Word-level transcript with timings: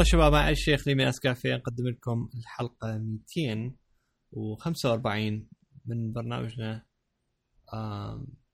حياكم 0.00 0.16
الله 0.16 0.28
شباب 0.28 0.32
مع 0.32 0.50
الشيخ 0.50 0.88
لي 0.88 0.94
من 0.94 1.06
اسكافيه 1.06 1.54
نقدم 1.54 1.88
لكم 1.88 2.28
الحلقة 2.34 2.98
245 2.98 5.48
من 5.86 6.12
برنامجنا 6.12 6.86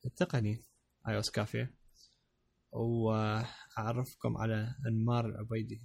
التقني 0.06 0.64
اي 1.08 1.18
اس 1.18 1.30
كافيه 1.30 1.74
وأعرفكم 2.72 4.36
على 4.36 4.74
أنمار 4.86 5.26
العبيدي 5.26 5.82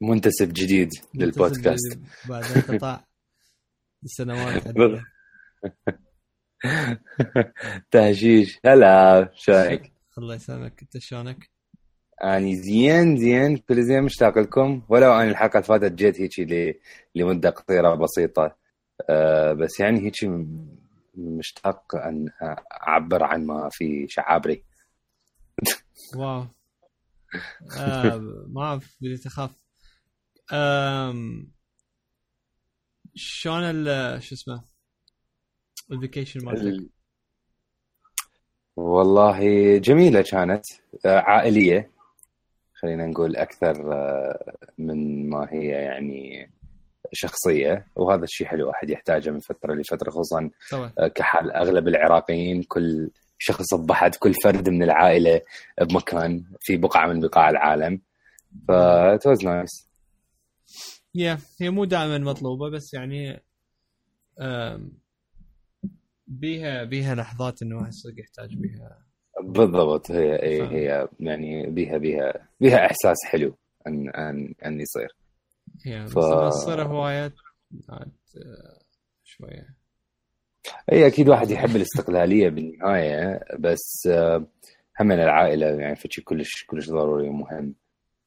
منتسب 0.00 0.52
جديد 0.52 0.88
للبودكاست. 1.14 2.00
بعد 2.28 2.44
انقطاع 2.44 3.06
سنوات. 4.18 4.62
تهشيش 7.90 8.58
هلا 8.66 9.30
شايك 9.34 9.92
الله 10.18 10.34
يسلمك. 10.34 10.82
أنت 10.82 10.98
شلونك؟ 10.98 11.50
اني 12.24 12.56
زين 12.56 13.16
زين. 13.16 13.56
كل 13.56 13.82
زين 13.82 14.02
مشتاق 14.02 14.38
لكم 14.38 14.82
ولو 14.88 15.12
اني 15.12 15.30
الحلقة 15.30 15.52
اللي 15.56 15.62
فاتت 15.62 15.92
جيت 15.92 16.20
هيك 16.20 16.80
لمدة 17.14 17.50
قصيرة 17.50 17.94
بسيطة. 17.94 18.56
أه 19.10 19.52
بس 19.52 19.80
يعني 19.80 20.00
هيك 20.06 20.14
مشتاق 21.14 21.96
أن 21.96 22.28
أعبر 22.88 23.22
عن 23.22 23.46
ما 23.46 23.68
في 23.72 24.06
شعابري. 24.08 24.64
واو. 26.16 26.46
آه 27.78 28.16
ما 28.48 28.62
أعرف 28.62 28.96
بديت 29.00 29.26
أخاف. 29.26 29.50
شلون 33.14 33.62
ال- 33.62 34.22
شو 34.22 34.34
اسمه؟ 34.34 34.64
الفيكيشن 35.92 36.44
مالتك؟ 36.44 36.62
ال- 36.62 36.90
والله 38.76 39.38
جميلة 39.78 40.22
كانت. 40.22 40.64
أه 41.06 41.18
عائلية. 41.18 41.95
خلينا 42.82 43.06
نقول 43.06 43.36
أكثر 43.36 43.92
أه 43.92 44.56
من 44.78 45.28
ما 45.28 45.48
هي 45.52 45.66
يعني 45.68 46.50
شخصية 47.12 47.86
وهذا 47.96 48.24
الشيء 48.24 48.46
حلو 48.46 48.70
أحد 48.70 48.90
يحتاجه 48.90 49.30
من 49.30 49.40
فترة 49.40 49.74
لفترة 49.74 50.10
خصوصا 50.10 50.50
طبعا. 50.70 50.92
كحال 51.08 51.52
أغلب 51.52 51.88
العراقيين 51.88 52.62
كل 52.62 53.10
شخص 53.38 53.74
بحد 53.74 54.14
كل 54.14 54.34
فرد 54.44 54.68
من 54.68 54.82
العائلة 54.82 55.40
بمكان 55.80 56.44
في 56.60 56.76
بقعة 56.76 57.06
من 57.06 57.20
بقاع 57.20 57.50
العالم. 57.50 58.00
ف 58.68 58.70
it 59.16 59.30
was 59.30 59.42
nice. 59.42 59.86
يا 61.14 61.38
هي 61.60 61.70
مو 61.70 61.84
دائما 61.84 62.18
مطلوبة 62.18 62.70
بس 62.70 62.94
يعني 62.94 63.42
بيها 66.26 66.84
بيها 66.84 67.14
لحظات 67.14 67.62
إنه 67.62 67.76
واحد 67.76 67.92
صدق 67.92 68.20
يحتاج 68.20 68.54
بيها 68.54 69.05
بالضبط. 69.42 70.10
هي 70.10 70.32
هي. 70.42 70.62
هي 70.70 71.08
يعني 71.20 71.66
بها 71.70 71.98
بها 71.98 72.48
بها 72.60 72.86
إحساس 72.86 73.16
حلو 73.24 73.56
ان 73.86 74.08
ان 74.08 74.54
أن 74.66 74.80
يصير. 74.80 75.16
بس 76.04 76.12
ف- 76.12 76.18
لما 76.18 76.48
تصير 76.50 76.82
هوايات 76.82 77.32
عاد 77.88 78.12
آه، 78.36 78.80
شوية. 79.24 79.76
إي 80.92 81.06
أكيد 81.06 81.28
واحد 81.28 81.50
يحب 81.50 81.76
الاستقلالية 81.76 82.48
بالنهاية 82.48 83.40
بس 83.58 84.06
آه، 84.10 84.46
هم 85.00 85.12
العائلة 85.12 85.66
يعني 85.66 85.96
فشي 85.96 86.22
كلش 86.22 86.64
كلش 86.64 86.90
ضروري 86.90 87.28
ومهم. 87.28 87.74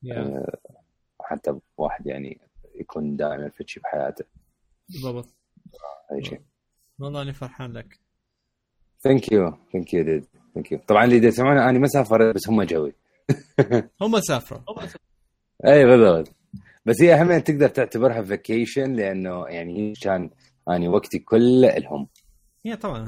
يا 0.04 0.46
حتى 1.22 1.60
واحد 1.78 2.08
يعني 2.08 2.42
يكون 2.76 3.16
دائما 3.16 3.50
فشي 3.50 3.80
بحياته. 3.80 4.26
بالضبط. 4.90 5.28
هاي 6.12 6.24
شيء 6.24 6.42
والله 7.00 7.22
أني 7.22 7.34
فرحان 7.34 7.74
لك. 7.74 8.00
thank 9.02 9.32
you 9.32 9.54
thank 9.74 9.94
you 9.94 10.04
dude 10.04 10.26
thank 10.54 10.72
you 10.72 10.80
طبعا 10.88 11.06
اللي 11.06 11.28
يسمعونا 11.28 11.70
أنا 11.70 11.80
ما 11.80 11.88
سافرت 11.88 12.36
بس 12.36 12.50
هم 12.50 12.64
جوي. 12.64 12.94
هم 14.02 14.20
سافروا. 14.20 14.62
اي 15.68 15.86
بالضبط. 15.86 16.36
بس 16.86 17.02
هي 17.02 17.14
أهم 17.14 17.40
تقدر 17.40 17.68
تعتبرها 17.70 18.22
vacation 18.22 18.94
لأنه 18.94 19.48
يعني 19.48 19.78
هي 19.78 19.94
كان 19.94 20.30
اني 20.70 20.88
وقتي 20.88 21.20
كله 21.20 21.78
لهم. 21.78 22.08
هي 22.66 22.76
طبعا. 22.76 23.06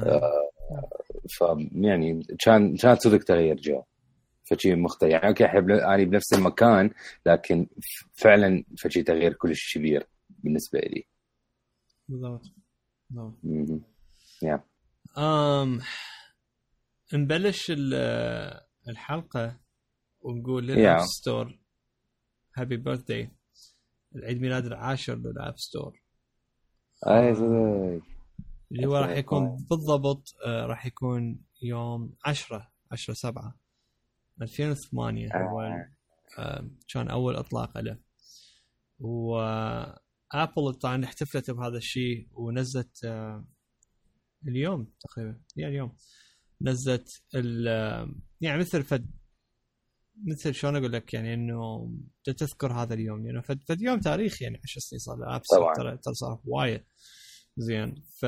ف 1.37 1.43
يعني 1.71 2.23
كان 2.39 2.75
كانت 2.75 3.01
صدق 3.01 3.23
تغيير 3.23 3.55
جو. 3.55 3.83
فشي 4.43 4.75
مختلف. 4.75 5.11
يعني 5.11 5.27
okay 5.27 5.45
احب 5.45 5.69
اني 5.69 6.05
بنفس 6.05 6.33
المكان 6.33 6.91
لكن 7.25 7.67
فعلا 8.13 8.63
فشي 8.83 9.03
تغيير 9.03 9.33
كلش 9.33 9.77
كبير 9.77 10.07
بالنسبة 10.29 10.79
لي. 10.79 11.05
بالضبط. 12.09 12.41
بالضبط. 13.43 13.81
yeah 14.43 14.63
نبلش 17.17 17.71
ال- 17.71 18.61
الحلقة 18.89 19.59
ونقول 20.21 20.63
Yeah. 20.67 20.71
لل 20.71 20.82
App 20.82 20.99
Store 21.05 21.59
happy 22.55 22.77
birthday 22.77 23.31
العيد 24.15 24.41
ميلاد 24.41 24.65
العاشر 24.65 25.15
لل 25.15 25.32
App 25.32 25.57
Store 25.57 26.01
أي 27.07 27.35
صدق. 27.35 28.01
اللي 28.71 28.85
هو 28.87 28.95
راح. 28.97 29.09
يكون 29.09 29.65
بالضبط 29.69 30.23
آه، 30.45 30.65
راح 30.65 30.85
يكون 30.85 31.41
يوم 31.61 32.15
10 32.25 32.71
10 32.91 33.13
7 33.13 33.59
2008 34.41 35.29
هو 35.35 35.85
كان 36.93 37.07
أول 37.09 37.35
إطلاق 37.35 37.77
له. 37.77 37.97
وابل 38.99 40.73
طبعا 40.81 41.05
احتفلت 41.05 41.51
بهذا 41.51 41.77
الشيء 41.77 42.27
ونزلت 42.33 43.05
آه، 43.05 43.45
اليوم 44.47 44.93
تقريبا. 44.99 45.41
يعني 45.55 45.71
اليوم. 45.73 45.97
نزلت 46.61 47.21
ال 47.35 47.67
آه، 47.67 48.15
يعني 48.41 48.59
مثل 48.59 48.83
فد 48.83 49.21
مثل 50.27 50.53
شلون 50.53 50.75
أقول 50.75 50.93
لك 50.93 51.13
يعني 51.13 51.33
إنه 51.33 51.91
تذكر 52.23 52.73
هذا 52.73 52.93
اليوم. 52.93 53.25
يعني 53.25 53.41
فد, 53.41 53.63
فد 53.67 53.81
يوم 53.81 53.99
تاريخي 53.99 54.43
يعني 54.43 54.61
10 54.63 54.79
سنين 54.79 54.99
صار 54.99 55.15
الاب 55.15 55.41
طبعاً. 55.51 55.73
ترى 55.73 55.97
ترى 55.97 56.13
صار 56.13 56.39
وايد 56.45 56.83
زين. 57.57 58.03
ف 58.19 58.25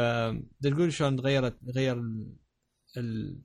تقول 0.63 0.93
شلون 0.93 1.17
تغيرت 1.17 1.57
غير 1.75 1.99
ال... 1.99 2.35
ال... 2.97 3.41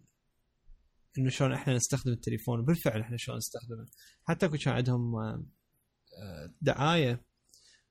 إنه 1.18 1.30
شلون 1.30 1.52
إحنا 1.52 1.74
نستخدم 1.74 2.12
التليفون. 2.12 2.60
وبالفعل 2.60 3.00
إحنا 3.00 3.16
شلون 3.16 3.38
نستخدمه. 3.38 3.86
حتى 4.24 4.48
كان 4.48 4.58
كان 4.58 4.74
عندهم 4.74 5.16
آه، 5.16 5.44
آه، 6.22 6.54
دعاية 6.60 7.24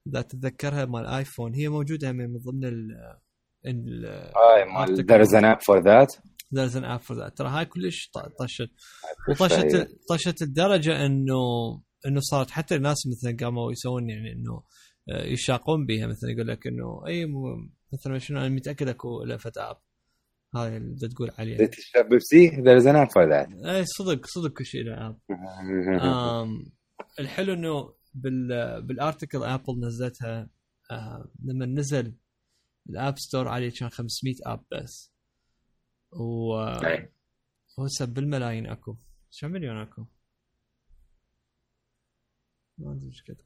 إذا 0.08 0.22
تتذكرها 0.22 0.86
مال 0.86 1.06
آيفون. 1.06 1.54
هي 1.54 1.70
موجودة 1.70 2.12
من 2.12 2.38
ضمن 2.38 2.66
ال 2.66 2.92
ال 3.66 4.06
اي 4.06 4.66
مال 4.66 5.06
there 5.08 5.28
is 5.28 5.34
an 5.34 5.46
app 5.46 5.62
for 5.64 5.82
that. 5.82 6.37
There's 6.56 6.76
an 6.76 6.86
app 6.86 7.04
for 7.04 7.16
that. 7.16 7.36
ترى 7.36 7.50
هاي 7.50 7.66
كلش 7.66 8.12
طشت. 8.40 8.70
وطشت 9.30 9.88
طشت 10.10 10.42
الدرجة 10.42 11.06
انه 11.06 11.38
إنه 12.08 12.20
صارت 12.20 12.52
حتى 12.52 12.76
الناس 12.76 12.98
مثلا 13.08 13.38
قاموا 13.40 13.72
يسوون 13.72 14.10
يعني 14.10 14.32
إنه 14.32 14.64
آه، 15.10 15.24
يتشاقون 15.24 15.86
بها 15.86 16.08
مثلا 16.08 16.30
يقول 16.32 16.48
لك 16.48 16.68
إنه 16.68 17.04
أي 17.08 17.26
مثلا 17.94 18.20
شنو 18.20 18.40
أنا 18.40 18.50
متأكد 18.50 18.88
أكو 18.88 19.24
lift 19.24 19.58
app 19.58 19.78
هاي 20.56 20.78
اللي 20.78 21.08
تقول 21.08 21.32
عليها. 21.40 21.58
بيبسي 22.10 22.50
is 22.50 22.86
an 22.86 23.08
app 23.08 23.12
for 23.12 23.26
that. 23.32 23.66
اي 23.68 23.86
صدق 23.86 24.26
صدق 24.26 24.54
كل 24.54 24.66
شيء 24.66 24.84
له 24.84 25.08
app 25.08 25.20
الحلو 27.20 27.54
إنه 27.54 27.94
بال 28.14 28.82
بال 28.82 28.95
article 28.95 29.44
Apple 29.44 29.80
نزلتها 29.80 30.50
آه، 30.92 31.32
لما 31.44 31.66
نزل 31.66 32.14
ال 32.90 32.97
App 32.97 33.18
Store 33.18 33.48
عليه 33.48 33.72
كان 33.80 33.90
500 33.90 34.36
app 34.46 34.64
بس. 34.72 35.17
و 36.12 36.56
أي. 36.86 37.12
وهسه 37.78 38.06
بالملايين 38.06 38.68
اكو 38.68 38.96
كم 39.42 39.52
مليون 39.52 39.78
اكو؟ 39.78 40.06
ما 42.78 42.92
أدري 42.92 43.06
إيش 43.08 43.24
قد 43.24 43.42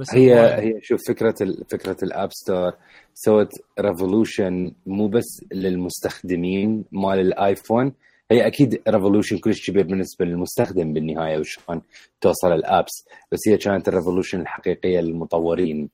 بس 0.00 0.14
هي. 0.14 0.34
هي 0.60 0.80
شوف 0.82 1.00
فكرة 1.08 1.34
فكرة 1.70 1.96
ال 2.02 2.10
App 2.10 2.32
Store 2.32 2.72
سوت 3.14 3.48
revolution 3.80 4.74
مو 4.86 5.08
بس 5.08 5.44
للمستخدمين 5.52 6.84
مال 6.92 7.18
الايفون 7.20 7.92
هي 8.30 8.46
أكيد 8.46 8.82
revolution 8.88 9.38
كلش 9.38 9.70
كبير 9.70 9.86
بالنسبة 9.86 10.24
للمستخدم 10.24 10.92
بالنهاية 10.92 11.38
وشلون 11.38 11.82
توصل 12.20 12.52
ال 12.52 12.62
apps 12.62 13.04
بس 13.32 13.38
هي 13.48 13.56
كانت 13.56 13.88
ال 13.88 13.93
revolution 13.93 14.40
الحقيقية 14.40 15.00
للمطورين 15.00 15.90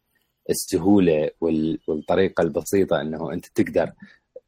السهولة 0.50 1.30
وال- 1.40 1.78
والطريقة 1.88 2.42
البسيطة 2.42 3.00
إنه 3.00 3.32
أنت 3.32 3.46
تقدر 3.46 3.92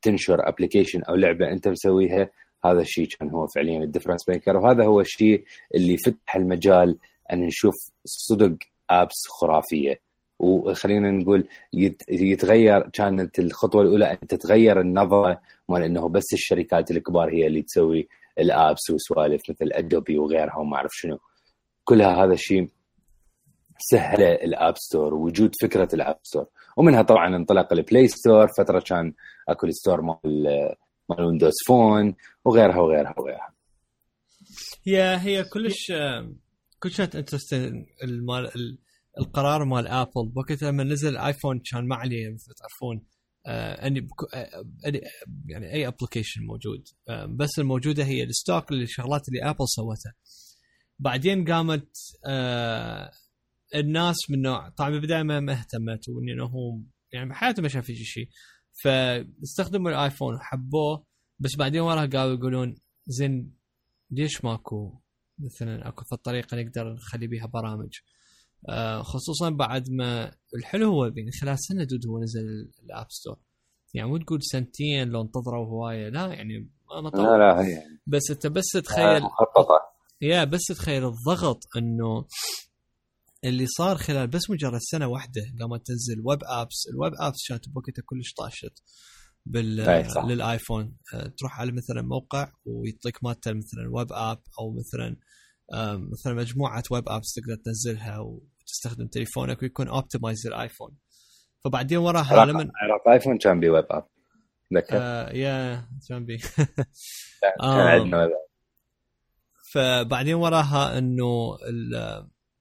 تنشر 0.02 0.48
application 0.48 1.02
أو 1.02 1.14
لعبة 1.14 1.52
أنت 1.52 1.68
مسويها 1.68 2.30
هذا 2.64 2.80
الشيء 2.80 3.06
كان 3.06 3.30
هو 3.30 3.46
فعليا 3.46 3.82
ال 3.84 3.88
difference 3.88 4.28
maker 4.28 4.56
وهذا 4.56 4.84
هو 4.84 5.00
الشيء 5.00 5.44
اللي 5.74 5.96
فتح 5.96 6.36
المجال 6.36 6.98
أن 7.32 7.40
نشوف 7.40 7.74
صدق 8.04 8.56
apps 8.90 9.26
خرافية. 9.28 10.00
وخلينا 10.38 11.10
نقول 11.10 11.48
يت- 11.72 12.02
يتغير 12.08 12.88
كانت 12.88 13.38
الخطوة 13.38 13.82
الأولى 13.82 14.04
أن 14.12 14.18
تتغير 14.28 14.80
النظرة 14.80 15.40
مال 15.68 15.82
إنه 15.82 16.08
بس 16.08 16.32
الشركات 16.32 16.90
الكبار 16.90 17.34
هي 17.34 17.46
اللي 17.46 17.62
تسوي 17.62 18.08
ال 18.38 18.49
apps 18.49 18.90
وسوالف 18.90 19.42
مثل 19.50 19.68
Adobe 19.72 20.18
وغيرها 20.18 20.56
وما 20.56 20.76
أعرف 20.76 20.90
شنو. 20.94 21.18
كلها 21.84 22.24
هذا 22.24 22.32
الشيء 22.32 22.68
سهل 23.78 24.22
ال 24.22 24.35
App 24.35 24.74
Store 24.76 25.14
ووجود 25.14 25.54
فكرة 25.62 25.88
ال 25.94 26.00
App 26.00 26.16
Store 26.22 26.46
ومنها 26.76 27.02
طبعا 27.02 27.36
انطلق 27.36 27.72
ال 27.72 27.79
Play 27.79 28.08
Store 28.08 28.48
فترة 28.58 28.80
كان 28.80 29.12
اكو 29.48 29.66
ال 29.66 29.72
store 29.72 30.00
مال 30.02 30.44
مال 31.10 31.24
Windows 31.24 31.52
Phone 31.66 32.14
وغيرها 32.44 32.76
وغيرها 32.80 33.14
وغيرها. 33.18 33.54
هي 34.86 35.16
هي 35.16 35.44
كلش 35.44 35.92
كل 36.78 36.90
كانت 36.90 37.16
interesting 37.16 37.86
المال 38.04 38.44
ال- 38.56 38.78
القرار 39.18 39.64
مال 39.64 39.86
Apple 39.86 40.28
بوقت 40.34 40.62
لما 40.62 40.84
نزل 40.84 41.08
الايفون 41.08 41.60
كان 41.70 41.88
ما 41.88 41.96
عليه 41.96 42.36
تعرفون 42.58 43.06
اني 43.46 44.08
آه، 44.34 44.64
يعني 45.46 45.72
أي 45.72 45.86
application 45.86 46.42
موجود. 46.46 46.84
آه 47.08 47.26
بس 47.26 47.58
الموجودة 47.58 48.04
هي 48.04 48.22
ال 48.22 48.31
stock 48.31 48.72
الشغلات 48.72 49.28
اللي 49.28 49.50
Apple 49.50 49.64
سوتها. 49.68 50.14
بعدين 50.98 51.44
قامت 51.52 51.88
آه 52.26 53.10
الناس 53.74 54.16
من 54.30 54.42
نوع 54.42 54.68
طبعا 54.68 54.90
بالبدايه 54.90 55.22
ما 55.22 55.52
اهتمت 55.52 56.08
وإنه 56.08 56.44
هو 56.44 56.78
يعني 57.12 57.30
بحياته 57.30 57.62
ما 57.62 57.68
شاف 57.68 57.84
شيء. 57.92 58.28
فاستخدموا 58.82 59.90
الآيفون 59.90 60.34
وحبوه 60.34 61.04
بس 61.38 61.56
بعدين 61.56 61.80
وراها 61.80 62.06
قالوا 62.06 62.34
يقولون 62.34 62.76
زين 63.06 63.54
ليش 64.10 64.44
ماكو 64.44 64.94
مثلا 65.38 65.88
أكو 65.88 66.16
طريقة 66.16 66.56
نقدر 66.56 66.92
نخلي 66.92 67.26
بيها 67.26 67.46
برامج؟ 67.46 67.98
آه 68.68 69.02
خصوصا 69.02 69.50
بعد 69.50 69.90
ما 69.90 70.32
الحلو 70.54 70.90
هو 70.90 71.10
بين 71.10 71.30
خلال 71.40 71.56
سنة 71.58 71.84
dude 71.84 72.06
هو 72.06 72.18
نزل 72.18 72.70
ال 72.84 72.90
App 72.90 73.06
Store. 73.10 73.36
يعني 73.94 74.08
مو 74.08 74.18
تقول 74.18 74.42
سنتين 74.42 75.08
لو 75.08 75.22
انتظروا 75.22 75.66
هواية 75.66 76.08
لا 76.08 76.26
يعني 76.26 76.70
ما 77.02 77.08
لا 77.08 77.38
لا 77.38 77.66
هي 77.66 77.82
بس 78.06 78.30
أنت 78.30 78.46
بس 78.46 78.66
تخيل 78.84 79.22
مخططه 79.22 79.80
yeah 80.20 80.44
بس 80.44 80.64
تخيل 80.64 81.04
الضغط 81.04 81.60
إنه 81.76 82.24
اللي 83.44 83.66
صار 83.66 83.96
خلال 83.96 84.26
بس 84.26 84.50
مجرد 84.50 84.78
سنة 84.80 85.06
واحدة 85.06 85.42
قامت 85.60 85.86
تنزل 85.86 86.22
web 86.24 86.38
apps 86.44 86.86
ال 86.92 86.97
web 86.97 87.12
apps 87.20 87.48
كانت 87.48 87.68
بوقتها 87.68 88.02
كلش 88.06 88.32
طاشت 88.32 88.82
بال 89.46 89.80
أي 89.80 90.08
صح. 90.08 90.24
للآيفون. 90.24 90.96
آه، 91.14 91.32
تروح 91.38 91.60
على 91.60 91.72
مثلا 91.72 92.02
موقع 92.02 92.52
ويعطيك 92.64 93.24
مالته 93.24 93.52
مثلا 93.52 93.88
web 93.92 94.12
app 94.12 94.42
أو 94.60 94.76
مثلا 94.78 95.16
مثلا 96.12 96.34
مجموعة 96.34 96.82
web 96.90 97.08
apps 97.08 97.32
تقدر 97.32 97.56
تنزلها 97.64 98.18
وتستخدم 98.18 99.06
تليفونك 99.06 99.62
ويكون 99.62 99.88
optimized 99.88 100.46
للآيفون. 100.46 100.96
فبعدين 101.64 101.98
وراها 101.98 102.44
لما 102.46 102.70
عراق 102.82 103.08
آيفون 103.08 103.38
كان 103.38 103.60
بي 103.60 103.68
web 103.68 103.86
app 103.90 104.06
آه 104.92 105.30
yeah 105.32 105.88
كان. 106.00 106.26
عندنا 107.88 108.18
web 108.18 108.30
app 108.30 108.48
فبعدين 109.72 110.34
وراها 110.34 110.98
إنه 110.98 111.56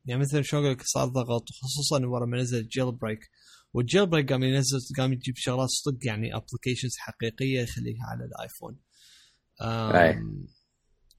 يعني 0.08 0.22
مثلا 0.22 0.42
شلون 0.42 0.64
أقول 0.64 0.74
لك 0.76 0.82
صار 0.86 1.08
ضغط 1.08 1.44
خصوصا 1.62 2.06
ورا 2.06 2.26
ما 2.26 2.38
نزل 2.38 2.58
ال 2.60 2.92
jailbreak 2.92 3.20
وال 3.74 4.06
jailbreak 4.06 4.32
قام 4.32 4.44
ينزل 4.44 4.80
قام 4.98 5.14
يجيب 5.14 5.34
شغلات 5.38 5.70
صدق 5.70 5.98
يعني 6.08 6.36
applications 6.36 6.92
حقيقية 6.98 7.62
يخليها 7.62 8.06
على 8.06 8.26
الآيفون. 8.26 8.80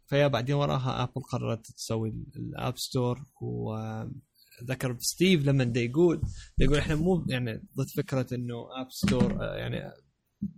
ف 0.06 0.10
yeah 0.10 0.26
بعدين 0.26 0.54
وراها 0.54 1.02
Apple 1.02 1.22
قررت 1.32 1.66
تسوي 1.76 2.08
ال- 2.08 2.26
ال 2.36 2.47
App 2.47 2.78
Store 2.78 3.18
وذكر 3.40 4.96
ستيف 5.00 5.44
لما 5.46 5.64
دا 5.64 5.80
يقول 5.80 6.20
دا 6.58 6.64
يقول 6.64 6.78
إحنا 6.78 6.94
مو 6.94 7.24
يعني 7.28 7.52
ضد 7.76 7.86
فكرة 7.96 8.26
إنه 8.34 8.54
App 8.80 8.86
Store 8.90 9.32
يعني 9.42 9.92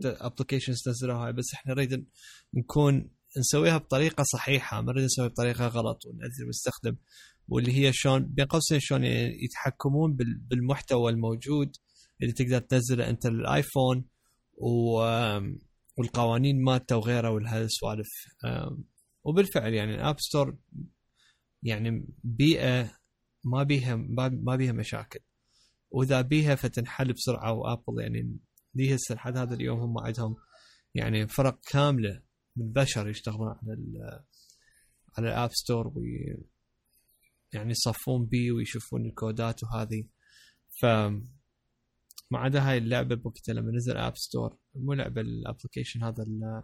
applications 0.04 0.82
تنزلوها 0.82 1.30
بس 1.30 1.54
إحنا 1.54 1.74
نريد 1.74 2.06
نكون 2.54 3.10
نسويها 3.38 3.78
بطريقة 3.78 4.22
صحيحة 4.32 4.80
ما 4.80 4.92
نريد 4.92 5.04
نسويها 5.04 5.28
بطريقة 5.28 5.66
غلط 5.66 6.06
ونأذي 6.06 6.42
المستخدم 6.42 6.96
واللي 7.50 7.72
هي 7.72 7.92
شلون 7.92 8.22
بين 8.26 8.44
قوسين 8.46 8.80
شلون 8.80 9.04
يتحكمون 9.44 10.16
بال- 10.16 10.38
بالمحتوى 10.38 11.12
الموجود 11.12 11.76
اللي 12.22 12.32
تقدر 12.32 12.58
تنزله 12.58 13.10
انت 13.10 13.26
للآيفون 13.26 14.04
و 14.56 15.00
والقوانين 15.98 16.62
مالته 16.64 16.96
وغيره 16.96 17.30
والهالسوالف. 17.30 18.08
أم، 18.44 18.84
وبالفعل 19.24 19.74
يعني 19.74 19.94
ال 19.94 20.01
App 20.01 20.20
Store 20.20 20.56
يعني 21.62 22.06
بيئة 22.24 22.92
ما 23.44 23.62
بيها 23.62 23.96
ما 24.30 24.56
بيها 24.56 24.72
مشاكل. 24.72 25.20
وإذا 25.90 26.20
بيها 26.20 26.54
فتنحل 26.54 27.12
بسرعة 27.12 27.52
و 27.52 27.60
Apple 27.60 28.00
يعني 28.02 28.38
هسه 28.94 29.14
لحد 29.14 29.36
هذا 29.36 29.54
اليوم 29.54 29.80
هم 29.80 29.98
عندهم 29.98 30.36
يعني 30.94 31.28
فرق 31.28 31.60
كاملة 31.70 32.22
من 32.56 32.72
بشر 32.72 33.08
يشتغلون 33.08 33.48
على 33.48 33.76
على 35.18 35.28
ال 35.28 35.34
App 35.34 35.50
Store 35.52 35.92
يعني 37.52 37.70
يصفون 37.70 38.26
بيه 38.26 38.52
ويشوفون 38.52 39.06
الكودات 39.06 39.62
وهذه. 39.64 40.04
ف 40.80 40.84
ما 42.32 42.38
عدا 42.38 42.60
هاي 42.70 42.78
اللعبة 42.78 43.14
بوقتها 43.14 43.52
لما 43.52 43.72
نزل 43.72 43.96
App 43.96 44.16
Store 44.16 44.58
مو 44.74 44.92
لعبة 44.92 45.20
ال 45.20 45.27
application 45.27 46.02
هذا 46.04 46.22
ال- 46.22 46.62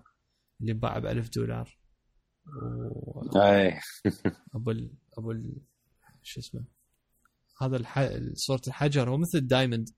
اللي 0.60 0.72
باع 0.72 0.98
ب 0.98 1.06
1000 1.06 1.28
دولار. 1.30 1.78
و- 2.62 3.40
أي. 3.40 3.80
أبو 4.56 4.70
ال 4.70 4.92
أبو 5.18 5.30
ال 5.30 5.56
شو 6.22 6.40
اسمه؟ 6.40 6.64
هذا 7.62 7.76
الح... 7.76 7.98
صورة 8.34 8.60
الحجر 8.68 9.10
هو 9.10 9.16
مثل 9.18 9.38
ال 9.38 9.44
diamond. 9.44 9.88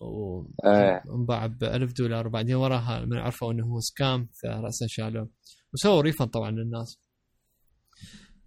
وانباع 0.00 1.46
ب 1.46 1.64
1000 1.64 1.92
دولار 1.92 2.26
وبعدين 2.26 2.54
وراها 2.54 3.04
من 3.04 3.16
عرفوا 3.18 3.52
إنه 3.52 3.66
هو 3.66 3.80
scam 3.80 4.28
فراسا 4.42 4.86
شالوه. 4.88 5.30
وسووا 5.74 6.02
refund 6.02 6.28
طبعا 6.28 6.50
للناس. 6.50 7.00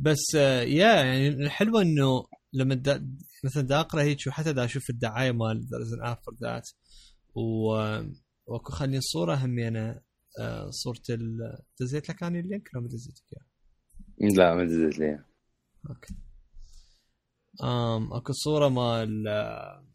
بس 0.04 0.36
آه، 0.36 0.62
yeah 0.62 0.96
يعني 0.96 1.28
الحلوة 1.28 1.82
إنه 1.82 2.26
لما 2.54 2.76
دا 2.76 3.08
مثلا 3.44 3.64
دا 3.64 3.80
أقرأ 3.80 4.02
هيك 4.02 4.28
وحتى 4.28 4.54
دا 4.54 4.66
أشوف 4.66 4.90
الدعاية 4.90 5.32
مال 5.32 5.60
there 5.60 5.82
is 5.82 5.94
an 5.94 6.06
app 6.06 6.18
for 6.26 6.36
that 6.42 6.70
و 7.36 7.70
وأكو 8.46 8.72
خلين 8.72 9.02
صوره 9.02 9.36
همينه 9.36 10.02
آه، 10.40 10.70
صورة 10.70 11.02
ال 11.10 11.58
دزيت 11.82 12.10
لك 12.10 12.24
اني 12.24 12.40
ال 12.40 12.46
link 12.46 12.70
لو 12.74 12.82
ما 12.82 12.88
دزيت 12.88 13.16
لك 13.18 13.34
إياه؟ 13.34 14.34
لا 14.36 14.56
ما 14.56 14.64
دزت 14.66 15.00
لي 15.00 15.26
okay. 15.90 16.16
آم 17.64 18.14
أكو 18.14 18.34
صورة 18.34 18.70
مال 18.70 19.28
آه، 19.28 19.88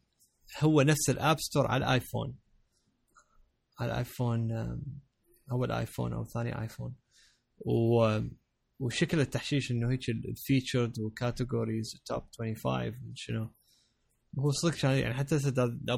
هو 0.61 0.83
نفس 0.83 1.11
ال 1.11 1.17
App 1.17 1.37
Store 1.41 1.67
على 1.67 1.85
الآيفون. 1.85 2.39
على 3.81 3.93
الآيفون 3.93 4.53
اول 5.53 5.73
ايفون 5.73 6.13
أو 6.13 6.25
ثاني 6.25 6.61
آيفون. 6.61 6.95
و 7.67 8.21
وشكل 8.79 9.21
التحشيش 9.21 9.71
إنه 9.71 9.91
هيك 9.91 10.09
ال 10.09 10.19
featured 10.19 10.99
و 11.01 11.10
categories 11.10 12.03
top 12.07 12.23
25 12.39 13.13
شنو. 13.15 13.55
هو 14.39 14.51
صدق 14.51 14.75
كان 14.75 14.99
يعني 14.99 15.15
حتى 15.15 15.39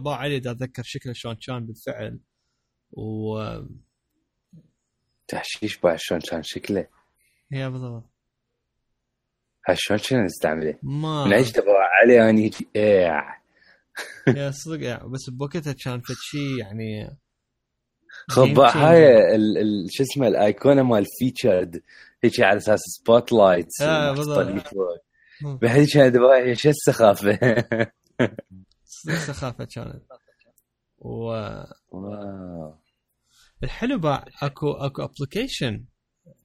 باوع 0.05 0.17
علي 0.17 0.41
دا 0.41 0.51
أتذكر 0.51 0.83
شكله 0.85 1.13
شلون 1.13 1.37
كان 1.47 1.67
بالفعل. 1.67 2.21
و 2.93 3.39
تحشيش 5.29 5.79
بعد 5.81 5.99
شلون 5.99 6.21
كان 6.21 6.43
شكله. 6.43 6.87
هي 7.53 7.71
بالضبط. 7.71 8.11
هاي 9.69 9.77
شلون 9.79 10.01
كنا 10.01 10.25
نستعمله؟ 10.25 10.79
ما 10.83 11.25
من 11.25 11.33
عيش 11.33 11.53
تبع 11.53 11.73
علي 12.03 12.31
اني 12.31 12.51
إيه. 12.77 13.41
yeah 14.29 14.51
صدق 14.51 14.83
يعني 14.83 15.09
بس 15.09 15.31
بوقتها 15.31 15.73
كان 15.73 16.01
فد 16.01 16.15
شيء 16.19 16.59
يعني 16.59 17.19
خب 18.29 18.55
game 18.55 18.77
هاي 18.77 19.39
شو 19.89 20.03
اسمه 20.03 20.29
الأيقونة 20.29 20.83
مال 20.83 21.07
featured 21.19 21.83
هيك 22.25 22.41
على 22.41 22.57
أساس 22.57 22.81
spotlights 22.81 23.83
آه، 23.83 24.13
بالضبط. 24.13 25.03
بعد 25.43 25.87
كان 25.93 26.13
دبي 26.13 26.55
شو 26.55 26.69
السخافة؟ 26.69 27.39
صدق 28.85 29.15
سخافه 29.15 29.65
كانت؟ 29.65 30.03
والحلو 30.99 32.85
واو. 33.95 33.99
بعد 33.99 34.25
أكو 34.43 34.73
أكو 34.73 35.03
ابلكيشن 35.03 35.85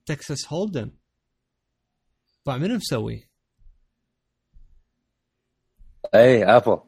تكساس 0.06 0.54
هولدن 0.54 0.92
بعد 2.46 2.60
منو 2.60 2.76
مسوي؟ 2.76 3.30
اي 6.16 6.44
ابل 6.44 6.80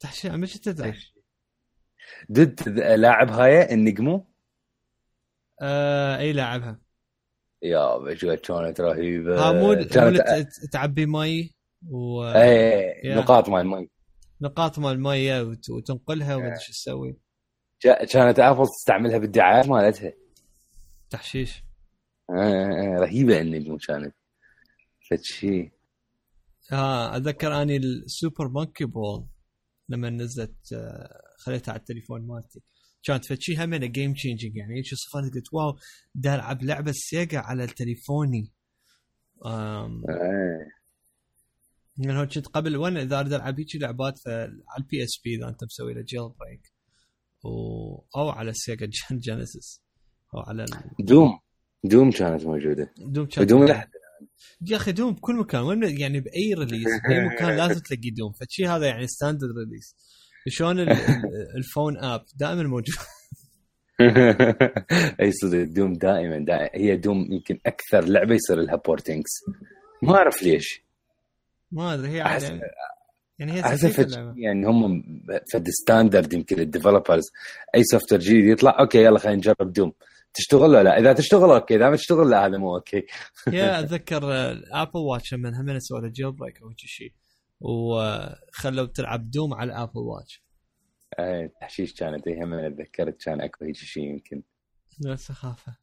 تحشي 0.00 0.28
عم 0.28 0.46
شو 0.46 0.58
تدري؟ 0.58 0.94
دد 2.28 2.68
لاعب 2.78 3.30
هاي 3.30 3.74
النجمو؟ 3.74 4.26
آه 5.62 6.18
اي 6.18 6.32
لاعبها. 6.32 6.80
يا 7.62 7.98
بجوة 7.98 8.34
كانت 8.34 8.80
رهيبة. 8.80 9.48
ها 9.48 9.52
مو 9.52 9.74
كانت 9.74 10.22
تعبي 10.72 11.06
مي 11.06 11.50
ونقاط 11.88 12.36
اي 12.36 13.00
yeah. 13.04 13.16
نقاط 13.16 13.48
مال 13.48 13.66
مي. 13.66 13.88
مال 14.78 14.92
المية 14.92 15.42
وت- 15.42 15.70
وتنقلها 15.70 16.36
وما 16.36 16.58
شو 16.58 16.72
تسوي. 16.72 17.16
كانت 18.12 18.38
ابل 18.40 18.66
تستعملها 18.66 19.18
بالدعايات 19.18 19.68
مالتها. 19.68 20.12
تحشيش. 21.10 21.62
آه، 22.30 22.96
رهيبة 23.00 23.40
ال 23.40 23.45
Enigmo 23.45 23.78
كانت. 23.78 24.14
فد 25.10 25.20
شيء 25.22 25.72
ها 26.70 27.16
أتذكر 27.16 27.62
أني 27.62 27.76
ال 27.76 27.88
Super 27.88 28.48
Monkey 28.48 28.84
Ball 28.84 29.26
لما 29.88 30.10
نزلت 30.10 30.72
آه، 30.72 31.20
خليتها 31.38 31.72
على 31.72 31.80
التليفون 31.80 32.26
مالتي. 32.26 32.60
كانت 33.02 33.24
فشي 33.32 33.56
هم 33.56 33.74
game 33.74 34.14
changing 34.14 34.56
يعني. 34.56 34.74
هيك 34.76 34.84
صفنت 34.94 35.34
قلت 35.34 35.52
wow 35.52 35.78
دا 36.14 36.34
العب 36.34 36.62
لعبة 36.62 36.92
Sega 36.94 37.38
على 37.38 37.66
تليفوني. 37.66 38.52
آم، 39.46 40.02
آه. 40.10 40.66
يعني 41.98 42.26
كنت 42.26 42.46
قبل 42.46 42.76
وأنا 42.76 43.02
اذا 43.02 43.20
اريد 43.20 43.32
العب 43.32 43.58
هيك 43.60 43.76
لعبات 43.76 44.18
فعلى 44.18 44.62
ال 44.78 45.04
PSP 45.04 45.36
إذا 45.36 45.48
أنت 45.48 45.64
مسوي 45.64 45.94
له 45.94 46.02
jailbreak 46.02 46.72
و... 47.44 47.48
أو 48.16 48.28
على 48.30 48.50
ال 48.50 48.86
Sega 48.86 49.02
Gen- 49.02 49.18
Genesis 49.18 49.82
أو 50.34 50.40
على 50.40 50.64
ال- 50.64 51.04
Doom. 51.06 51.38
Doom 51.84 52.10
كانت 52.10 52.44
موجودة. 52.44 52.92
Doom 52.98 53.26
كانت 53.26 53.48
Doom 53.48 53.64
لحد 53.64 53.88
يا 54.70 54.76
أخي 54.76 54.92
Doom 54.92 55.12
بكل 55.14 55.34
مكان. 55.36 55.62
وين 55.62 55.98
يعني 55.98 56.20
بأي 56.20 56.54
release 56.54 56.88
بأي 57.08 57.24
مكان 57.26 57.56
لازم 57.56 57.80
تلاقي 57.80 58.10
Doom. 58.10 58.32
فشي 58.32 58.66
هذا 58.66 58.86
يعني 58.86 59.06
standard 59.06 59.58
release 59.58 59.96
شلون 60.48 60.80
ال- 60.80 60.90
ال- 60.90 61.56
ال 61.56 61.63
phone 61.63 61.98
app 61.98 62.24
دائما 62.36 62.62
موجود؟ 62.62 62.94
إي 65.20 65.32
صدق 65.32 65.62
Doom 65.62 65.92
دائما, 65.92 66.38
دائما. 66.38 66.70
هي 66.74 66.96
Doom 66.96 67.32
يمكن 67.32 67.58
أكثر 67.66 68.04
لعبة 68.04 68.34
يصير 68.34 68.56
لها 68.56 68.76
portings 68.76 69.30
ما 70.02 70.16
أعرف 70.16 70.42
ليش. 70.42 70.82
ما 71.72 71.94
أدري 71.94 72.08
هي 72.08 72.24
أحس- 72.24 72.42
يعني 72.42 72.60
يعني 73.38 73.52
هي 73.52 73.60
أحس. 73.60 73.84
يعني 74.36 74.66
هم 74.66 75.02
فد 75.52 75.68
standard 75.68 76.32
يمكن 76.32 76.60
ال 76.60 76.66
developers 76.66 77.24
أي 77.74 77.84
software 77.84 78.20
جديد 78.20 78.44
يطلع 78.44 78.80
okay 78.80 79.04
يلا 79.04 79.18
خلينا 79.18 79.36
نجرب 79.36 79.72
Doom. 79.72 79.92
تشتغل 80.34 80.62
ولا 80.62 80.82
لا؟ 80.82 80.98
إذا 80.98 81.12
تشتغل 81.12 81.50
okay. 81.50 81.76
إذا 81.76 81.90
ما 81.90 81.96
تشتغل 81.96 82.30
لا 82.30 82.46
هذا 82.46 82.58
مو 82.58 82.76
okay. 82.76 83.06
yeah 83.52 83.78
أتذكر 83.80 84.32
ال 84.50 84.57
Apple 84.57 84.90
Watch 85.00 85.34
لما 85.34 85.60
هم 85.60 85.78
سووا 85.78 86.00
له 86.00 86.08
jailbreak 86.08 86.62
أو 86.62 86.72
شيء 86.76 87.12
وخلوا 87.60 88.86
تلعب 88.86 89.30
Doom 89.30 89.54
على 89.54 89.72
ال 89.72 89.76
Apple 89.76 89.98
Watch 90.00 90.42
اي 91.18 91.48
تحشيش 91.60 91.92
كانت 91.94 92.28
هم 92.28 92.68
تذكرت 92.76 93.22
كان 93.22 93.40
أكو 93.40 93.64
هيك 93.64 93.76
شيء 93.76 94.02
يمكن. 94.02 94.42
لا 95.00 95.16
سخافة. 95.16 95.76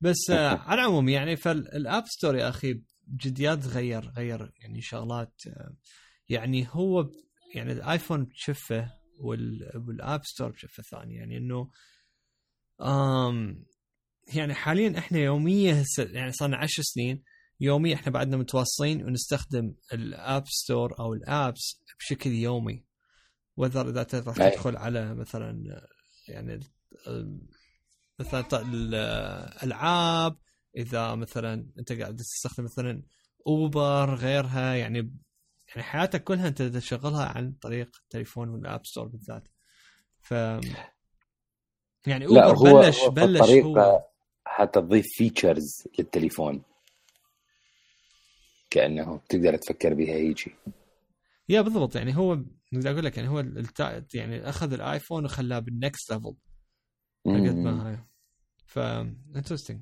بس 0.00 0.30
آه، 0.30 0.56
على 0.68 0.80
العموم 0.80 1.08
يعني 1.08 1.36
فال 1.36 1.63
App 1.63 2.04
Store 2.06 2.36
يا 2.36 2.48
أخي 2.48 2.82
جديات 3.08 3.66
غير 3.66 4.08
غير 4.16 4.52
يعني 4.60 4.80
شغلات 4.80 5.34
آه، 5.46 5.76
يعني 6.28 6.66
هو 6.70 7.10
يعني 7.54 7.72
الآيفون 7.72 8.24
بصفحة 8.24 8.90
وال- 9.20 9.70
وال 9.88 10.02
App 10.02 10.24
Store 10.24 10.50
بصفحة 10.50 10.82
ثانية. 10.82 11.18
يعني 11.18 11.36
إنه 11.36 11.70
يعني 14.34 14.54
حاليا 14.54 14.98
إحنا 14.98 15.18
يوميا 15.18 15.82
هسه 15.82 16.02
يعني 16.02 16.32
صار 16.32 16.48
لنا 16.48 16.56
10 16.56 16.82
سنين. 16.82 17.22
يوميا 17.60 17.94
إحنا 17.94 18.12
بعدنا 18.12 18.36
متواصلين 18.36 19.04
ونستخدم 19.04 19.74
ال 19.92 20.06
App 20.06 20.46
Store 20.46 20.98
أو 20.98 21.14
ال 21.14 21.28
apps 21.28 21.82
بشكل 21.98 22.30
يومي. 22.30 22.84
whether 23.56 23.88
إذا 23.88 24.00
أي. 24.00 24.04
تدخل 24.50 24.76
على 24.76 25.14
مثلا 25.14 25.80
يعني 26.28 26.60
مثلا 28.18 28.44
الألعاب. 28.62 30.36
إذا 30.76 31.14
مثلا 31.14 31.66
أنت 31.78 31.92
قاعد 31.92 32.16
تستخدم 32.16 32.64
مثلا 32.64 33.02
اوبر 33.46 34.14
غيرها 34.14 34.74
يعني 34.74 35.14
يعني 35.68 35.82
حياتك 35.82 36.24
كلها 36.24 36.48
أنت 36.48 36.62
تشغلها 36.62 37.24
عن 37.24 37.52
طريق 37.52 37.96
التليفون 38.02 38.48
وال 38.48 38.63
App 38.63 38.86
Store 38.86 39.06
بالذات. 39.06 39.48
ف 40.20 40.30
يعني 42.06 42.26
لا 42.26 42.46
اوبر 42.46 42.56
هو 42.56 42.80
بلش 42.80 42.98
هو 42.98 43.10
بلش 43.10 43.40
الطريقة 43.40 43.66
هو 43.66 44.04
حتى 44.44 44.80
تضيف 44.80 45.06
features 45.06 45.88
للتليفون. 45.98 46.62
كأنه 48.72 49.20
تقدر 49.28 49.56
تفكر 49.56 49.94
بها 49.94 50.14
هيجي. 50.14 50.54
yeah 51.48 51.60
بالضبط 51.60 51.96
يعني 51.96 52.16
هو 52.16 52.38
بدي 52.72 52.90
أقول 52.90 53.04
لك 53.04 53.16
يعني 53.16 53.28
هو 53.28 53.40
التا... 53.40 54.04
يعني 54.14 54.48
أخذ 54.48 54.72
الآيفون 54.72 55.24
وخلاه 55.24 55.58
بال 55.58 55.76
next 55.76 56.12
level 56.12 56.34
قد 57.26 57.56
ما 57.56 57.88
هاي 57.88 57.98
ف 58.66 58.78
interesting 59.36 59.80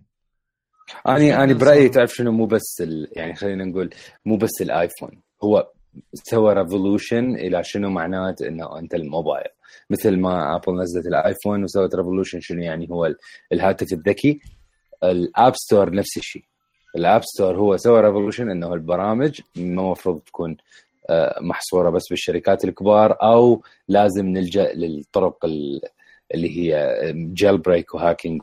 اني 1.08 1.36
أنا 1.36 1.52
صار- 1.52 1.58
برأيي 1.58 1.88
تعرف 1.88 2.14
شنو 2.14 2.32
مو 2.32 2.46
بس 2.46 2.76
ال... 2.80 3.08
يعني 3.12 3.34
خلينا 3.34 3.64
نقول 3.64 3.90
مو 4.24 4.36
بس 4.36 4.50
الآيفون. 4.60 5.22
هو 5.44 5.70
سوى 6.14 6.52
revolution 6.54 7.34
إلى 7.34 7.64
شنو 7.64 7.90
معنات 7.90 8.42
إنه 8.42 8.78
أنت 8.78 8.94
الموبايل. 8.94 9.48
مثل 9.90 10.16
ما 10.16 10.56
ابل 10.56 10.80
نزلت 10.82 11.06
الآيفون 11.06 11.64
وسوت 11.64 11.94
revolution 11.94 12.40
شنو 12.40 12.62
يعني 12.62 12.90
هو 12.90 13.06
ال- 13.06 13.16
الهاتف 13.52 13.92
الذكي. 13.92 14.40
ال 15.04 15.17
App 15.17 15.54
Store 15.56 15.94
نفس 15.94 16.16
الشيء. 16.16 16.44
ال 16.96 17.03
App 17.03 17.22
Store 17.24 17.56
هو 17.56 17.76
سوى 17.76 18.00
revolution 18.00 18.50
إنه 18.50 18.74
البرامج 18.74 19.40
مو 19.56 19.86
المفروض 19.86 20.20
تكون 20.20 20.56
آه، 21.10 21.38
محصورة 21.40 21.90
بس 21.90 22.08
بالشركات 22.10 22.64
الكبار 22.64 23.16
أو 23.22 23.62
لازم 23.88 24.26
نلجأ 24.26 24.72
للطرق 24.72 25.44
ال- 25.44 25.80
اللي 26.34 26.58
هي 26.58 26.96
jailbreak 27.14 27.58
و 27.58 27.94
hacking 27.94 28.42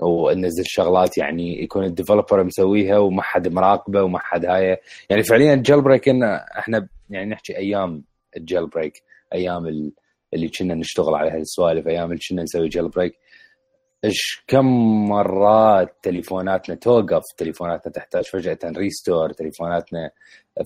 وننزل 0.00 0.64
شغلات 0.66 1.18
يعني 1.18 1.62
يكون 1.62 1.84
ال 1.84 1.90
developer 1.90 2.44
مسويها 2.44 2.98
وما 2.98 3.22
حد 3.22 3.48
مراقبة 3.48 4.02
وما 4.02 4.18
حد 4.18 4.44
هاي. 4.46 4.76
يعني 5.10 5.22
فعليا 5.22 5.54
ال 5.54 5.80
jailbreak 5.82 6.08
إحنا 6.08 6.88
يعني 7.10 7.30
نحكي 7.30 7.56
أيام 7.56 8.02
ال 8.36 8.66
jailbreak 8.66 9.02
أيام 9.34 9.66
ال- 9.66 9.92
اللي 10.34 10.48
كنا 10.48 10.74
نشتغل 10.74 11.14
على 11.14 11.30
هالسوالف 11.30 11.86
أيام 11.88 12.10
اللي 12.12 12.20
كنا 12.30 12.42
نسوي 12.42 12.68
jailbreak 12.68 13.14
إيش 14.04 14.44
كم 14.46 14.66
مرات 15.08 15.96
تليفوناتنا 16.02 16.74
توقف 16.76 17.22
تليفوناتنا 17.36 17.92
تحتاج 17.92 18.24
فجأة 18.24 18.58
restore 18.64 19.32
تليفوناتنا 19.32 20.10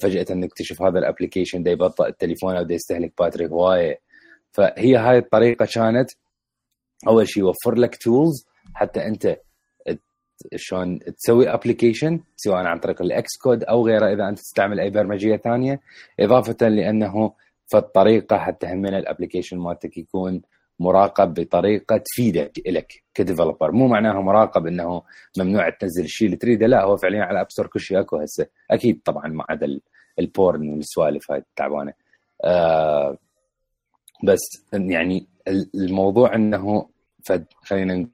فجأة 0.00 0.26
نكتشف 0.30 0.82
هذا 0.82 0.98
ال 0.98 1.04
application 1.04 1.62
دا 1.62 1.70
يبطئ 1.70 2.06
التليفون 2.08 2.56
أو 2.56 2.70
يستهلك 2.70 3.12
battery 3.18 3.46
هواية. 3.46 4.00
فهي 4.52 4.96
هاي 4.96 5.18
الطريقة 5.18 5.66
كانت 5.74 6.10
أول 7.08 7.28
شيء 7.28 7.42
يوفر 7.42 7.74
لك 7.74 7.96
tools 7.96 8.46
حتى 8.74 9.06
أنت 9.06 9.36
شلون 10.56 10.98
تسوي 10.98 11.48
application 11.48 12.20
سواء 12.36 12.56
عن 12.56 12.78
طريق 12.78 13.02
ال 13.02 13.36
Xcode 13.42 13.64
أو 13.64 13.86
غيره 13.86 14.12
إذا 14.12 14.28
أنت 14.28 14.38
تستعمل 14.38 14.80
أي 14.80 14.90
برمجية 14.90 15.36
ثانية. 15.36 15.80
إضافة 16.20 16.68
لأنه 16.68 17.32
فالطريقة 17.72 18.38
حتى 18.38 18.66
همنا 18.66 18.98
ال 18.98 19.03
application 19.03 19.58
مالتك 19.58 19.98
يكون 19.98 20.42
مراقب 20.80 21.34
بطريقة 21.34 21.96
تفيدك 21.96 22.52
لك 22.66 22.92
ك 23.14 23.20
developer. 23.20 23.72
مو 23.72 23.86
معناها 23.88 24.20
مراقب 24.20 24.66
إنه 24.66 25.02
ممنوع 25.38 25.68
تنزل 25.70 26.04
الشيء 26.04 26.26
اللي 26.26 26.36
تريده 26.36 26.66
لا 26.66 26.82
هو 26.84 26.96
فعليا 26.96 27.22
على 27.22 27.30
ال 27.36 27.40
App 27.40 27.50
Store 27.50 27.66
كل 27.66 27.80
شيء 27.80 28.00
أكو 28.00 28.16
هسه. 28.16 28.46
أكيد 28.70 29.00
طبعا 29.04 29.28
ما 29.28 29.44
عدا 29.48 29.66
ال- 29.66 29.80
ال 30.18 30.28
porn 30.28 30.68
والسوالف 30.72 31.30
هاي 31.30 31.38
التعبانة. 31.38 31.92
آه 32.44 33.18
بس 34.24 34.40
يعني 34.72 35.26
ال- 35.48 35.70
الموضوع 35.74 36.34
إنه 36.34 36.88
فد 37.24 37.44
خلينا 37.64 38.08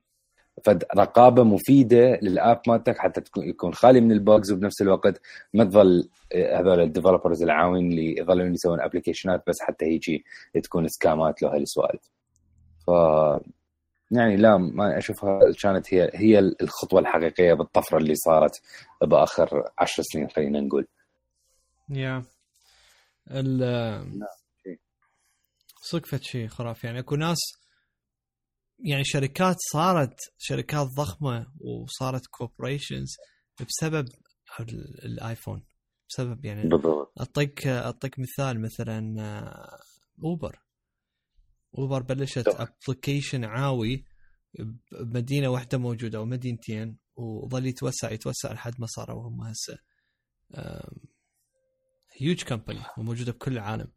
فد 0.65 0.85
رقابة 0.97 1.43
مفيدة 1.43 2.19
لل 2.23 2.38
app 2.38 2.61
مالتك 2.69 2.99
حتى 2.99 3.23
يكون 3.37 3.75
خالي 3.75 4.01
من 4.01 4.13
ال 4.13 4.21
bugs 4.21 4.53
وبنفس 4.53 4.83
الوقت 4.83 5.21
ما 5.55 5.65
تظل 5.65 6.09
آه، 6.35 6.61
هذول 6.61 6.81
ال 6.81 6.87
developers 6.87 7.43
العاوين 7.43 7.91
اللي 7.91 8.19
يظلون 8.19 8.55
يسوون 8.55 8.81
application 8.81 9.38
ات 9.38 9.43
بس 9.47 9.61
حتى 9.61 9.85
هيجي 9.85 10.25
تكون 10.63 10.89
scam 10.89 11.32
ات 11.32 11.43
له 11.43 11.55
هالسوالف. 11.55 12.11
يعني 14.11 14.37
لا 14.37 14.57
ما 14.57 14.99
أشوفها 14.99 15.41
كانت 15.63 15.95
هي 15.95 16.11
هي 16.15 16.39
الخطوة 16.39 17.01
الحقيقية 17.01 17.53
بالطفرة 17.55 17.99
اللي 17.99 18.15
صارت 18.15 18.63
بآخر 19.03 19.65
عشر 19.79 20.03
سنين 20.03 20.29
خلينا 20.29 20.61
نقول. 20.61 20.87
yeah. 21.89 22.25
ال 23.31 23.59
شيء. 24.65 24.79
صدق 25.83 26.07
فد 26.07 26.23
شيء 26.23 26.49
خرافي. 26.49 26.87
يعني 26.87 26.99
أكو 26.99 27.17
ناس 27.17 27.39
يعني 28.85 29.05
شركات 29.05 29.57
صارت 29.73 30.15
شركات 30.39 30.87
ضخمة 30.97 31.47
وصارت 31.61 32.27
corporations 32.27 33.17
بسبب 33.69 34.09
ال- 34.61 35.05
ال 35.05 35.13
iPhone 35.13 35.65
بسبب 36.09 36.45
يعني 36.45 36.69
بالضبط. 36.69 37.13
أعطيك 37.21 37.67
أعطيك 37.67 38.19
مثال 38.19 38.63
مثلا 38.63 39.15
آه، 39.21 39.79
Uber 40.25 40.59
Uber 41.79 42.03
بلشت. 42.03 42.49
application 42.89 43.45
عاوي 43.45 44.05
بمدينة 44.93 45.49
واحدة 45.49 45.79
موجودة 45.79 46.19
أو 46.19 46.25
مدينتين 46.25 46.97
وظل 47.17 47.67
يتوسع 47.67 48.11
يتوسع 48.11 48.53
لحد 48.53 48.73
ما 48.79 48.87
صاروا 48.87 49.29
هم 49.29 49.41
هسه 49.41 49.79
huge 52.21 52.43
company 52.43 52.81
وموجودة 52.99 53.33
بكل 53.33 53.53
العالم. 53.53 53.89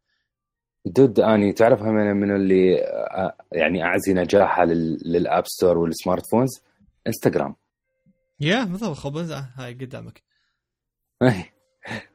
dude 0.86 1.20
أني 1.20 1.52
تعرف 1.52 1.80
أنا 1.82 2.12
من 2.14 2.36
اللي 2.36 2.84
آه، 2.84 3.36
يعني 3.52 3.82
أعزي 3.84 4.12
نجاحها 4.14 4.64
لل- 4.64 5.00
لل 5.12 5.26
App 5.26 5.46
Store 5.46 5.78
وال 5.78 5.91
smart 5.91 6.22
phones؟ 6.30 6.50
إنستغرام. 7.06 7.56
yeah 8.40 8.64
بالضبط 8.64 8.96
خبز 8.96 9.32
هاي 9.32 9.74
قدامك. 9.74 10.22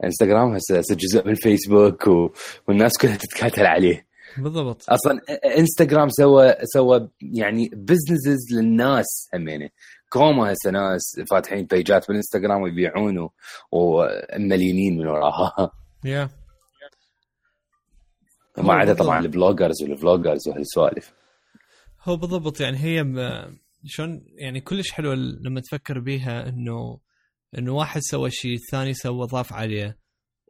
إنستغرام 0.04 0.54
هسه 0.56 0.96
جزء 0.96 1.28
من 1.28 1.36
فيسبوك 1.36 2.08
و... 2.08 2.30
والناس 2.68 2.98
كلها 3.02 3.16
تتكاتل 3.16 3.66
عليه. 3.66 4.08
بالضبط. 4.44 4.90
أصلا 4.90 5.22
إنستغرام 5.58 6.10
سوى 6.10 6.56
سوى 6.64 7.10
يعني 7.22 7.70
businesses 7.74 8.54
للناس 8.54 9.30
همينة. 9.34 9.70
كوما 10.10 10.54
هسه 10.54 10.72
ناس 10.72 11.22
فاتحين 11.30 11.66
page 11.66 11.99
ات 11.99 12.08
بالإنستغرام 12.08 12.62
ويبيعون 12.62 13.30
ومليونين 13.72 14.98
من 14.98 15.08
وراها. 15.08 15.72
yeah 16.06 16.30
ما 18.58 18.74
عدا. 18.74 18.94
طبعا 18.94 19.20
ال 19.20 19.27
bloggers 19.27 19.84
وال 19.84 19.96
vloggers 19.96 20.48
وهالسوالف. 20.48 21.14
هو 22.04 22.18
بالضبط 22.18 22.60
يعني 22.60 22.78
هي 22.78 23.06
شلون 23.86 24.26
يعني 24.36 24.62
كلش 24.62 24.92
حلوة 24.92 25.16
لما 25.16 25.62
تفكر 25.62 26.00
بيها 26.00 26.50
إنه 26.50 27.00
إنه 27.58 27.74
واحد 27.74 28.02
سوى 28.02 28.32
شيء 28.32 28.54
الثاني 28.54 28.94
سوى 28.94 29.28
ضاف 29.28 29.54
عليه. 29.54 29.99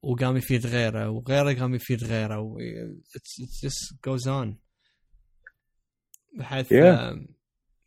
وقام 0.04 0.38
يفيد 0.38 0.66
غيره 0.68 1.10
وغيره 1.10 1.60
قام 1.60 1.76
يفيد 1.76 2.04
غيره 2.04 2.40
و 2.40 2.60
it's, 2.60 3.44
it's 3.44 3.68
just 3.70 3.96
goes 4.08 4.28
on. 4.28 4.56
بحيث 6.40 6.74
Yeah. 6.74 7.18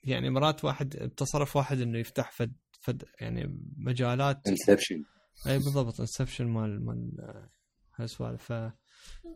يعني 0.04 0.30
مرات 0.30 0.64
واحد 0.64 0.96
بتصرف 0.96 1.56
واحد 1.56 1.80
إنه 1.80 1.98
يفتح 1.98 2.30
فد 2.32 2.52
فد 2.80 3.04
يعني 3.20 3.58
مجالات. 3.76 4.48
inception 4.48 5.04
اي 5.46 5.58
بالضبط 5.58 6.00
inception 6.00 6.46
مال 6.46 6.84
مال 6.84 7.20
آه، 7.20 7.50
هالسوالف 7.96 8.52
ف 8.52 8.72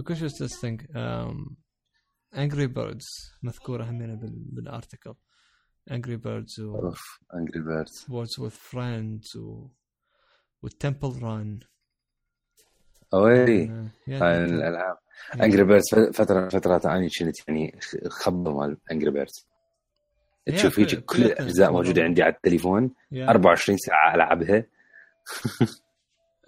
كل 0.07 0.17
شيء 0.17 0.29
Angry 2.37 2.67
Birds 2.67 3.07
مذكورة 3.43 3.85
همينة 3.91 4.15
بال- 4.15 4.45
بال 4.53 4.67
article 4.67 5.15
Angry 5.91 6.17
Birds 6.17 6.61
و 6.61 6.93
Angry 7.35 7.61
Birds 7.65 9.37
و 9.37 9.71
Words 10.63 10.82
With 10.82 10.97
Friends 10.97 11.23
و 11.23 11.26
وال 11.26 11.32
Temple 11.32 11.51
Run 11.51 11.61
أوي. 13.15 13.65
آه، 13.71 13.91
هاي 14.09 14.45
الألعاب. 14.45 14.97
انجري 15.43 15.65
بيردز 15.65 15.85
فترة 16.15 16.41
من 16.41 16.49
فترات 16.49 16.87
اني 16.87 17.09
كنت 17.19 17.49
يعني 17.49 17.79
خبل 18.09 18.53
مال 18.59 18.77
Angry 18.93 19.11
Birds 19.11 19.47
تشوف 20.47 20.79
هيك 20.79 21.05
كل- 21.05 21.25
الأجزاء. 21.25 21.73
موجودة 21.73 22.03
عندي 22.03 22.23
على 22.23 22.35
التليفون. 22.35 22.95
yeah. 23.13 23.29
24 23.31 23.79
ساعة 23.79 24.15
ألعبها. 24.15 24.67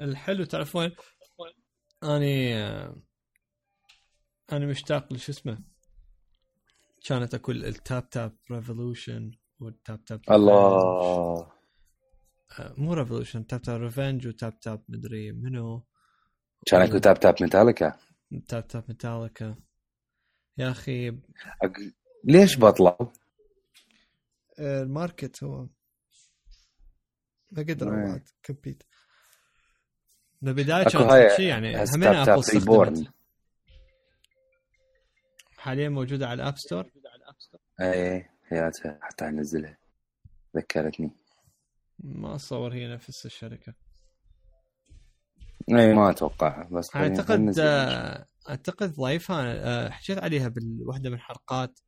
الحلو 0.01 0.45
تعرف 0.45 0.77
وين؟ 0.77 0.91
أني 2.05 2.57
آه، 2.57 2.97
أنا 4.53 4.67
مشتاق 4.67 5.13
لشو 5.13 5.33
اسمه؟ 5.33 5.59
كانت 7.07 7.35
اكو 7.35 7.53
ال 7.53 7.67
Tap 7.67 8.11
Tap 8.11 8.37
Revolution 8.53 9.31
وال 9.61 9.78
Tap 9.78 10.05
Tap 10.05 10.21
الله. 10.31 11.53
آه، 12.59 12.75
مو 12.77 12.95
Revolution 12.95 13.47
Tap 13.47 13.63
Tap 13.63 13.81
Revenge 13.83 14.27
و 14.27 14.35
Tap 14.35 14.61
Tap 14.61 14.83
مدري 14.89 15.33
منو. 15.33 15.85
كان 16.67 16.83
اكو 16.83 16.99
Tap 16.99 17.21
Tap 17.21 17.35
Metallica 17.41 17.99
Tap 18.49 18.67
Tap 18.69 18.85
Metallica 18.89 19.57
يا 20.59 20.71
أخي 20.71 21.11
أك- 21.11 21.93
ليش 22.25 22.59
بطلوا؟ 22.59 23.07
آه، 24.59 24.83
ال 24.83 24.92
market 24.92 25.45
هو. 25.45 25.67
ما 27.53 27.63
قدروا. 27.63 27.93
بعد 28.07 28.29
كمبيت 28.43 28.83
بالبدايه 30.43 30.85
كانت 30.85 31.37
شيء 31.37 31.47
يعني 31.47 31.69
همين 31.77 32.09
ابل 32.09 32.43
ريبورن. 32.55 32.93
استخدمت 32.93 33.13
حاليا 35.59 35.89
موجودة 35.89 36.27
على 36.29 36.43
الأب 36.43 36.55
ستور؟ 36.59 36.91
اي 37.81 38.29
هياتها 38.53 38.99
حتى 39.03 39.25
انزلها 39.25 39.79
ذكرتني. 40.57 41.11
ما 41.99 42.35
اتصور 42.35 42.73
هي 42.75 42.89
نفس 42.95 43.27
الشركة. 43.27 43.75
اي 45.71 45.95
ما 45.95 46.11
أتوقع 46.11 46.69
بس 46.73 46.97
أعتقد. 46.97 47.59
آه، 47.59 48.27
أعتقد 48.49 48.95
ضيفها 48.95 49.55
آه، 49.87 49.91
حكيت 49.91 50.19
عليها 50.19 50.49
بالوحده 50.49 51.11
من 51.11 51.17
الحلقات 51.17 51.81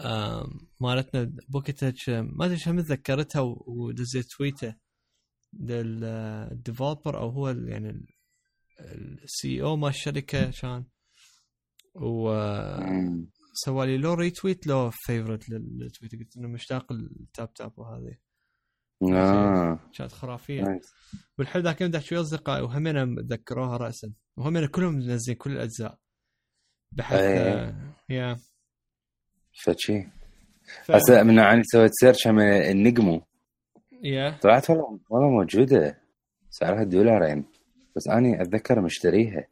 آه، 0.00 0.46
مالتنا 0.80 1.32
بوكيتش 1.48 2.08
ما 2.10 2.46
أدري 2.46 2.58
شو 2.58 2.70
هم 2.70 2.80
تذكرتها 2.80 3.40
و- 3.40 3.64
ودزيت 3.66 4.26
تويتة 4.26 4.74
لل 5.52 5.82
developer 5.82 7.18
أو 7.18 7.28
هو 7.28 7.48
يعني 7.48 8.06
ال 9.24 9.62
CEO 9.62 9.76
مال 9.76 9.88
الشركة 9.90 10.50
كان 10.50 10.84
وسوى 11.94 12.86
مم. 12.86 13.84
لي 13.84 13.98
لو 13.98 14.14
retweet 14.14 14.66
لو 14.66 14.90
favorite 14.90 15.48
لل 15.48 15.66
tweet 15.66 16.12
قلت 16.14 16.36
إنه 16.36 16.48
مشتاق 16.48 16.92
ال 16.92 17.07
Tap 17.07 17.54
Tap 17.54 17.72
وهذه 17.78 18.16
آه. 19.02 19.78
كانت 19.98 20.12
خرافية. 20.12 20.62
nice. 20.62 20.94
والحلو 21.38 21.62
ذاك 21.62 21.82
اليوم 21.82 22.02
ويا 22.12 22.20
أصدقائي 22.20 22.62
وهمنا 22.62 23.22
ذكروها 23.22 23.76
راسا. 23.76 24.12
وهمنا 24.36 24.66
كلهم 24.66 24.94
منزلين 24.94 25.36
كل 25.38 25.52
الأجزاء. 25.52 25.98
بحيث 26.92 27.20
أي. 27.20 27.38
آه، 27.38 27.74
يا. 28.08 28.36
فشي. 29.62 30.02
ف... 30.84 30.90
هسه 30.90 31.22
من 31.22 31.38
اني 31.38 31.62
سويت 31.64 31.90
سيرش 31.94 32.26
هم 32.26 32.40
النجمو. 32.40 33.26
يا. 34.02 34.38
طلعت 34.42 34.70
والله 34.70 35.00
والله 35.10 35.30
موجودة. 35.30 36.02
سعرها 36.50 36.84
دولارين. 36.84 37.44
بس 37.96 38.08
أني 38.08 38.42
أتذكر 38.42 38.80
مشتريها. 38.80 39.48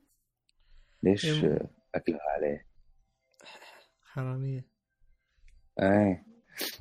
ليش 1.02 1.24
يم. 1.24 1.58
أكلها 1.94 2.20
عليه؟ 2.36 2.66
حرامية. 4.04 4.66
اي 5.82 6.24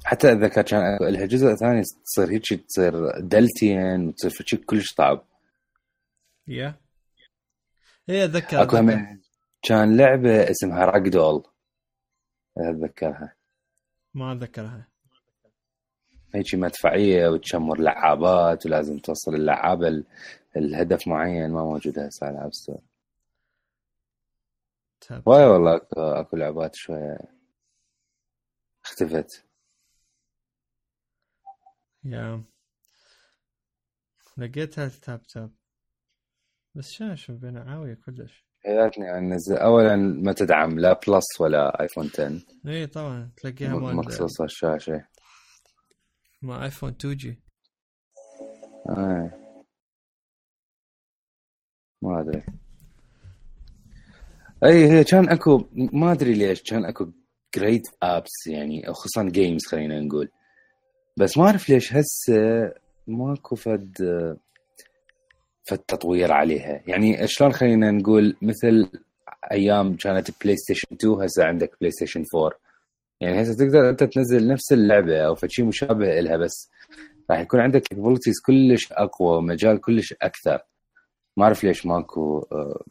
حتى 0.05 0.31
اتذكر 0.31 0.61
كان 0.61 0.97
لها 1.01 1.25
جزء 1.25 1.55
ثاني 1.55 1.81
تصير 2.05 2.31
هيك 2.31 2.65
تصير 2.67 3.19
دلتين 3.19 4.07
وتصير 4.07 4.31
شيء 4.45 4.63
كلش 4.63 4.93
صعب. 4.93 5.25
yeah. 6.47 6.75
هي 8.09 8.25
أتذكر 8.25 8.61
أكو 8.61 8.77
كان 9.61 9.97
لعبة 9.97 10.51
اسمها 10.51 10.85
ragdoll 10.85 11.43
أتذكرها. 12.57 13.35
ما 14.13 14.33
أتذكرها. 14.33 14.87
هيك 16.35 16.55
مدفعية 16.55 17.27
وتشمر 17.27 17.79
لعابات 17.79 18.65
ولازم 18.65 18.99
توصل 18.99 19.35
اللعابه 19.35 19.87
ال- 19.87 20.05
الهدف 20.57 21.07
معين 21.07 21.51
ما 21.51 21.63
موجودة 21.63 22.05
هسه 22.05 22.27
على 22.27 22.37
ال 22.37 22.41
App 22.41 22.53
Store 22.53 22.81
واي 25.25 25.45
والله 25.45 25.81
أكو, 25.97 26.35
لعبات 26.37 26.75
شوية 26.75 27.17
اختفت. 28.85 29.45
yeah 32.05 32.43
لقيتها 34.37 34.87
Tap 34.87 35.21
Tap 35.21 35.51
بس 36.75 36.91
شنو 36.91 37.15
شو 37.15 37.33
بين 37.37 37.57
عاوية 37.57 37.93
كلش. 38.05 38.45
حياتني 38.63 39.17
انزل 39.17 39.57
اولا 39.57 39.95
ما 39.95 40.33
تدعم 40.33 40.79
لا 40.79 40.99
Plus 41.07 41.41
ولا 41.41 41.81
iPhone 41.81 42.09
10 42.13 42.41
إي 42.67 42.87
طبعا 42.87 43.31
تلاقيها 43.37 43.75
مال 43.75 43.95
مخصوصة 43.95 44.43
الشاشة. 44.43 45.05
مال 46.41 46.61
iPhone 46.61 46.89
2 46.89 47.15
G. 47.15 47.39
آه. 48.89 49.31
ما 52.01 52.21
أدري. 52.21 52.43
إي 54.63 54.89
هي 54.91 55.03
كان 55.03 55.29
اكو 55.29 55.69
ما 55.73 56.11
أدري 56.11 56.33
ليش 56.33 56.63
كان 56.63 56.85
أكو 56.85 57.11
great 57.55 57.87
apps 58.03 58.47
يعني 58.47 58.87
أو 58.87 58.93
خصوصا 58.93 59.23
games 59.29 59.65
خلينا 59.65 59.99
نقول. 59.99 60.29
بس 61.17 61.37
ما 61.37 61.45
أعرف 61.45 61.69
ليش 61.69 61.93
هسه 61.93 62.33
ماكو 63.07 63.55
فد 63.55 63.97
فد 65.63 65.77
تطوير 65.77 66.31
عليها. 66.31 66.81
يعني 66.87 67.27
شلون 67.27 67.53
خلينا 67.53 67.91
نقول 67.91 68.35
مثل 68.41 68.89
أيام 69.51 69.95
كانت 69.95 70.43
PlayStation 70.43 70.87
2 70.93 71.13
هسه 71.13 71.45
عندك 71.45 71.71
PlayStation 71.81 72.23
4 72.35 72.51
يعني 73.21 73.41
هسه 73.41 73.53
تقدر 73.53 73.89
أنت 73.89 74.03
تنزل 74.03 74.47
نفس 74.47 74.73
اللعبة 74.73 75.21
أو 75.21 75.35
فشي 75.35 75.63
مشابه 75.63 76.19
لها 76.19 76.37
بس 76.37 76.69
راح 77.31 77.39
يكون 77.39 77.59
عندك 77.59 77.81
capabilities 77.81 78.35
كلش 78.45 78.91
أقوى 78.91 79.37
ومجال 79.37 79.81
كلش 79.81 80.13
أكثر. 80.21 80.59
ما 81.37 81.43
أعرف 81.43 81.63
ليش 81.63 81.85
ماكو 81.85 82.39
آه، 82.51 82.83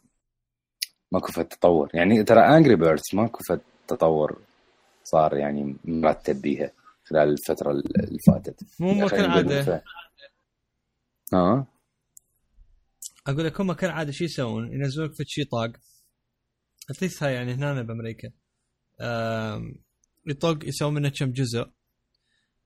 ماكو 1.11 1.31
فد 1.31 1.45
تطور. 1.45 1.89
يعني 1.93 2.23
ترى 2.23 2.39
Angry 2.39 2.75
Birds 2.75 3.03
ماكو 3.13 3.39
فد 3.49 3.61
تطور 3.87 4.37
صار 5.03 5.37
يعني 5.37 5.75
مرتب 5.85 6.41
بيها. 6.41 6.71
خلال 7.05 7.29
الفترة 7.29 7.71
اللي 7.71 8.19
فاتت. 8.27 8.59
مو 8.79 8.93
ما 8.93 9.07
خلينا 9.07 9.25
كان 9.25 9.45
نقول 9.45 9.53
عاده 9.55 9.63
ف- 9.79 9.83
آه. 11.33 11.67
أقول 13.27 13.45
لك 13.45 13.61
هم 13.61 13.73
كان 13.73 13.89
عاده 13.89 14.11
شو 14.11 14.23
يسوون؟ 14.23 14.73
ينزلون 14.73 15.07
لك 15.07 15.13
فد 15.15 15.25
شي 15.27 15.43
طاق. 15.43 15.71
at 16.89 16.99
least 16.99 17.23
هاي 17.23 17.33
يعني 17.33 17.53
هنا 17.53 17.81
بأمريكا. 17.81 18.31
آم، 19.01 19.75
يطق 20.27 20.65
يسوون 20.67 20.93
منه 20.93 21.09
كم 21.09 21.31
جزء. 21.31 21.65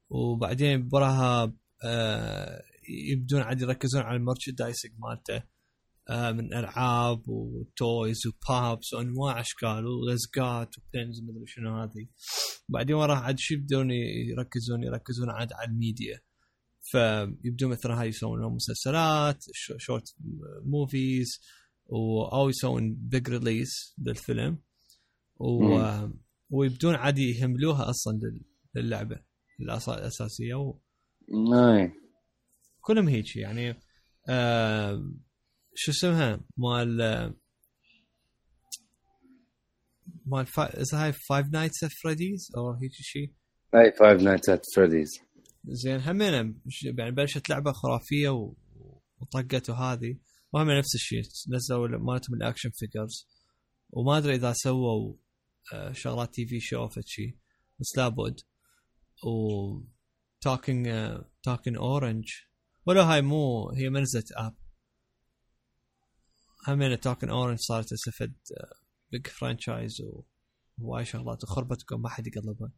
وبعدين 0.10 0.88
براها 0.88 1.54
آه، 1.84 2.62
يبدون 2.90 3.42
عاد 3.42 3.62
يركزون 3.62 4.02
على 4.02 4.18
ال 4.18 4.23
merchandising 4.23 4.92
مالته. 4.98 5.36
آه، 5.36 5.44
من 6.12 6.54
ألعاب 6.54 7.30
و 7.30 7.48
toys 7.48 8.22
و 8.28 8.41
pops 8.41 8.94
وأنواع 8.94 9.40
أشكال 9.42 9.86
ولزقات 9.88 10.70
و 10.78 10.86
pins 10.86 11.22
ومدري 11.22 11.48
شنو 11.48 11.82
هذه. 11.82 12.08
بعدين 12.70 12.96
وراها 12.96 13.18
عاد 13.18 13.40
شو 13.40 13.54
يبدون 13.54 13.92
يركزون؟ 13.92 14.84
يركزون 14.84 15.30
عاد 15.30 15.54
على 15.54 15.68
الميديا. 15.72 16.20
فيبدون 16.82 17.70
مثلا 17.72 18.02
هاي 18.02 18.08
يسوون 18.08 18.42
لهم 18.42 18.56
مسلسلات 18.56 19.44
شو- 19.54 19.78
short 19.78 20.16
movies 20.66 21.40
أو 22.34 22.50
يسوون 22.50 22.96
big 22.96 23.30
release 23.30 23.96
للفيلم. 23.98 24.60
و... 25.40 25.80
ويبدون 26.50 26.96
عادي 26.96 27.30
يهملوها 27.40 27.90
أصلا 27.90 28.14
لل- 28.18 28.46
للعبة 28.76 29.20
الأساسية 29.62 30.54
و... 30.56 30.80
كلهم 32.82 33.08
هيك 33.08 33.36
يعني 33.36 33.76
آه 34.30 35.12
شو 35.80 35.92
اسمها؟ 35.92 36.40
مال 36.58 36.98
مال 40.26 40.46
فا... 40.46 40.72
هاي 40.94 41.14
Five 41.14 41.48
Nights 41.48 41.84
at 41.84 41.92
Freddy's 41.92 42.48
أو 42.58 42.72
هيك 42.72 42.92
شيء 42.94 43.34
اي 43.76 43.92
Five 43.92 44.22
Nights 44.22 44.50
at 44.50 44.62
Freddy's 44.76 45.20
زين 45.66 46.00
همينه 46.00 46.42
مش- 46.66 46.84
يعني 46.84 47.12
بلشت 47.12 47.50
لعبة 47.50 47.72
خرافية 47.72 48.30
و... 48.30 48.54
وطقت 49.22 49.70
وهذه 49.70 50.18
وهم 50.54 50.72
نفس 50.72 50.96
الشيء 50.96 51.22
نزلوا 51.50 51.88
مالتهم 51.88 52.36
ال 52.36 52.40
action 52.40 52.70
figures 52.74 53.28
وما 53.90 54.18
أدري 54.18 54.36
إذا 54.36 54.54
سووا 54.56 55.14
آه، 55.74 55.92
شغلات 55.92 56.34
TV 56.34 56.60
show 56.60 56.88
فد 56.88 57.04
شيء 57.06 57.38
بس 57.80 57.98
لابد. 57.98 58.40
و 59.24 59.82
توكينج 60.42 60.88
توكينج 61.44 61.78
اورنج 61.78 62.26
ولا 62.86 63.04
هاي 63.04 63.22
مو 63.22 63.70
هي 63.70 63.90
ما 63.90 64.00
نزلت 64.00 64.32
اب 64.32 64.56
همين 66.68 67.00
توكن 67.00 67.30
اورنج 67.30 67.60
صارت 67.60 67.90
تستفد 67.90 68.34
بيج 69.12 69.28
فرانشايز 69.28 70.02
وهواي 70.78 71.06
شغلات. 71.06 71.44
وخربت 71.44 71.94
ما 71.94 72.10
حد 72.10 72.28
يقلبها. 72.28 72.72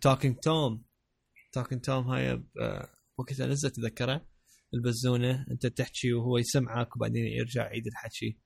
توكينج 0.00 0.36
توم 0.36 0.84
توكينج 1.52 1.80
توم 1.80 2.08
هاي 2.08 2.42
وقتها 3.18 3.46
نزلت 3.46 3.76
تذكره 3.76 4.26
البزونه 4.74 5.46
أنت 5.50 5.66
تحكي 5.66 6.12
وهو 6.12 6.38
يسمعك 6.38 6.96
وبعدين 6.96 7.26
يرجع 7.26 7.62
يعيد 7.62 7.86
الحكي. 7.86 8.38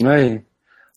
أي. 0.00 0.46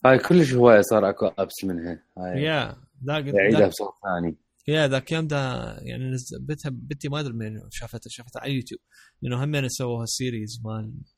هاي 0.06 0.18
كلش 0.18 0.54
هواية 0.54 0.80
صار 0.80 1.10
أكو 1.10 1.26
ابس 1.26 1.64
منها. 1.64 2.04
هاي. 2.18 2.42
يا 2.42 2.76
ذاك 3.06 3.26
يعيدها 3.26 3.68
بصوت 3.68 3.94
ثاني. 4.02 4.36
يا 4.68 4.88
ذاك 4.88 5.12
يوم 5.12 5.26
ده 5.26 5.36
يعني 5.78 6.16
بنتها 6.40 6.70
بنتي 6.70 7.08
ما 7.08 7.20
أدري 7.20 7.32
من 7.32 7.70
شافتها 7.70 8.10
شافتها 8.10 8.40
على 8.40 8.50
اليوتيوب 8.50 8.80
لأنه 9.22 9.44
هم 9.44 9.68
سووها 9.68 10.06
series 10.06 10.60
مال 10.64 10.74
آه 10.74 11.13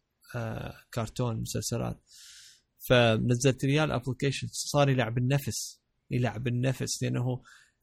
كرتون 0.95 1.41
مسلسلات. 1.41 2.01
فنزلت 2.89 3.65
لي 3.65 3.85
ال 3.85 3.89
application. 3.89 4.47
صار 4.51 4.89
يلعب 4.89 5.19
النفس 5.19 5.81
يلعب 6.11 6.47
النفس 6.47 7.03
لأنه 7.03 7.43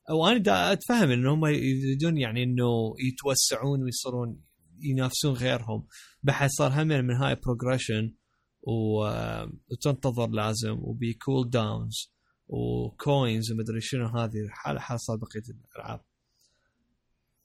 أو 0.09 0.27
أنا 0.27 0.37
دا 0.37 0.71
أتفهم 0.71 1.11
انه 1.11 1.33
هم 1.33 1.45
يريدون 1.45 2.17
يعني 2.17 2.43
إنه 2.43 2.93
يتوسعون 2.99 3.83
ويصيرون 3.83 4.41
ينافسون 4.79 5.33
غيرهم. 5.33 5.87
بحيث 6.23 6.51
صار 6.51 6.81
هم 6.81 6.87
من 6.87 7.15
هاي 7.15 7.35
progression 7.35 8.15
وتنتظر 8.63 10.29
لازم 10.29 10.77
وبي 10.79 11.13
cool 11.13 11.49
downs 11.49 12.13
و 12.47 12.65
coins 12.65 13.51
ومدري 13.51 13.81
شنو 13.81 14.07
هذه 14.07 14.47
حال 14.49 14.79
حال 14.79 15.01
صار 15.01 15.17
بقية 15.17 15.43
الألعاب. 15.49 16.01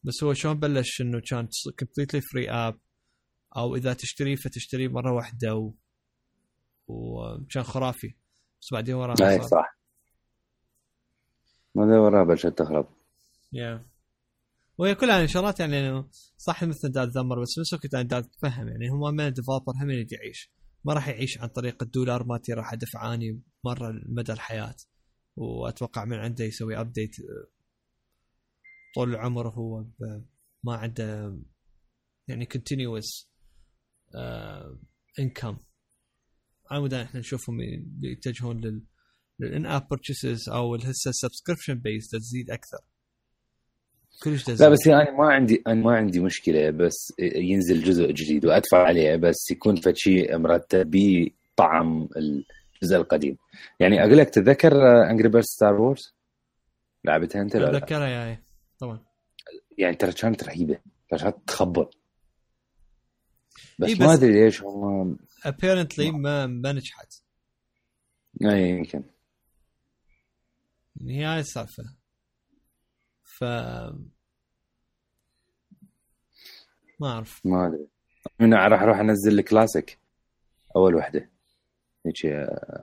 بس 0.02 0.24
هو 0.24 0.34
شلون 0.34 0.60
بلش 0.60 1.00
إنه 1.00 1.20
كان 1.20 1.48
completely 1.78 2.20
free 2.20 2.50
app 2.50 2.78
أو 3.58 3.76
إذا 3.76 3.92
تشتريه 3.92 4.36
فتشتريه 4.36 4.88
مرة 4.88 5.12
واحدة 5.12 5.54
و... 5.54 5.74
وكان 6.86 7.62
خرافي. 7.62 8.14
بس 8.60 8.72
بعدين 8.72 8.94
وراه 8.94 9.14
أي 9.20 9.38
صار 9.38 9.48
صح. 9.48 9.78
ماذا 11.74 11.98
وراه 11.98 12.24
بلشت 12.24 12.46
تخرب 12.46 12.88
yeah. 13.52 13.86
وهي 14.78 14.94
كلها 14.94 15.14
يعني 15.16 15.28
شغلات 15.28 15.60
يعني 15.60 16.08
صح 16.36 16.64
مثل 16.64 16.88
دا 16.88 17.04
تذمر 17.04 17.42
بس 17.42 17.54
بنفس 17.58 17.72
الوقت 17.72 17.94
يعني 17.94 18.08
دا 18.08 18.20
تفهم 18.20 18.68
يعني 18.68 18.88
هم 18.88 19.14
من 19.14 19.32
developer 19.32 19.72
هم 19.82 19.90
يريد 19.90 20.12
يعيش 20.12 20.52
ما 20.84 20.94
راح 20.94 21.08
يعيش 21.08 21.38
عن 21.38 21.48
طريق 21.48 21.82
الدولار 21.82 22.24
مالتي 22.24 22.52
راح 22.52 22.72
أدفع 22.72 23.14
أني 23.14 23.42
مرة 23.64 23.92
مدى 24.06 24.32
الحياة. 24.32 24.76
وأتوقع 25.36 26.04
من 26.04 26.18
عنده 26.18 26.44
يسوي 26.44 26.80
update 26.80 27.16
طول 28.94 29.10
العمر 29.10 29.48
هو 29.48 29.84
ما 30.64 30.76
عنده 30.76 31.38
يعني 32.28 32.46
continuous 32.46 33.30
income 35.18 35.56
عمودا 36.70 37.02
إحنا 37.02 37.20
نشوفهم 37.20 37.60
يتجهون 38.02 38.60
لل 38.60 38.82
لل 39.40 39.66
in-app 39.66 39.88
purchases 39.88 40.48
أو 40.48 40.74
هسه 40.74 41.08
ال 41.08 41.13
subscription 41.13 41.74
base 41.74 42.10
تزيد 42.10 42.50
أكثر. 42.50 42.78
كلش 44.22 44.44
تزيد 44.44 44.62
لا 44.62 44.68
بس 44.68 44.86
يعني 44.86 45.08
أنا 45.08 45.18
ما 45.18 45.32
عندي 45.32 45.62
أنا 45.66 45.74
ما 45.74 45.96
عندي 45.96 46.20
مشكلة 46.20 46.70
بس 46.70 47.12
ينزل 47.18 47.82
جزء 47.82 48.10
جديد 48.12 48.46
وأدفع 48.46 48.82
عليه 48.82 49.16
بس 49.16 49.50
يكون 49.50 49.76
فد 49.76 49.96
شيء 49.96 50.38
مرتب 50.38 50.90
بطعم 50.90 52.08
الجزء 52.16 52.96
القديم. 52.96 53.36
يعني 53.80 54.04
أقول 54.04 54.18
لك 54.18 54.30
تتذكر 54.30 54.72
Angry 55.10 55.28
Bird 55.28 55.44
Star 55.44 55.74
Wars 55.74 56.14
لعبتها 57.04 57.42
أنت 57.42 57.56
لا؟ 57.56 57.70
أتذكرها 57.70 58.08
ياي 58.08 58.38
طبعا. 58.78 59.04
يعني 59.78 59.96
ترى 59.96 60.12
كانت 60.12 60.44
رهيبة 60.44 60.78
ترى 61.10 61.18
كانت 61.18 61.36
تخبل 61.46 61.86
بس, 63.78 63.88
إي 63.88 63.94
ما 63.94 64.06
بس- 64.06 64.18
أدري 64.18 64.44
ليش 64.44 64.62
هم 64.62 65.18
apparently 65.44 66.10
ما 66.10 66.46
ما 66.46 66.72
نجحت. 66.72 67.14
إي 68.44 68.68
يمكن. 68.70 69.02
هي 71.02 71.24
هاي 71.24 71.40
السالفة. 71.40 71.84
ف 73.22 73.44
ما 77.00 77.08
أعرف. 77.12 77.40
ما 77.46 77.66
أدري. 77.66 77.86
أنا 78.40 78.68
راح 78.68 78.82
أروح 78.82 78.98
أنزل 78.98 79.38
الكلاسيك 79.38 79.98
أول 80.76 80.94
وحدة. 80.94 81.30
هيك 82.06 82.26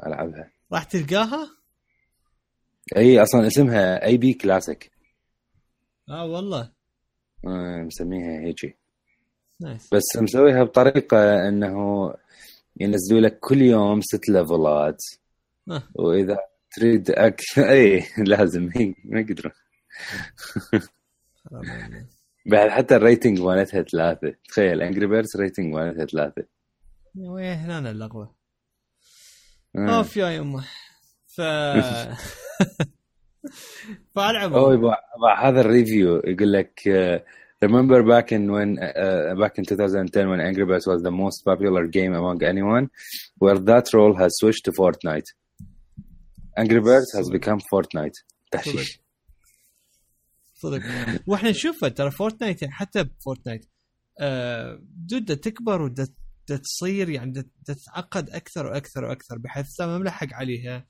ألعبها. 0.08 0.52
راح 0.74 0.84
تلقاها؟ 0.84 1.50
إي 2.98 3.22
أصلا 3.24 3.48
اسمها 3.48 4.06
AB 4.06 4.34
Classic 4.34 4.92
آه 6.10 6.26
والله. 6.26 6.72
آه، 7.48 7.82
مسميها 7.84 8.40
هيك. 8.42 8.78
nice 9.62 9.94
بس 9.94 10.22
مسويها 10.22 10.64
بطريقة 10.64 11.48
إنه 11.48 12.14
ينزلوا 12.80 13.22
لك 13.22 13.40
كل 13.40 13.62
يوم 13.62 14.02
ست 14.02 14.30
level 14.30 14.87
ات 14.87 14.98
آه. 15.72 15.84
وإذا 15.96 16.38
تريد 16.72 17.12
أكثر 17.12 17.70
اي 17.72 18.04
لازم 18.18 18.70
ما 19.06 19.20
يقدرون. 19.20 19.52
بعد 22.46 22.70
حتى 22.70 22.96
ال 22.96 23.03
rating 23.03 23.42
مالتها 23.42 23.82
ثلاثة. 23.82 24.36
تخيل 24.50 24.82
Angry 24.82 25.08
Birds 25.08 25.38
rating 25.40 25.74
مالتها 25.74 26.06
ثلاثة. 26.06 26.46
ويه 27.16 27.54
هنا 27.54 27.92
اللغوه 27.92 28.36
آه. 29.76 29.98
اوف 29.98 30.18
يا 30.18 30.30
يمه. 30.30 30.66
ف 31.28 31.42
اوه 34.18 34.74
يبا 34.74 34.96
هذا 35.40 35.62
الريفيو 35.62 36.22
يقول 36.26 36.54
لك 36.54 36.80
uh, 36.80 37.22
remember 37.68 38.00
back 38.14 38.28
in 38.36 38.44
when 38.56 38.70
uh, 38.80 39.36
back 39.44 39.58
in 39.60 39.64
2010 39.66 40.30
when 40.30 40.42
Angry 40.50 40.66
Birds 40.66 40.88
was 40.88 41.02
the 41.02 41.12
most 41.12 41.44
popular 41.50 41.84
game 41.88 42.14
among 42.14 42.44
anyone 42.44 42.90
where 43.38 43.60
that 43.72 43.86
role 43.94 44.16
has 44.22 44.32
switched 44.40 44.66
to 44.66 44.72
Fortnite 44.80 45.30
Angry 46.58 46.82
Birds 46.90 47.12
has 47.18 47.30
become 47.30 47.60
Fortnite 47.72 48.18
تحشيش 48.52 49.00
صدق 50.54 50.82
وإحنا 51.28 51.50
نشوفها 51.50 51.90
ترى 51.90 52.12
فورتنايت 52.12 52.62
يعني 52.62 52.74
حتى 52.74 53.04
بفورتنايت 53.04 53.66
آه 54.20 54.80
دودة 54.82 55.36
تكبر 55.36 55.82
ودا 55.82 56.08
تصير 56.48 57.10
يعني 57.10 57.50
تتعقد 57.66 58.30
أكثر 58.30 58.66
وأكثر 58.66 59.06
وأكثر 59.06 59.38
بحيث 59.38 59.82
ما 59.82 59.98
ملحق 59.98 60.34
عليها 60.34 60.86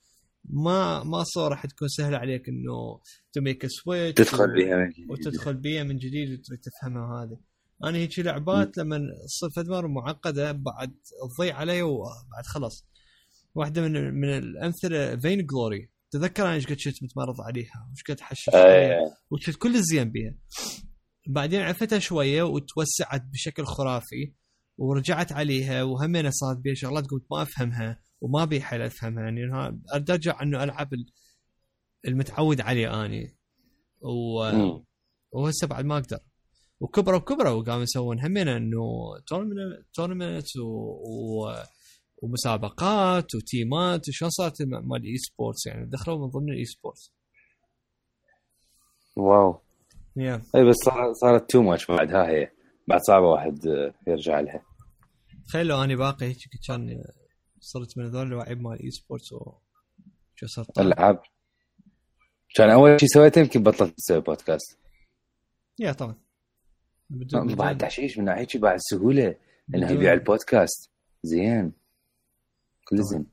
ما 0.50 1.04
ما 1.04 1.24
صار 1.24 1.52
راح 1.52 1.66
تكون 1.66 1.88
سهلة 1.88 2.18
عليك 2.18 2.50
إنه 2.50 3.00
too 3.34 3.42
much 3.42 4.30
تدخل 4.30 4.54
بها 4.56 4.76
من 4.76 4.90
جديد. 4.90 5.12
وتدخل 5.12 5.54
بيها 5.54 5.84
من 5.84 5.98
جديد 5.98 6.40
وتريد 6.40 6.60
تفهمها 6.60 7.24
هذه. 7.24 7.38
أنا 7.84 7.98
هيك 7.98 8.20
لعبات 8.20 8.78
لما 8.78 9.00
تصير 9.26 9.70
مرة 9.70 9.88
معقدة 9.88 10.52
بعد 10.52 10.96
تضيع 11.38 11.56
علي 11.56 11.82
وبعد 11.82 12.46
خلاص. 12.46 12.86
واحدة 13.56 13.82
من 13.82 14.14
من 14.14 14.38
الأمثلة 14.38 15.16
Vainglory 15.16 15.90
تذكر 16.12 16.44
أنا 16.44 16.54
إيش 16.54 16.66
قد 16.66 16.72
كنت 16.86 17.04
متمرض 17.04 17.42
عليها؟ 17.42 17.90
وش 17.94 18.04
قد 18.10 18.20
حشش 18.20 18.50
إيه 18.50 19.00
وكنت 19.32 19.56
كل 19.56 19.76
الزين 19.76 20.12
بيها. 20.12 20.36
بعدين 21.28 21.62
عرفتها 21.62 22.00
شوية 22.00 22.44
وتوسعت 22.44 23.22
بشكل 23.34 23.66
خرافي 23.66 24.34
ورجعت 24.78 25.32
عليها 25.32 25.84
وهمينة 25.84 26.30
صارت 26.30 26.58
بيها 26.58 26.74
شغلات 26.74 27.04
قمت 27.08 27.26
ما 27.32 27.42
أفهمها. 27.42 28.05
وما 28.22 28.46
بي 28.46 28.62
حيل 28.62 28.82
أفهمها 28.82 29.24
يعني 29.24 29.42
أريد 29.94 30.12
أرجع 30.12 30.42
إنه 30.42 30.64
ألعب 30.64 30.94
ال- 30.94 31.12
المتعود 32.08 32.62
عليه 32.62 33.06
أني. 33.06 33.36
و... 34.02 34.40
وهسه 35.32 35.68
بعد 35.68 35.86
ما 35.86 35.98
أقدر. 35.98 36.20
وكبروا 36.80 37.18
وكبروا 37.20 37.52
وقاموا 37.52 37.84
يسوون 37.84 38.20
همينة 38.20 38.58
إنه 38.58 38.80
tournament 39.94 40.58
و... 40.58 40.68
و... 40.68 41.54
ومسابقات 42.22 43.36
و 43.36 43.48
team 43.48 43.98
ات 43.98 44.10
وشلون 44.10 44.32
صارت 44.32 44.62
مال 44.62 45.02
ال 45.02 45.18
eSports 45.18 45.66
يعني 45.68 45.86
دخلوا 45.90 46.18
من 46.18 46.28
ضمن 46.30 46.50
ال 46.54 46.66
eSports 46.66 47.12
wow. 49.16 49.62
yeah 50.16 50.42
إي 50.56 50.64
بس 50.70 50.76
صار- 50.86 51.14
صارت 51.14 51.50
too 51.50 51.62
much 51.62 51.88
بعد. 51.88 52.12
ها 52.12 52.28
هي. 52.30 52.52
بعد 52.88 53.00
صعبة 53.02 53.26
واحد 53.28 53.60
يرجع 54.08 54.40
لها. 54.40 54.64
تخيل 55.48 55.68
لو 55.68 55.84
أني 55.84 55.96
باقي 55.96 56.26
هيك 56.26 56.38
كان 56.68 57.04
صرت 57.66 57.98
من 57.98 58.06
هذول 58.06 58.34
اللاعب 58.34 58.62
مال 58.62 58.74
ال 58.74 58.92
eSports 58.92 59.34
و 59.34 59.54
شو 60.36 60.48
صرت 60.48 60.80
ألعاب. 60.80 61.22
كان 62.56 62.70
أول 62.70 63.00
شيء 63.00 63.10
سويته 63.10 63.40
يمكن 63.40 63.64
بطلت 63.64 63.96
أسوي 64.00 64.22
بودكاست 64.22 64.80
يا 65.80 65.92
طبعا. 65.92 66.16
بدون 67.10 67.56
بعد 67.56 67.78
تحشيش 67.78 68.18
من 68.18 68.26
ناحية 68.26 68.48
بعد 68.56 68.78
سهولة. 68.80 69.36
إنه 69.76 69.92
يبيع 69.92 70.14
البودكاست. 70.14 70.92
زين. 71.24 71.74
كل 72.88 72.98
زين. 73.04 73.26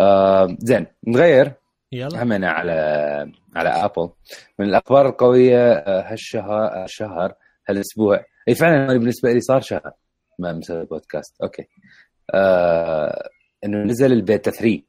آه 0.00 0.56
زين. 0.58 0.86
نغير. 1.06 1.52
يلا. 1.92 2.22
همنا 2.22 2.50
على 2.50 2.72
على 3.56 3.68
Apple 3.68 4.10
من 4.58 4.66
الأخبار 4.66 5.08
القوية 5.08 5.72
آه، 5.72 6.12
هالشهر 6.12 6.82
هالشهر 6.82 7.34
هالأسبوع. 7.68 8.24
إي 8.48 8.54
فعلا 8.54 8.86
بالنسبة 8.98 9.32
لي 9.32 9.40
صار 9.40 9.60
شهر 9.60 9.92
ما 10.38 10.52
مسوي 10.52 10.84
بودكاست 10.84 11.42
أوكي. 11.42 11.68
آه 12.34 13.28
إنه 13.64 13.78
نزل 13.84 14.12
البيتا 14.12 14.50
3 14.50 14.80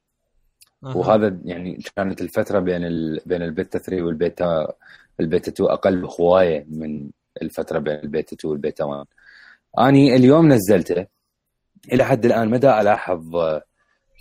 أها. 0.84 0.96
وهذا 0.98 1.40
يعني 1.46 1.80
كانت 1.96 2.22
الفترة 2.22 2.60
بين 2.60 2.84
ال... 2.86 3.20
بين 3.26 3.42
البيتا 3.42 3.80
3 3.80 4.04
وال 4.04 4.27
beta 4.27 4.74
ال 5.20 5.26
beta 5.26 5.52
2 5.52 5.70
أقل 5.70 6.02
بهوايه 6.02 6.66
من 6.70 7.10
الفترة 7.42 7.80
بين 7.80 7.94
البيتا 7.96 8.36
2 8.36 8.52
والبيتا 8.52 8.84
1 8.84 9.06
أني 9.80 10.16
اليوم 10.16 10.48
نزلته. 10.54 11.06
إلى 11.94 12.04
حد 12.06 12.26
الآن 12.26 12.50
ما 12.50 12.58
دا 12.58 12.82
ألاحظ 12.82 13.36
آه، 13.36 13.64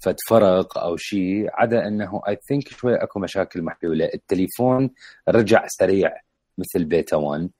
فد 0.04 0.16
فرق 0.28 0.78
أو 0.78 0.96
شيء 0.96 1.46
عدا 1.52 1.86
إنه 1.88 2.22
I 2.28 2.36
think 2.48 2.68
شوي 2.68 2.94
أكو 2.96 3.20
مشاكل 3.20 3.62
محلولة. 3.62 4.10
التليفون 4.14 4.90
رجع 5.28 5.64
سريع 5.68 6.12
مثل 6.58 6.84
بيتا 6.84 7.16
1 7.16 7.50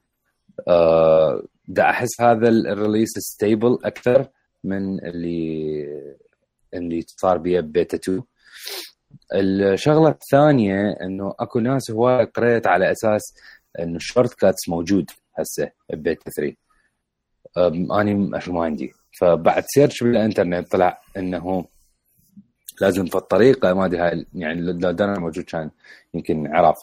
آه، 0.69 1.43
دا 1.69 1.91
أحس 1.91 2.21
هذا 2.21 2.49
ال- 2.49 2.67
ال 2.67 2.72
release 2.72 3.11
stable 3.19 3.79
أكثر 3.85 4.29
من 4.65 5.05
اللي 5.07 5.87
اللي 6.75 7.05
صار 7.07 7.39
بيه 7.39 7.61
بيتا 7.61 7.97
2 7.97 8.23
الشغلة 9.35 10.09
الثانية 10.09 10.91
إنه 11.03 11.35
أكو 11.41 11.59
ناس 11.61 11.91
هواي 11.91 12.25
قريت 12.25 12.67
على 12.67 12.93
أساس 12.93 13.35
إنه 13.79 13.97
ال 13.97 14.35
shortcuts 14.35 14.69
موجود 14.69 15.11
هسه 15.39 15.71
ببيتا 15.93 16.31
3 16.31 16.57
أم، 17.59 17.93
أني 17.93 18.15
ما 18.15 18.65
عندي. 18.65 18.93
فبعد 19.21 19.65
search 19.67 20.03
بالإنترنت 20.03 20.71
طلع 20.73 21.01
إنه 21.17 21.67
لازم 22.81 23.07
في 23.07 23.15
الطريقة 23.17 23.75
ما 23.75 23.85
أدري 23.85 24.01
هاي 24.01 24.27
يعني 24.35 24.61
لو 24.61 24.91
دانا 24.91 25.19
موجود 25.19 25.45
كان 25.45 25.71
يمكن 26.15 26.47
عرف. 26.47 26.79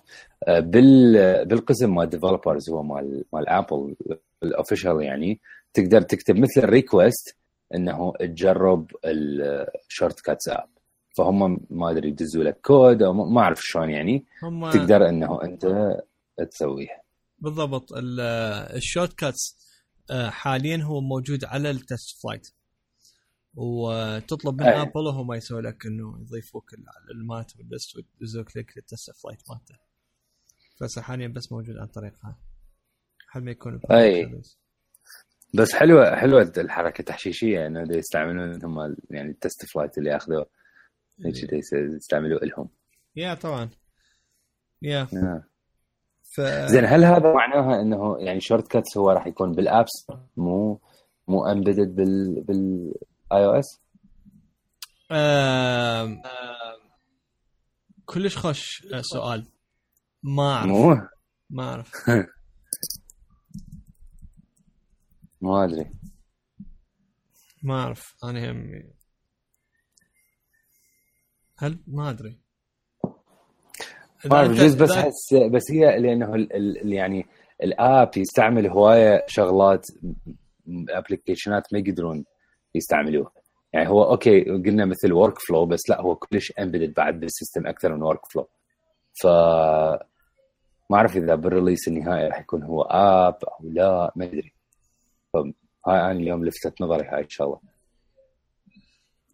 أه، 0.47 0.59
بال 0.59 1.45
بالقسم 1.45 1.95
مال 1.95 2.09
developers 2.09 2.69
هو 2.69 2.83
مال 2.83 3.23
مال 3.33 3.49
Apple 3.49 3.95
ال 4.43 4.50
official 4.50 5.01
يعني 5.01 5.39
تقدر 5.73 6.01
تكتب 6.01 6.35
مثل 6.35 6.61
ال 6.63 6.72
request 6.72 7.35
إنه 7.75 8.13
تجرب 8.19 8.91
ال 9.05 10.19
shortcuts 10.19 10.47
app 10.49 10.69
فهم 11.17 11.59
ما 11.69 11.91
أدري 11.91 12.07
يدزوا 12.09 12.43
لك 12.43 12.61
كود 12.61 13.03
أو 13.03 13.13
ما- 13.13 13.41
أعرف 13.41 13.59
شلون 13.61 13.89
يعني. 13.89 14.25
هم 14.43 14.71
تقدر 14.71 15.09
إنه 15.09 15.43
أنت 15.43 15.65
تسويها 16.51 17.01
بالضبط. 17.39 17.93
ال- 17.93 18.19
ال 18.77 19.13
shortcuts 19.13 19.57
آه، 20.11 20.29
حاليا 20.29 20.77
هو 20.83 21.01
موجود 21.01 21.45
على 21.45 21.69
ال 21.71 22.21
TestFlight 22.23 22.47
وتطلب 23.55 24.61
من 24.61 24.67
أي. 24.67 24.81
Apple 24.81 25.07
وهم 25.07 25.33
يسوي 25.33 25.61
لك 25.61 25.85
إنه 25.85 26.19
يضيفوك 26.21 26.73
ال- 26.73 26.85
المات 27.15 27.51
وال 27.57 27.70
list 27.70 27.95
ويدزوك 27.95 28.57
لك 28.57 28.73
لل 28.77 29.11
TestFlight 29.23 29.39
مالته. 29.49 29.75
بس 30.81 30.99
حاليا 30.99 31.27
بس 31.27 31.51
موجود 31.51 31.77
عن 31.77 31.87
طريقها. 31.87 32.37
حال 33.29 33.43
ما 33.45 33.51
يكون 33.51 33.79
أي. 33.91 34.41
بس 35.53 35.73
حلوة 35.75 36.15
حلوة 36.15 36.51
الحركة 36.57 36.99
التحشيشية 36.99 37.67
انه 37.67 37.83
دا 37.83 37.97
يستعملون 37.97 38.65
هم 38.65 38.95
يعني 39.09 39.29
ال 39.29 39.65
TestFlight 39.65 39.97
اللي 39.97 40.15
اخذوه 40.15 40.45
هيك 41.25 41.45
دا 41.51 41.57
يس- 41.57 41.73
يستعملوا 41.73 42.39
لهم 42.39 42.69
Yeah 43.15 43.33
طبعا. 43.33 43.69
Yeah. 44.81 45.01
آه. 45.13 45.43
ف 46.35 46.41
زين 46.65 46.85
هل 46.85 47.05
هذا 47.05 47.33
معناها 47.33 47.81
إنه 47.81 48.17
يعني 48.19 48.41
shortcuts 48.41 48.97
هو 48.97 49.09
راح 49.11 49.27
يكون 49.27 49.51
بال 49.51 49.70
apps 49.70 50.07
مو 50.37 50.81
مو 51.27 51.45
embedded 51.45 51.95
بال 51.95 52.41
بال 52.43 53.45
iOS؟ 53.45 53.81
آم، 55.11 56.21
كلش 58.05 58.37
خوش 58.37 58.87
آه، 58.93 59.01
سؤال. 59.01 59.45
ما 60.23 60.51
أعرف. 60.53 60.67
مو؟ 60.69 60.97
ما 61.49 61.63
أعرف. 61.69 61.91
ما 65.41 65.63
أدري. 65.65 65.91
ما 67.63 67.83
أعرف 67.83 68.15
أنا 68.23 68.51
هم 68.51 68.83
هل 71.57 71.79
ما 71.87 72.09
أدري. 72.09 72.39
ما 74.25 74.35
اعرف 74.37 74.51
أنت- 74.51 74.81
بس 74.81 74.91
احس 74.91 75.33
بس 75.33 75.71
هي 75.71 75.99
لأنه 75.99 76.35
ال 76.35 76.53
ال 76.55 76.93
يعني 76.93 77.25
ال 77.63 77.75
app 77.75 78.11
يستعمل 78.17 78.67
هواية 78.67 79.23
شغلات 79.27 79.87
application 80.89 81.66
ات 81.66 81.73
ما 81.73 81.79
يقدرون 81.79 82.25
يستعملوها 82.75 83.31
يعني 83.73 83.89
هو 83.89 84.03
أوكي 84.03 84.43
قلنا 84.43 84.85
مثل 84.85 85.13
Workflow 85.13 85.65
بس 85.65 85.89
لا 85.89 86.01
هو 86.01 86.15
كلش 86.15 86.51
embedded 86.59 86.93
بعد 86.93 87.19
بال 87.19 87.31
system 87.31 87.67
أكثر 87.67 87.95
من 87.95 88.01
Workflow 88.03 88.49
ف 89.21 89.25
ما 90.89 90.97
أعرف 90.97 91.17
إذا 91.17 91.35
بال 91.35 91.47
release 91.47 91.87
النهائي 91.87 92.27
راح 92.27 92.39
يكون 92.39 92.63
هو 92.63 92.81
app 92.81 93.37
أو 93.43 93.69
لا 93.69 94.11
ما 94.15 94.25
أدري. 94.25 94.53
فهاي 95.33 96.01
أنا 96.01 96.11
اليوم 96.11 96.45
لفتت 96.45 96.81
نظري 96.81 97.07
هاي 97.07 97.23
إن 97.23 97.29
شاء 97.29 97.47
الله. 97.47 97.59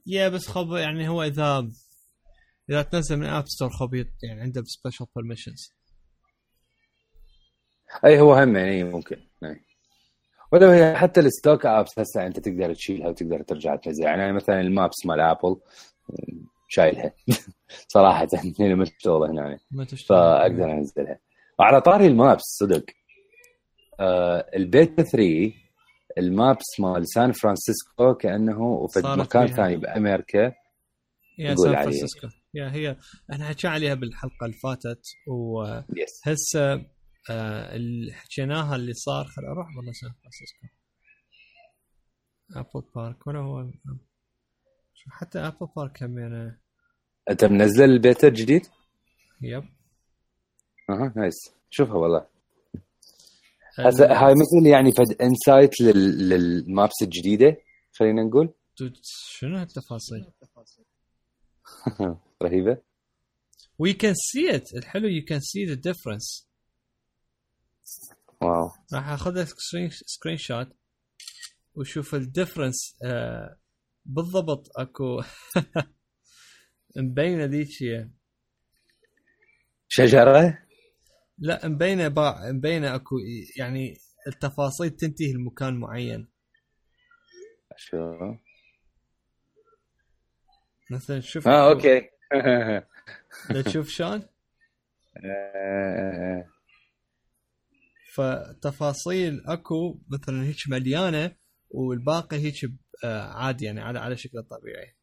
Yeah 0.05 0.29
بس 0.29 0.47
خب 0.47 0.71
يعني 0.71 1.09
هو 1.09 1.23
إذا 1.23 1.69
إذا 2.69 2.81
تنزل 2.81 3.17
من 3.17 3.25
App 3.25 3.47
Store 3.47 3.69
خبيط 3.69 4.07
يعني 4.23 4.41
عنده 4.41 4.63
special 4.65 5.07
permissions 5.15 5.73
أي 8.05 8.19
هو 8.19 8.33
هم 8.33 8.57
يعني 8.57 8.83
ممكن 8.83 9.17
هي 10.53 10.95
حتى 10.95 11.19
ال 11.19 11.27
stock 11.27 11.65
apps 11.65 11.99
هسه 11.99 12.27
أنت 12.27 12.39
تقدر 12.39 12.73
تشيلها 12.73 13.09
وتقدر 13.09 13.41
ترجع 13.41 13.75
تنزل. 13.75 14.03
يعني 14.03 14.25
أنا 14.25 14.33
مثلا 14.33 14.61
ال 14.61 14.70
Maps 14.70 15.05
مال 15.05 15.19
Apple 15.19 15.57
شايلها. 16.67 17.13
صراحة 17.87 18.27
ما 18.59 18.85
تشتغل 18.85 19.23
هنا 19.23 19.59
ما 19.71 19.85
تشتغل. 19.85 20.17
فأقدر 20.17 20.71
أنزلها. 20.71 21.19
وعلى 21.59 21.81
طاري 21.81 22.07
ال 22.07 22.14
Maps 22.14 22.43
صدق. 22.43 22.85
آه 23.99 24.49
البيتا 24.55 25.03
3 25.03 25.53
ال 26.17 26.30
Maps 26.30 26.79
مال 26.79 27.07
سان 27.07 27.31
فرانسيسكو 27.31 28.13
كأنه 28.13 28.61
وفي 28.61 28.99
مكان. 29.05 29.47
ثاني 29.47 29.77
بأمريكا. 29.77 30.53
Yeah 31.39 31.55
سان. 31.55 31.73
فرانسيسكو. 31.75 32.27
Yeah 32.53 32.71
هي 32.71 32.97
إحنا 33.33 33.45
حكينا 33.45 33.73
عليها 33.73 33.93
بالحلقة 33.93 34.45
اللي 34.45 34.57
فاتت 34.63 35.01
وهسه 35.27 36.73
آه 37.29 37.75
اللي 37.75 38.13
حكيناها 38.13 38.75
اللي 38.75 38.93
صار. 38.93 39.25
خل 39.25 39.45
أروح 39.45 39.67
والله 39.77 39.91
سان 39.91 40.11
فرانسيسكو. 40.21 40.67
Apple 42.55 42.87
Park 42.95 43.27
ولا 43.27 43.39
هو 43.39 43.71
شو 44.93 45.09
حتى 45.11 45.39
Apple 45.39 45.67
Park 45.75 46.03
هم 46.03 46.19
يعني؟ 46.19 46.61
أنت 47.29 47.45
منزل 47.45 47.83
البيتا 47.83 48.27
الجديد؟ 48.27 48.67
Yep. 49.41 49.63
أها 50.89 51.13
nice. 51.15 51.53
شوفها 51.69 51.95
والله. 51.95 52.27
هسه 53.79 54.05
هاي 54.05 54.33
مثل 54.33 54.67
يعني 54.67 54.91
فد 54.91 55.21
insight 55.21 55.81
لل... 55.81 56.29
لل 56.29 56.53
Maps 56.53 57.01
الجديدة 57.01 57.57
خلينا 57.91 58.23
نقول. 58.23 58.53
شنو 59.03 59.57
هالتفاصيل؟ 59.57 60.25
رهيبة. 62.43 62.77
We 63.83 63.93
can 63.93 64.13
see 64.15 64.55
it. 64.57 64.77
الحلو 64.77 65.07
you 65.09 65.23
can 65.25 65.39
see 65.39 65.65
the 65.71 65.75
difference. 65.75 66.47
Wow. 68.41 68.71
راح 68.93 69.09
أخذ 69.09 69.45
screenshot 69.89 70.67
وشوف 71.75 72.15
ال 72.15 72.23
difference 72.23 72.97
آه 73.03 73.57
بالضبط 74.05 74.67
أكو 74.77 75.21
مبينة 76.97 77.45
ذيك. 77.45 77.67
شجرة؟ 79.87 80.66
لا 81.37 81.67
مبينه 81.67 82.07
باع 82.07 82.51
مبينه 82.51 82.95
اكو 82.95 83.15
يعني 83.57 83.97
التفاصيل 84.27 84.89
تنتهي 84.89 85.33
لمكان 85.33 85.79
معين. 85.79 86.27
شو؟ 87.77 88.35
مثلا 90.91 91.19
شوف 91.19 91.47
آه 91.47 91.69
أوكي. 91.69 92.09
تشوف 93.65 93.89
شلون؟ 93.89 94.23
فتفاصيل 98.13 99.43
اكو 99.45 99.99
مثلا 100.09 100.43
هيك 100.43 100.57
مليانة 100.67 101.35
والباقي 101.69 102.37
هيك 102.37 102.71
آه 103.03 103.21
عادي 103.21 103.65
يعني 103.65 103.81
على 103.81 103.99
على 103.99 104.17
شكل 104.17 104.43
طبيعي. 104.43 104.95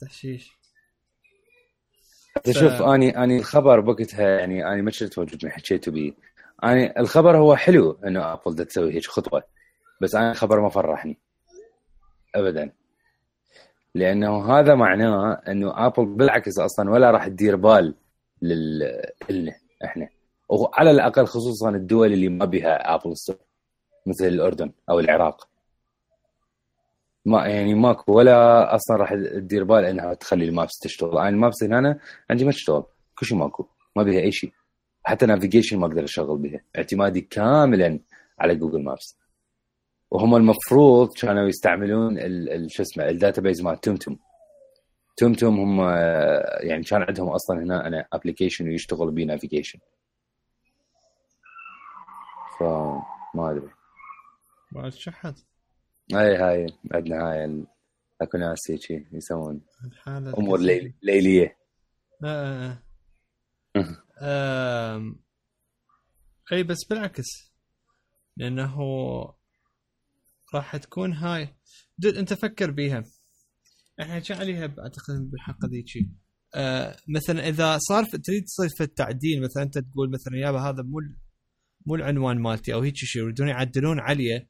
تحشيش. 0.00 0.61
شوف 2.50 2.82
اني 2.82 3.24
أني 3.24 3.38
الخبر 3.38 3.80
بوقتها 3.80 4.38
يعني 4.38 4.72
أني 4.72 4.82
ما 4.82 4.90
كنت 4.90 5.18
موجود 5.18 5.44
من 5.44 5.50
حكيتوا 5.50 5.92
بيه 5.92 6.12
أني 6.64 7.00
الخبر 7.00 7.36
هو 7.36 7.56
حلو 7.56 7.98
إنه 8.06 8.32
Apple 8.32 8.64
تسوي 8.64 8.94
هيك 8.94 9.06
خطوة 9.06 9.42
بس 10.00 10.14
أنا 10.14 10.30
الخبر 10.30 10.60
ما 10.60 10.68
فرحني. 10.68 11.18
ابدا. 12.34 12.72
لأنه 13.94 14.58
هذا 14.58 14.74
معناه 14.74 15.42
إنه 15.48 15.86
Apple 15.86 16.06
بالعكس 16.06 16.58
أصلا 16.58 16.90
ولا 16.90 17.10
راح 17.10 17.28
تدير 17.28 17.56
بال 17.56 17.94
لل 18.42 19.52
إحنا. 19.84 20.08
وعلى 20.48 20.90
الأقل 20.90 21.26
خصوصا 21.26 21.70
الدول 21.70 22.12
اللي 22.12 22.28
ما 22.28 22.44
بها 22.44 22.94
Apple 22.94 23.16
Store 23.16 23.36
مثل 24.06 24.26
الأردن 24.26 24.72
أو 24.90 25.00
العراق. 25.00 25.48
ما 27.24 27.46
يعني 27.46 27.74
ماكو 27.74 28.12
ولا 28.12 28.74
أصلا 28.74 28.96
راح 28.96 29.14
تدير 29.14 29.64
بال 29.64 29.84
إنها 29.84 30.14
تخلي 30.14 30.44
ال 30.44 30.51
Maps 30.51 30.78
تشتغل. 30.78 31.18
أنا 31.18 31.28
ال 31.28 31.35
Maps 31.35 31.62
هنا 31.62 31.98
عندي 32.30 32.44
ما 32.44 32.50
تشتغل. 32.50 32.84
كل 33.18 33.26
شيء 33.26 33.38
ماكو. 33.38 33.66
ما 33.96 34.02
بها 34.02 34.20
أي 34.20 34.32
شيء. 34.32 34.52
حتى 35.04 35.26
navigation 35.26 35.78
ما 35.78 35.86
أقدر 35.86 36.04
أشغل 36.04 36.38
بها 36.38 36.60
اعتمادي 36.76 37.20
كاملا 37.20 38.00
على 38.38 38.54
Google 38.54 38.82
Maps 38.84 39.18
وهم 40.10 40.36
المفروض 40.36 41.14
كانوا 41.14 41.48
يستعملون 41.48 42.18
شو 42.68 42.82
اسمه 42.82 43.08
ال 43.08 43.42
database 43.42 43.62
مال 43.62 43.80
TomTom 43.80 44.18
TomTom 45.16 45.60
هم 45.60 45.80
آه، 45.80 46.58
يعني 46.60 46.82
كان 46.82 47.02
عندهم 47.02 47.28
أصلا 47.28 47.62
هنا 47.62 47.86
أنا 47.86 48.06
application 48.12 48.68
ويشتغل 48.68 49.10
بيه 49.10 49.24
navigation 49.24 49.78
فما 52.58 53.50
أدري. 53.50 53.70
بعد 54.72 54.92
شحت. 54.92 55.34
اي 56.14 56.36
هاي 56.36 56.66
عندنا 56.92 57.30
هاي 57.30 57.44
ال- 57.44 57.66
اكو 58.20 58.38
ناس 58.38 58.70
هيك 58.70 58.90
يسوون. 59.12 59.60
أمور. 60.38 60.60
ليل- 60.60 60.94
ليلية. 61.02 61.56
آه. 62.24 62.82
آم، 64.22 65.16
إي 66.52 66.62
بس 66.62 66.78
بالعكس 66.90 67.26
لأنه 68.36 68.76
راح 70.54 70.76
تكون 70.76 71.12
هاي 71.12 71.48
دود 71.98 72.16
أنت 72.16 72.32
فكر 72.34 72.70
بيها. 72.70 73.04
إحنا 74.00 74.14
حكينا 74.14 74.38
عليها 74.38 74.64
أعتقد 74.64 75.30
بالحلقة 75.30 75.68
ذيك؟ 75.68 76.08
آه 76.54 76.96
مثلا 77.08 77.48
إذا 77.48 77.78
صار 77.78 78.04
في- 78.04 78.18
تريد 78.18 78.44
تصير 78.44 78.68
في 78.76 78.82
التعديل 78.82 79.42
مثلا 79.42 79.62
أنت 79.62 79.78
تقول 79.78 80.10
مثلا 80.10 80.36
يابا 80.38 80.58
هذا 80.60 80.82
مو 80.82 81.00
مو 81.86 81.94
العنوان 81.94 82.38
مالتي 82.38 82.74
أو 82.74 82.80
هيك 82.80 82.94
شيء 82.96 83.22
يريدون 83.22 83.48
يعدلون 83.48 84.00
عليه 84.00 84.36
آه 84.36 84.46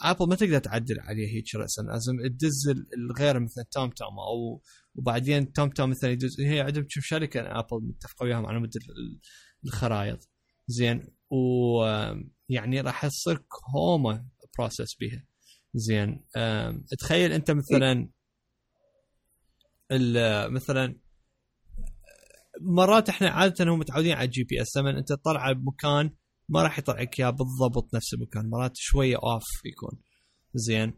Apple 0.00 0.28
ما 0.28 0.34
تقدر 0.36 0.58
تعدل 0.58 1.00
عليه 1.00 1.28
هيك 1.36 1.54
راسا. 1.54 1.82
لازم 1.82 2.12
تدز 2.28 2.68
ال- 2.68 2.86
الغير 2.94 3.40
مثلا 3.40 3.64
TomTom 3.70 4.18
أو 4.18 4.62
وبعدين 4.94 5.52
TomTom 5.52 5.90
مثلا 5.90 6.10
يدز 6.10 6.40
هي 6.40 6.60
عندهم 6.60 6.84
شوف 6.88 7.04
شركة 7.04 7.40
Apple 7.40 7.86
متفقة 7.88 8.24
وياهم 8.24 8.46
على 8.46 8.58
مود 8.60 8.76
ال- 8.76 9.20
الخرائط. 9.64 10.28
زين. 10.68 11.08
ويعني 11.30 12.80
راح 12.80 13.06
تصير 13.06 13.38
كوما 13.48 14.26
process 14.58 14.94
بيها. 14.94 15.26
زين. 15.74 16.24
آم، 16.36 16.84
تخيل 16.98 17.32
أنت 17.32 17.50
مثلا 17.50 18.10
مثلا 20.48 21.00
مرات 22.60 23.08
إحنا 23.08 23.28
عادة 23.30 23.64
هم 23.64 23.78
متعودين 23.78 24.12
على 24.12 24.24
ال 24.26 24.44
GPS 24.44 24.76
لما 24.76 24.98
أنت 24.98 25.08
تطلع 25.08 25.52
بمكان 25.52 26.10
ما 26.48 26.62
راح 26.62 26.78
يطلعك 26.78 27.20
إياه 27.20 27.30
بالضبط 27.30 27.94
نفس 27.94 28.14
المكان 28.14 28.50
مرات 28.50 28.72
شوية 28.74 29.16
off 29.16 29.44
يكون. 29.64 29.98
زين. 30.54 30.92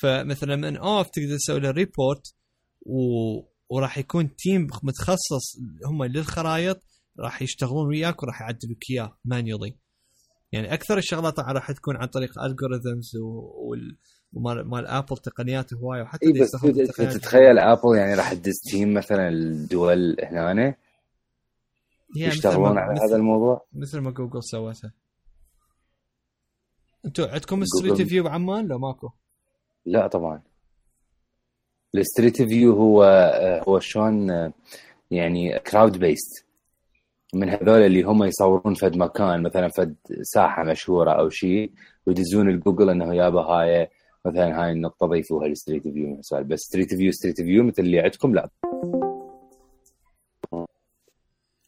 فمثلا 0.00 0.56
من 0.56 0.76
off 0.76 1.10
تقدر 1.10 1.36
تسوي 1.36 1.60
له 1.60 1.70
report 1.70 2.34
و... 2.86 2.98
وراح 3.68 3.98
يكون 3.98 4.36
team 4.36 4.66
متخصص 4.82 5.56
هم 5.86 6.04
للخرائط 6.04 6.82
راح 7.20 7.42
يشتغلون 7.42 7.88
وياك 7.88 8.22
وراح 8.22 8.40
يعدلوك 8.40 8.78
إياه 8.90 9.18
manually 9.24 9.76
يعني 10.52 10.74
أكثر 10.74 10.98
الشغلات 10.98 11.40
راح 11.40 11.72
تكون 11.72 11.96
عن 11.96 12.06
طريق 12.06 12.42
algorithms 12.42 13.16
وال 13.16 13.98
ومال 14.32 14.68
مال 14.68 14.86
Apple 14.86 15.16
تقنيات 15.16 15.74
هوايه 15.74 16.02
وحتى 16.02 16.26
اللي 16.26 16.40
بس 16.40 16.50
تتخيل 17.14 17.58
Apple 17.58 17.96
يعني 17.96 18.14
راح 18.14 18.32
تدز 18.32 18.54
team 18.70 18.94
مثلا 18.94 19.28
الدول 19.28 20.16
هنا 20.22 20.76
يشتغلون 22.16 22.78
على 22.78 23.00
هذا 23.00 23.16
الموضوع؟ 23.16 23.66
مثل 23.72 23.98
ما 23.98 24.10
جوجل 24.10 24.42
سوتها 24.42 24.92
أنتوا 27.04 27.28
عندكم 27.28 27.64
Street 27.64 28.02
View 28.02 28.24
بعمان؟ 28.24 28.66
لو 28.66 28.78
ماكو؟ 28.78 29.10
لا 29.86 30.06
طبعا. 30.06 30.42
ال 31.94 32.01
Street 32.01 32.42
View 32.42 32.72
هو 32.72 33.02
هو 33.68 33.78
شلون 33.78 34.30
آه، 34.30 34.52
يعني 35.10 35.58
crowd 35.58 35.98
based 35.98 36.46
من 37.34 37.48
هذول 37.48 37.82
اللي 37.82 38.02
هم 38.02 38.24
يصورون 38.24 38.74
فد 38.74 38.96
مكان 38.96 39.42
مثلا 39.42 39.68
فد 39.68 39.96
ساحة 40.22 40.64
مشهورة 40.64 41.10
أو 41.10 41.28
شيء 41.28 41.72
ويدزون 42.06 42.48
الجوجل 42.48 42.90
إنه 42.90 43.14
يابا 43.14 43.40
هاي 43.40 43.88
مثلا 44.26 44.64
هاي 44.64 44.72
النقطة 44.72 45.06
ضيفوها 45.06 45.46
ال 45.46 45.52
Street 45.52 45.88
View 45.88 46.20
بس 46.32 46.58
Street 46.60 46.94
View 46.94 47.12
Street 47.12 47.40
View 47.40 47.64
مثل 47.64 47.82
اللي 47.82 48.00
عندكم؟ 48.00 48.34
لا. 48.34 48.50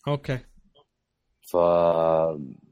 Okay. 0.09 0.39
ف 1.53 1.57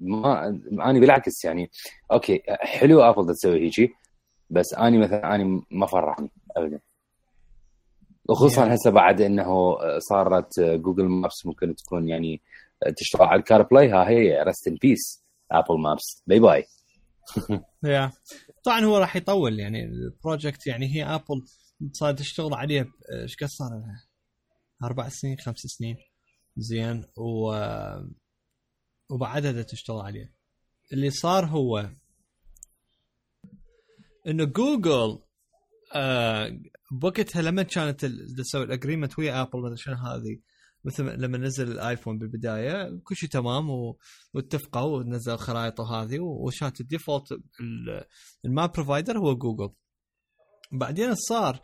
ما 0.00 0.46
اني 0.90 1.00
بالعكس 1.00 1.44
يعني 1.44 1.70
okay 2.12 2.42
حلو 2.48 3.00
Apple 3.02 3.34
تسوي 3.34 3.60
هيجي 3.60 3.90
بس 4.50 4.74
اني 4.74 4.98
مثلا 4.98 5.34
اني 5.34 5.62
ما 5.70 5.86
فرحني 5.86 6.30
ابدا. 6.56 6.80
وخصوصا 8.28 8.68
Yeah. 8.68 8.72
هسه 8.72 8.90
بعد 8.90 9.20
إنه 9.20 9.76
صارت 9.98 10.60
Google 10.60 11.04
Maps 11.04 11.46
ممكن 11.46 11.74
تكون 11.74 12.08
يعني 12.08 12.42
تشتغل 12.96 13.22
على 13.26 13.38
ال 13.38 13.62
CarPlay 13.62 13.88
ها 13.90 14.08
هي 14.08 14.42
rest 14.42 14.68
in 14.68 14.74
peace 14.82 15.24
ابل 15.52 15.80
مابس 15.80 16.22
باي 16.26 16.40
باي 16.40 16.64
يا 17.84 18.12
طبعا 18.64 18.80
هو 18.80 18.98
راح 18.98 19.16
يطول 19.16 19.60
يعني 19.60 19.84
ال 19.84 19.95
project 19.95 20.66
يعني 20.66 20.94
هي 20.94 21.04
Apple 21.04 21.44
صار 21.92 22.12
تشتغل 22.12 22.54
عليه 22.54 22.86
إيش 23.22 23.36
قد 23.36 23.48
صار 23.48 23.68
لها؟ 23.70 24.02
أربع 24.84 25.08
سنين 25.08 25.38
خمس 25.38 25.58
سنين. 25.58 25.96
زين 26.56 27.04
و 27.16 27.52
وبعدها 29.10 29.62
تشتغل 29.62 30.00
عليه 30.00 30.34
اللي 30.92 31.10
صار 31.10 31.46
هو 31.46 31.90
إنه 34.26 34.44
جوجل 34.44 35.18
آه 35.94 36.60
بوقتها 36.92 37.42
لما 37.42 37.62
كانت 37.62 38.04
تسوي 38.38 38.62
ال 38.64 38.70
agreement 38.70 39.18
ويا 39.18 39.42
Apple 39.42 39.78
شنو 39.78 39.94
هذه 39.94 40.38
مثل 40.84 41.04
لما 41.20 41.38
نزل 41.38 41.72
ال 41.72 41.79
iPhone 41.79 42.18
بالبداية 42.18 43.00
كل 43.04 43.16
شيء 43.16 43.28
تمام. 43.28 43.70
واتفقوا 44.34 44.98
ونزل 44.98 45.36
خرائط 45.36 45.80
وهذه 45.80 46.18
وشانت 46.20 46.80
ال 46.80 46.87
default 46.87 47.32
ال- 47.32 48.04
ال 48.44 48.51
map 48.51 48.72
provider 48.72 49.18
هو 49.18 49.34
جوجل 49.36 49.74
بعدين 50.72 51.14
صار 51.14 51.60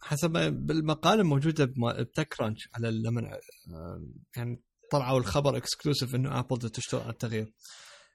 حسب 0.00 0.32
بالمقاله 0.66 1.20
الموجودة 1.20 1.64
ب 1.64 2.28
TechCrunch 2.28 2.68
على 2.74 2.90
لما 2.90 3.38
يعني 4.36 4.62
طلعوا 4.90 5.18
الخبر 5.18 5.56
exclusive 5.56 6.14
إنه 6.14 6.38
Apple 6.38 6.70
تشتغل 6.70 7.00
على 7.00 7.10
التغيير. 7.10 7.52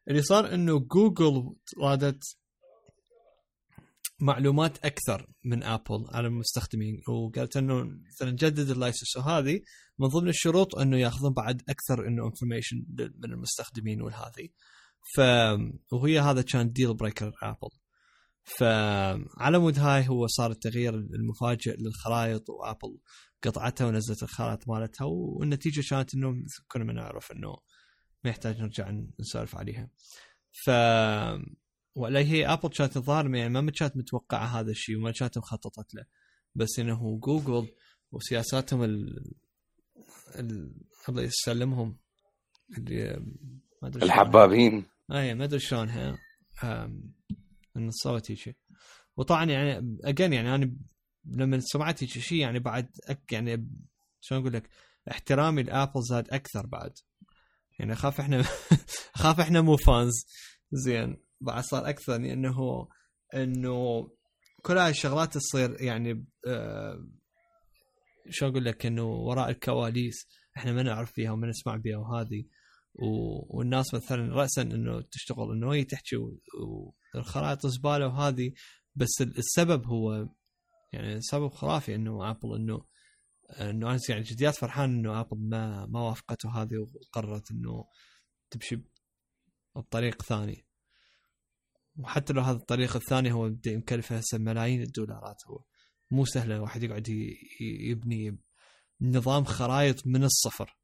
اللي 0.07 0.21
صار 0.21 0.53
إنه 0.53 0.79
جوجل 0.79 1.55
رادت 1.81 2.23
معلومات 4.19 4.85
أكثر 4.85 5.27
من 5.45 5.63
Apple 5.63 6.05
على 6.09 6.27
المستخدمين 6.27 7.01
وقالت 7.07 7.57
إنه 7.57 7.83
مثلا 7.83 8.31
جدد 8.31 8.69
ال 8.69 8.75
license. 8.75 9.17
وهذه 9.17 9.61
من 9.99 10.07
ضمن 10.07 10.29
الشروط 10.29 10.75
إنه 10.75 10.97
يأخذون 10.97 11.33
بعد 11.33 11.61
أكثر 11.69 12.07
إنه 12.07 12.25
information 12.25 12.85
من 12.97 13.33
المستخدمين 13.33 14.01
والهذه. 14.01 14.49
ف 15.15 15.19
وهي 15.91 16.19
هذا 16.19 16.41
كان 16.41 16.71
deal 16.71 16.93
breaker 16.93 17.31
Apple 17.43 17.69
فعلى 18.45 19.59
مود 19.59 19.79
هاي 19.79 20.09
هو 20.09 20.27
صار 20.27 20.51
التغيير 20.51 20.95
المفاجئ 20.95 21.75
للخرائط 21.77 22.49
و 22.49 22.57
Apple 22.57 22.97
قطعتها 23.43 23.87
ونزلت 23.87 24.23
الخرائط 24.23 24.69
مالتها 24.69 25.05
والنتيجة 25.05 25.83
كانت 25.89 26.13
إنه 26.13 26.45
كنا 26.67 26.83
ما 26.83 26.93
نعرف 26.93 27.31
إنه 27.31 27.57
ما 28.23 28.29
يحتاج 28.29 28.61
نرجع 28.61 28.91
نسولف 29.19 29.55
عليها. 29.55 29.89
ف 30.51 30.69
ولا 31.95 32.19
هي 32.19 32.45
Apple 32.47 32.69
كانت 32.69 32.97
الظاهر 32.97 33.35
يعني 33.35 33.61
ما 33.61 33.71
كانت 33.71 33.97
متوقعة 33.97 34.45
هذا 34.45 34.71
الشيء 34.71 34.97
وما 34.97 35.11
كانت 35.11 35.37
مخططت 35.37 35.95
له. 35.95 36.05
بس 36.55 36.79
إنه 36.79 37.19
جوجل 37.19 37.67
وسياساتهم 38.11 38.83
ال... 38.83 39.23
ال... 40.35 40.73
الله 41.09 41.21
يسلمهم. 41.21 41.97
اللي 42.77 43.25
ما 43.81 43.87
أدري. 43.87 44.05
الحبابين. 44.05 44.85
اي 45.11 45.33
ما 45.33 45.43
أدري 45.43 45.59
شلونها. 45.59 46.17
انه 47.77 47.89
صوت 47.91 48.31
هيك 48.31 48.57
وطبعا 49.17 49.45
يعني 49.45 49.97
اجين 50.03 50.33
يعني 50.33 50.55
أنا 50.55 50.75
لما 51.25 51.59
سمعت 51.59 52.03
شيء 52.03 52.37
يعني 52.37 52.59
بعد 52.59 52.89
أك 53.09 53.33
يعني 53.33 53.69
شلون 54.21 54.41
أقول 54.41 54.53
لك 54.53 54.69
احترامي 55.11 55.63
لآبل 55.63 56.01
زاد 56.01 56.29
أكثر 56.29 56.65
بعد. 56.65 56.93
يعني 57.79 57.93
أخاف 57.93 58.19
إحنا 58.19 58.43
أخاف 59.15 59.39
إحنا 59.39 59.61
مو 59.61 59.77
فانز 59.77 60.25
زين 60.71 61.17
بعد 61.41 61.63
صار 61.63 61.89
أكثر 61.89 62.17
لأنه 62.17 62.87
إنه 63.35 64.09
كل 64.61 64.77
هاي 64.77 64.89
الشغلات 64.89 65.33
تصير 65.33 65.81
يعني 65.81 66.25
آه، 66.47 67.07
شو 68.29 68.47
أقول 68.47 68.65
لك 68.65 68.85
إنه 68.85 69.03
وراء 69.03 69.49
الكواليس 69.49 70.27
إحنا 70.57 70.71
ما 70.71 70.83
نعرف 70.83 71.11
فيها 71.11 71.31
وما 71.31 71.47
نسمع 71.47 71.75
بها 71.75 71.97
وهذه. 71.97 72.45
والناس 72.99 73.93
مثلا 73.93 74.33
راسا 74.35 74.61
إنه 74.61 75.01
تشتغل 75.01 75.51
إنه 75.51 75.73
هي 75.73 75.83
تحكي. 75.83 76.15
والخرائط 77.15 77.67
زبالة 77.67 78.07
وهذه 78.07 78.51
بس 78.95 79.21
ال- 79.21 79.37
السبب 79.37 79.87
هو 79.87 80.27
يعني 80.93 81.21
سبب 81.21 81.49
خرافي 81.49 81.95
إنه 81.95 82.29
Apple 82.31 82.55
انه 82.55 82.85
إنه 83.61 83.91
أنا 83.91 83.99
يعني 84.09 84.21
جديات 84.23 84.55
فرحان 84.55 84.89
إنه 84.89 85.19
Apple 85.19 85.37
ما 85.37 85.85
ما 85.85 85.99
وافقته 86.01 86.61
هذه 86.61 86.77
وقررت 86.77 87.51
إنه 87.51 87.85
تمشي 88.49 88.81
بطريق 89.75 90.21
ثاني 90.21 90.65
وحتى 91.99 92.33
لو 92.33 92.41
هذا 92.41 92.57
الطريق 92.57 92.95
الثاني 92.95 93.31
هو 93.31 93.49
مكلفه 93.67 94.17
هسه 94.17 94.37
ملايين 94.37 94.81
الدولارات 94.81 95.37
هو 95.47 95.63
مو 96.11 96.25
سهله 96.25 96.55
الواحد 96.55 96.83
يقعد 96.83 97.07
يبني 97.61 98.39
نظام 99.01 99.43
خرائط 99.43 100.07
من 100.07 100.23
الصفر 100.23 100.77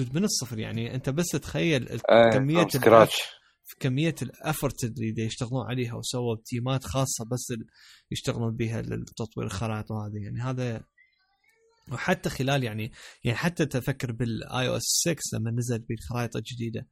من 0.00 0.24
الصفر 0.24 0.58
يعني. 0.58 0.94
أنت 0.94 1.10
بس 1.10 1.26
تخيل 1.26 1.82
ال- 1.92 2.00
كمية 2.32 2.62
في 3.64 3.76
كمية 3.80 4.14
الافورت 4.22 4.84
اللي 4.84 5.22
يشتغلون 5.24 5.66
عليها 5.66 5.94
وسووا 5.94 6.36
تيمات 6.44 6.84
خاصة 6.84 7.24
بس 7.24 7.52
يشتغلون 8.10 8.56
بها 8.56 8.82
لتطوير 8.82 9.46
الخرائط 9.46 9.90
وهذه 9.90 10.16
يعني. 10.24 10.40
هذا 10.40 10.84
وحتى 11.92 12.30
خلال 12.30 12.64
يعني 12.64 12.92
يعني 13.24 13.38
حتى 13.38 13.66
تفكر 13.66 14.12
بال 14.12 14.68
iOS 14.68 14.82
6 14.82 15.16
لما 15.38 15.50
نزلت 15.50 15.84
بالخرائط 15.88 16.36
الجديدة. 16.36 16.88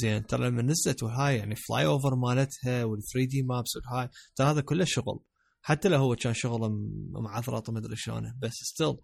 زين 0.00 0.26
ترى 0.26 0.46
لما 0.48 0.62
نزلت 0.62 1.02
وهاي 1.02 1.36
يعني 1.36 1.56
flyover 1.56 2.14
مالتها 2.16 2.84
وال 2.84 3.02
3D 3.02 3.42
maps 3.42 3.76
والهاي 3.76 4.08
ترى 4.36 4.46
هذا 4.50 4.60
كله 4.60 4.84
شغل. 4.84 5.20
حتى 5.62 5.88
لو 5.88 5.98
هو 5.98 6.16
كان 6.16 6.34
شغله 6.34 6.68
م- 6.68 7.22
معثرط 7.24 7.68
وما 7.68 7.78
أدري 7.78 7.96
شلونه 7.96 8.34
بس 8.42 8.52
still. 8.52 8.96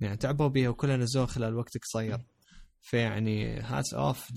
يعني 0.00 0.16
تعبوا 0.16 0.48
بيها 0.48 0.68
وكلها 0.68 0.96
نزلوها 0.96 1.26
خلال 1.26 1.56
وقت 1.56 1.78
قصير. 1.78 2.18
فيعني 2.80 3.60
hats 3.60 3.94
off 3.94 4.30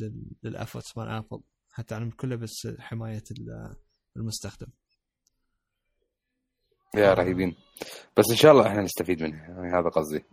لل 0.43 0.55
efforts 0.55 0.97
مال 0.97 1.07
Apple 1.07 1.41
حتى 1.71 1.95
عن 1.95 2.11
كله 2.11 2.35
بس 2.35 2.67
حماية 2.79 3.23
ال- 3.31 3.75
المستخدم. 4.17 4.67
Yeah 6.95 7.13
رهيبين. 7.13 7.55
بس 8.17 8.25
إن 8.31 8.35
شاء 8.35 8.51
الله 8.51 8.67
إحنا 8.67 8.81
نستفيد 8.81 9.23
منها. 9.23 9.39
يعني 9.39 9.79
هذا 9.79 9.89
قصدي. 9.89 10.23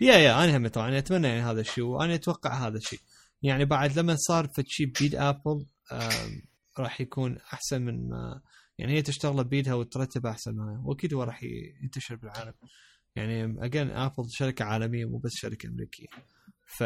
Yeah 0.00 0.14
yeah 0.14 0.44
أنا 0.44 0.56
هم 0.56 0.68
طبعا. 0.68 0.98
أتمنى 0.98 1.28
يعني 1.28 1.40
هذا 1.40 1.60
الشيء 1.60 1.84
وأنا 1.84 2.14
أتوقع 2.14 2.66
هذا 2.66 2.76
الشيء. 2.76 3.00
يعني 3.42 3.64
بعد 3.64 3.98
لما 3.98 4.16
صار 4.18 4.48
في 4.48 4.62
شيء 4.66 4.86
بيد 5.00 5.14
Apple 5.14 5.66
راح 6.78 7.00
يكون 7.00 7.38
أحسن 7.38 7.82
من 7.82 8.08
ما 8.08 8.42
يعني 8.78 8.92
هي 8.92 9.02
تشتغل 9.02 9.44
بيدها 9.44 9.74
وترتب 9.74 10.26
أحسن 10.26 10.54
ما 10.54 10.82
وأكيد 10.84 11.14
هو 11.14 11.22
راح 11.22 11.42
ينتشر 11.82 12.16
بالعالم. 12.16 12.54
يعني 13.16 13.64
again 13.64 13.90
Apple 13.90 14.24
شركة 14.30 14.64
عالمية 14.64 15.04
مو 15.04 15.18
بس 15.18 15.32
شركة 15.34 15.68
أمريكية. 15.68 16.06
ف 16.66 16.82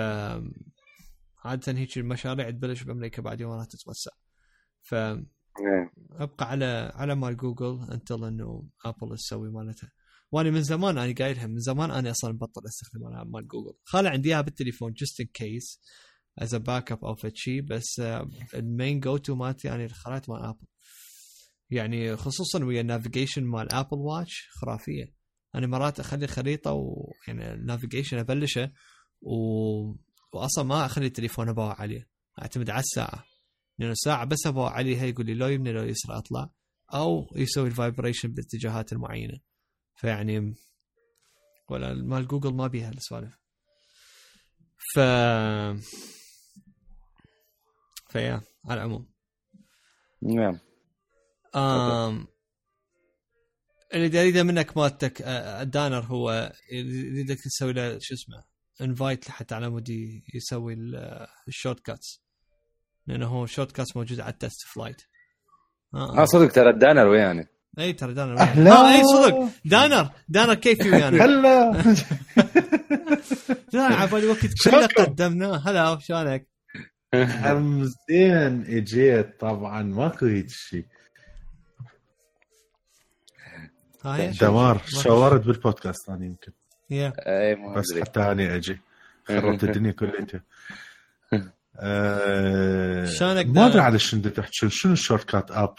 عادة 1.44 1.72
هيك 1.72 1.98
المشاريع 1.98 2.50
تبلش 2.50 2.82
بأمريكا 2.82 3.22
بعدين 3.22 3.46
وراها 3.46 3.64
تتوسع. 3.64 4.10
ف 4.82 4.94
إيه. 4.94 5.92
أبقى 6.10 6.50
على 6.50 6.92
على 6.94 7.14
مال 7.14 7.36
Google 7.36 7.92
until 7.92 8.24
إنه 8.24 8.68
Apple 8.84 9.16
تسوي 9.16 9.50
مالتها. 9.50 9.92
وأنا 10.32 10.50
من 10.50 10.62
زمان 10.62 10.98
أنا 10.98 11.14
قايلها 11.14 11.46
من 11.46 11.58
زمان 11.58 11.90
أنا 11.90 12.10
أصلا 12.10 12.38
بطل 12.38 12.66
أستخدم 12.66 13.06
أنا 13.06 13.24
مال 13.24 13.48
جوجل. 13.48 13.74
خالي 13.84 14.08
عندي 14.08 14.28
إياها 14.28 14.40
بالتليفون 14.40 14.92
just 14.92 15.20
in 15.20 15.26
case 15.26 15.80
as 16.38 16.54
backup 16.54 17.04
أو 17.04 17.16
شيء 17.34 17.62
بس 17.62 18.00
ال 18.54 19.00
main 19.00 19.16
go-to 19.16 19.34
مالتي 19.34 19.68
يعني 19.68 19.84
الخرائط 19.84 20.30
مال 20.30 20.42
Apple 20.42 20.66
يعني 21.70 22.16
خصوصا 22.16 22.64
ويا 22.64 22.80
ال 22.80 22.86
navigation 22.86 23.44
مال 23.44 23.72
Apple 23.72 23.98
Watch 23.98 24.48
خرافية. 24.50 25.14
أنا 25.54 25.66
مرات 25.66 26.00
أخلي 26.00 26.26
خريطة 26.26 26.72
ويعني 26.72 27.54
النافيجيشن 27.54 28.18
أبلشه 28.18 28.72
و... 29.20 29.34
واصلا 30.32 30.64
ما 30.64 30.86
أخلي 30.86 31.06
التليفون 31.06 31.48
ابوع 31.48 31.80
عليه. 31.80 32.08
أعتمد 32.42 32.70
على 32.70 32.80
الساعة. 32.80 33.24
لأنه 33.78 33.92
الساعة 33.92 34.24
بس 34.24 34.46
ابوع 34.46 34.70
عليها 34.72 35.04
يقول 35.04 35.26
لي 35.26 35.34
لو 35.34 35.48
يمنى 35.48 35.72
لو 35.72 35.82
يسرى 35.82 36.18
أطلع. 36.18 36.50
أو 36.94 37.26
يسوي 37.36 37.68
ال 37.68 37.74
vibration 37.74 38.28
بالاتجاهات 38.28 38.92
المعينه 38.92 39.38
فيعني 39.96 40.54
ولا 41.68 41.94
مال 41.94 42.28
جوجل 42.28 42.54
ما 42.54 42.66
بيها 42.66 42.90
السوالف. 42.90 43.38
ف 44.94 44.98
ف 48.12 48.18
yeah 48.18 48.40
على 48.64 48.80
العموم. 48.80 49.08
نعم. 50.22 50.58
آم... 51.56 52.26
اللي 53.94 54.08
دا 54.08 54.20
اريده 54.20 54.42
منك 54.42 54.76
مالتك 54.76 55.22
آه، 55.22 55.62
الدانر 55.62 56.00
هو 56.04 56.52
يريدك 56.72 57.36
تسوي 57.44 57.72
له 57.72 57.98
شو 58.00 58.14
اسمه 58.14 58.44
invite 58.80 59.28
لحتى 59.28 59.54
على 59.54 59.68
مود 59.70 59.88
يسوي 60.34 60.74
ال- 60.74 60.96
آه، 60.96 61.28
ال 61.48 61.80
Shortcuts 61.80 62.22
لأنه 63.06 63.26
هو 63.26 63.46
Shortcuts 63.46 63.96
موجود 63.96 64.20
على 64.20 64.32
ال 64.32 64.62
TestFlight 64.74 65.02
آه. 65.94 66.24
صدق 66.24 66.52
ترى 66.52 66.70
الدانر 66.70 67.06
ويانا 67.06 67.46
اي 67.78 67.92
ترى 67.92 68.14
دانر 68.14 68.38
أهلا. 68.38 68.70
آه 68.72 68.94
اي 68.96 69.02
صدق. 69.04 69.48
دانر 69.64 70.10
دانر 70.28 70.54
كيفي 70.54 70.90
ويانا 70.90 71.24
هلا. 71.24 71.72
لا 73.72 73.82
على 73.82 74.10
بالي 74.10 74.26
وقت 74.26 74.46
كله؟ 74.64 74.86
قدمناه. 74.86 75.56
هلا 75.68 75.98
شلونك؟ 76.00 76.48
عم 77.14 77.84
زين 77.84 78.64
إجيت. 78.76 79.40
طبعا 79.40 79.82
ماكو 79.82 80.26
هيك 80.26 80.46
شيء. 80.50 80.84
دمار 84.40 84.82
شاورت 84.86 85.46
بالبودكاست 85.46 86.08
أنا 86.08 86.26
يمكن. 86.26 86.52
يا. 86.90 87.12
أي 87.18 87.54
بس 87.76 87.98
حتى 88.00 88.20
اني 88.20 88.56
أجي. 88.56 88.80
خربت 89.28 89.64
الدنيا 89.64 89.92
كلها 89.92 90.26
أه 91.80 93.04
شلونك 93.04 93.46
ما 93.46 93.66
أدري 93.66 93.80
على 93.80 93.98
شنو 93.98 94.20
بدك 94.20 94.32
تحكي 94.32 94.68
شنو 94.70 94.92
ال 94.92 95.24
Shortcut 95.24 95.50
app 95.50 95.74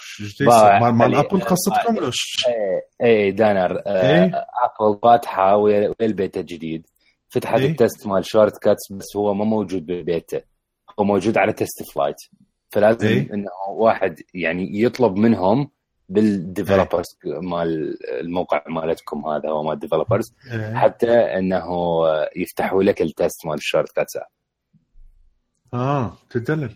مال 0.81 0.95
مال 0.95 1.15
Apple 1.15 1.41
قصتكم 1.41 1.97
ولا 1.97 2.11
أي 2.47 2.81
أي 3.01 3.31
دانر. 3.31 3.81
آه، 3.87 4.09
إيه؟ 4.09 4.25
أبل 4.25 4.99
فاتحة 5.03 5.55
ويا 5.55 5.93
البيت 6.01 6.37
الجديد. 6.37 6.87
فتحت 7.29 7.59
إيه؟ 7.59 7.71
ال 7.71 7.79
test 7.79 8.07
مال 8.07 8.25
Shortcuts 8.25 8.91
بس 8.91 9.15
هو 9.15 9.33
ما 9.33 9.45
موجود 9.45 9.85
ببيته 9.85 10.41
هو 10.99 11.03
موجود 11.03 11.37
على 11.37 11.53
TestFlight. 11.53 12.15
فلازم 12.69 13.07
إيه؟ 13.07 13.33
إنه 13.33 13.49
واحد 13.69 14.19
يعني 14.33 14.81
يطلب 14.81 15.15
منهم 15.15 15.71
بال 16.09 16.27
developers 16.27 17.17
مال 17.25 17.97
الموقع 18.19 18.63
مالتكم 18.67 19.25
هذا 19.25 19.49
هو 19.49 19.63
مال 19.63 19.73
ال 19.73 19.79
developers 19.79 20.33
إيه. 20.51 20.75
حتى 20.75 21.11
إنه 21.11 21.65
يفتحوا 22.35 22.83
لك 22.83 23.01
ال 23.01 23.10
test 23.10 23.45
مال 23.45 23.55
ال 23.55 23.91
Shortcuts 23.91 24.17
آه 25.73 26.17
تدلل. 26.29 26.75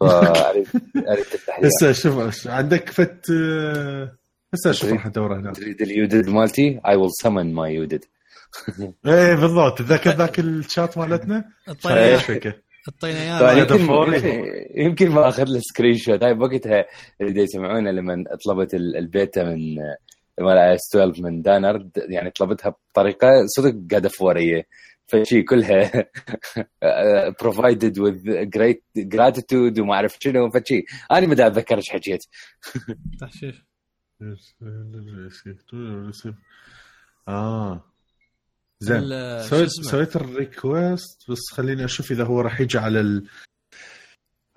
فاريد 0.00 0.66
اريد 0.96 1.24
تفتح 1.24 1.60
هسه 1.64 1.92
شوف 1.92 2.46
عندك 2.46 2.90
فت 2.90 3.30
هسه 4.54 4.72
شوف 4.72 4.92
راح 4.92 5.06
أدور 5.06 5.36
هنا 5.36 5.52
تريد 5.52 5.82
اليودد 5.82 6.28
مالتي؟ 6.28 6.80
I 6.80 6.96
will 6.96 7.26
summon 7.26 7.56
my 7.56 7.68
يودد 7.68 8.04
إيه 9.06 9.34
بالضبط 9.34 9.78
تذكر 9.78 10.10
ذاك 10.10 10.38
الشات 10.38 10.98
مالتنا؟ 10.98 11.44
طيب، 11.82 12.54
هذا 13.04 13.52
يمكن 13.52 13.86
فوري. 13.86 14.16
يمكن- 14.16 14.66
يمكن 14.74 15.10
ما 15.10 15.28
أخذ 15.28 15.44
له 15.44 15.60
screenshot. 15.60 16.22
هاي 16.22 16.34
بوقتها 16.34 16.84
اللي 17.20 17.42
يسمعونه 17.42 17.90
لما 17.90 18.24
طلبت 18.46 18.74
ال- 18.74 18.96
البيتا 18.96 19.44
من 19.44 19.74
مال 20.40 20.58
iOS 20.58 20.96
12 20.96 21.22
من 21.22 21.42
دانر 21.42 21.76
د- 21.76 21.90
يعني 22.08 22.30
طلبتها 22.30 22.74
بطريقة 22.92 23.28
صدق 23.56 23.74
قاعدة 23.90 24.08
فورية. 24.08 24.66
فشي 25.08 25.42
كلها 25.42 25.92
provided 27.40 27.98
with 27.98 28.22
great 28.50 28.84
gratitude 28.96 29.78
وما 29.80 29.94
أعرف 29.94 30.16
شنو. 30.20 30.50
فشي 30.50 30.84
أنا 31.12 31.26
ما 31.26 31.32
أتذكر 31.32 31.76
إيش 31.76 31.90
حكيت. 31.90 32.24
تحشيش. 33.20 33.64
آه. 37.28 37.84
زين. 38.80 39.00
سويت؟ 39.42 39.68
سويت 39.70 40.16
ال 40.16 40.30
request 40.30 41.30
بس 41.30 41.40
خليني 41.52 41.84
أشوف 41.84 42.10
إذا 42.12 42.24
هو 42.24 42.40
راح 42.40 42.60
يجي 42.60 42.78
على 42.78 43.00
ال... 43.00 43.26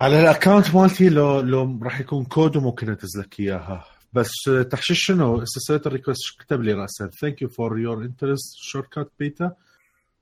على 0.00 0.20
ال 0.20 0.27
account 0.27 0.74
مالتي 0.74 1.08
لو 1.08 1.40
لو 1.40 1.80
راح 1.82 2.00
يكون 2.00 2.24
كود 2.24 2.56
وممكن 2.56 2.88
انزل 2.88 3.20
لك 3.20 3.40
إياها. 3.40 3.84
بس 4.12 4.30
تحشيش 4.70 4.98
شنو؟ 5.06 5.36
هسه 5.36 5.60
سويت 5.66 5.86
ال 5.86 5.90
request 5.90 6.20
كتب 6.38 6.62
لي 6.62 6.72
راسا 6.72 7.10
thank 7.20 7.42
you 7.42 7.48
for 7.48 7.78
your 7.78 8.04
interest 8.04 8.56
Shortcut 8.62 9.12
beta 9.18 9.56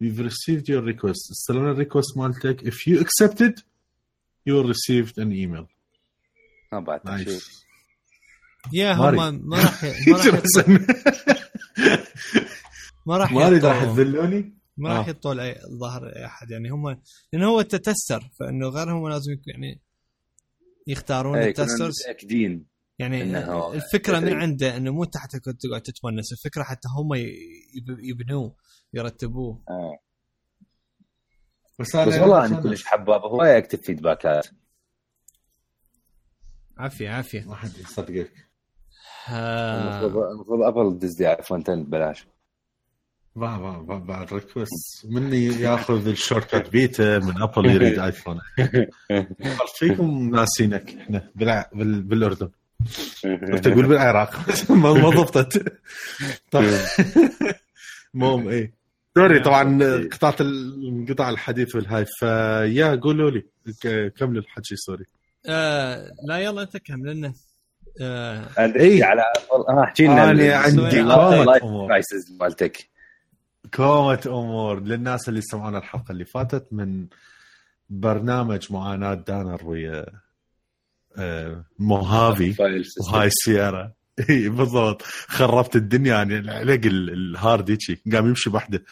we've 0.05 0.21
received 0.21 0.69
your 0.69 0.83
request. 0.83 1.31
استلمنا 1.31 1.71
ال 1.71 1.77
request 1.77 2.17
مالتك. 2.17 2.61
If 2.65 2.87
you 2.87 3.01
accepted 3.01 3.63
you 4.49 4.55
will 4.55 4.69
receive 4.69 5.13
an 5.19 5.33
email. 5.33 5.67
ما 6.73 6.81
بعد 6.81 7.01
nice 7.05 7.65
يا 8.73 8.95
ما 8.95 9.11
راح 9.11 9.33
ما 9.33 9.57
راح 9.57 9.85
ما 13.09 13.17
راح 13.17 13.33
ما 13.33 13.47
أريد 13.47 13.65
راح 13.65 13.85
تذلوني 13.85 14.59
ما 14.77 14.89
راح 14.89 14.99
آه. 14.99 15.11
يحطوا 15.11 15.35
له 15.35 15.55
ظهر 15.81 16.17
أي 16.17 16.27
أحد 16.27 16.51
يعني 16.51 16.71
هم 16.71 17.03
لأنه 17.33 17.47
هو 17.47 17.63
tester 17.63 18.31
فإنه 18.41 18.69
غيرهم 18.69 19.09
لازم 19.09 19.33
يكون 19.33 19.45
يعني 19.47 19.83
يختارون 20.87 21.39
إيه، 21.39 21.49
ال 21.49 21.55
testers 21.55 21.95
متأكدين 22.05 22.67
يعني 22.99 23.23
الفكرة 23.75 24.21
من. 24.21 24.33
عنده 24.33 24.77
إنه 24.77 24.91
مو 24.91 25.05
كنت 25.45 25.63
تقعد 25.63 25.83
تتونس 25.83 26.33
الفكرة 26.33 26.63
حتى 26.63 26.89
هم 26.99 27.15
يبنوه 27.99 28.57
يرتبوه 28.95 29.63
آه. 29.71 29.99
بس 31.79 31.97
بس 31.97 32.15
والله 32.15 32.47
أنا 32.47 32.61
كلش 32.61 32.85
حباب 32.85 33.21
هواي 33.21 33.59
أكتب 33.59 33.79
feedback 33.79 34.39
ات 34.39 34.47
عافية 36.79 37.11
عافية 37.11 37.45
ما 37.45 37.55
حد 37.55 37.79
يصدقك 37.79 38.33
آه. 39.29 40.01
المفروض 40.01 40.25
المفروض 40.31 40.63
Apple 40.63 40.99
تدز 40.99 41.23
لي 41.23 41.37
iPhone 41.39 41.61
10 41.61 41.75
ببلاش 41.75 42.27
ما 43.37 43.59
ما 43.59 43.85
ما 43.89 43.99
بعد 43.99 44.33
request 44.35 45.07
مني 45.11 45.45
ياخذ 45.47 46.09
ال 46.09 46.51
Shortcut 46.51 46.69
beta 46.71 47.19
من 47.19 47.43
Apple 47.43 47.67
يريد 47.71 47.99
iPhone 48.09 48.39
فيكم 49.79 50.31
ناسينك 50.31 50.95
إحنا 51.01 51.31
بالع... 51.35 51.71
بال... 51.75 52.03
بالأردن. 52.03 52.49
تقول 53.63 53.87
بالعراق. 53.87 54.37
ما 54.71 54.93
ما 54.93 55.09
ضبطت. 55.11 55.79
طيب. 56.51 56.79
المهم 58.15 58.49
إيه. 58.49 58.73
sorry 59.15 59.41
طبعا 59.41 59.79
قطعت 60.13 60.41
انقطع 60.41 61.31
الحديث 61.31 61.75
والهاي 61.75 62.05
فيا 62.19 62.95
قولوا 63.03 63.31
لي 63.31 63.45
ك- 63.83 64.13
كملوا 64.19 64.43
الحكي 64.43 64.77
sorry. 64.77 65.05
آه 65.49 66.11
لا 66.29 66.39
يلا 66.39 66.63
أنت 66.63 66.77
كمل 66.77 67.17
لنا 67.17 67.33
آه. 68.01 68.49
إيه. 68.59 69.05
على 69.05 69.23
آه 69.53 69.85
أحكي 69.85 70.05
لنا 70.07 70.31
أنا 70.31 70.55
عندي. 70.57 71.03
prices 71.03 72.37
مالتك. 72.41 72.89
كومة 73.75 74.21
أمور 74.27 74.81
للناس 74.81 75.29
اللي 75.29 75.41
سمعونا 75.41 75.79
الحلقة 75.79 76.13
اللي 76.13 76.25
فاتت 76.25 76.67
من 76.73 77.07
برنامج 77.91 78.73
معاناة 78.73 79.15
دانر 79.15 79.61
ويا 79.67 80.07
Mojave. 81.79 82.55
و 83.01 83.27
High 83.27 83.54
Sierra 83.54 83.95
إي 84.31 84.49
بالضبط. 84.49 85.03
خربت 85.03 85.77
الدنيا 85.77 86.13
يعني 86.15 86.51
علق 86.51 86.81
ال- 86.87 87.11
ال 87.11 87.23
hard 87.23 87.71
هيجي 87.71 88.03
قام 88.13 88.27
يمشي 88.29 88.51
بحده 88.51 88.85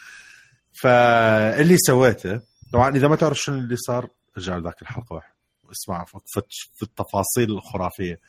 فاللي 0.81 1.77
سويته 1.77 2.41
طبعا 2.73 2.95
إذا 2.95 3.07
ما 3.07 3.15
تعرف 3.15 3.37
شنو 3.37 3.57
اللي 3.57 3.75
صار 3.75 4.09
ارجع 4.37 4.57
لذاك 4.57 4.81
الحلقة 4.81 5.13
واحد. 5.13 5.31
اسمع 5.71 6.05
في 6.05 6.41
في 6.75 6.83
التفاصيل 6.83 7.51
الخرافيه 7.51 8.19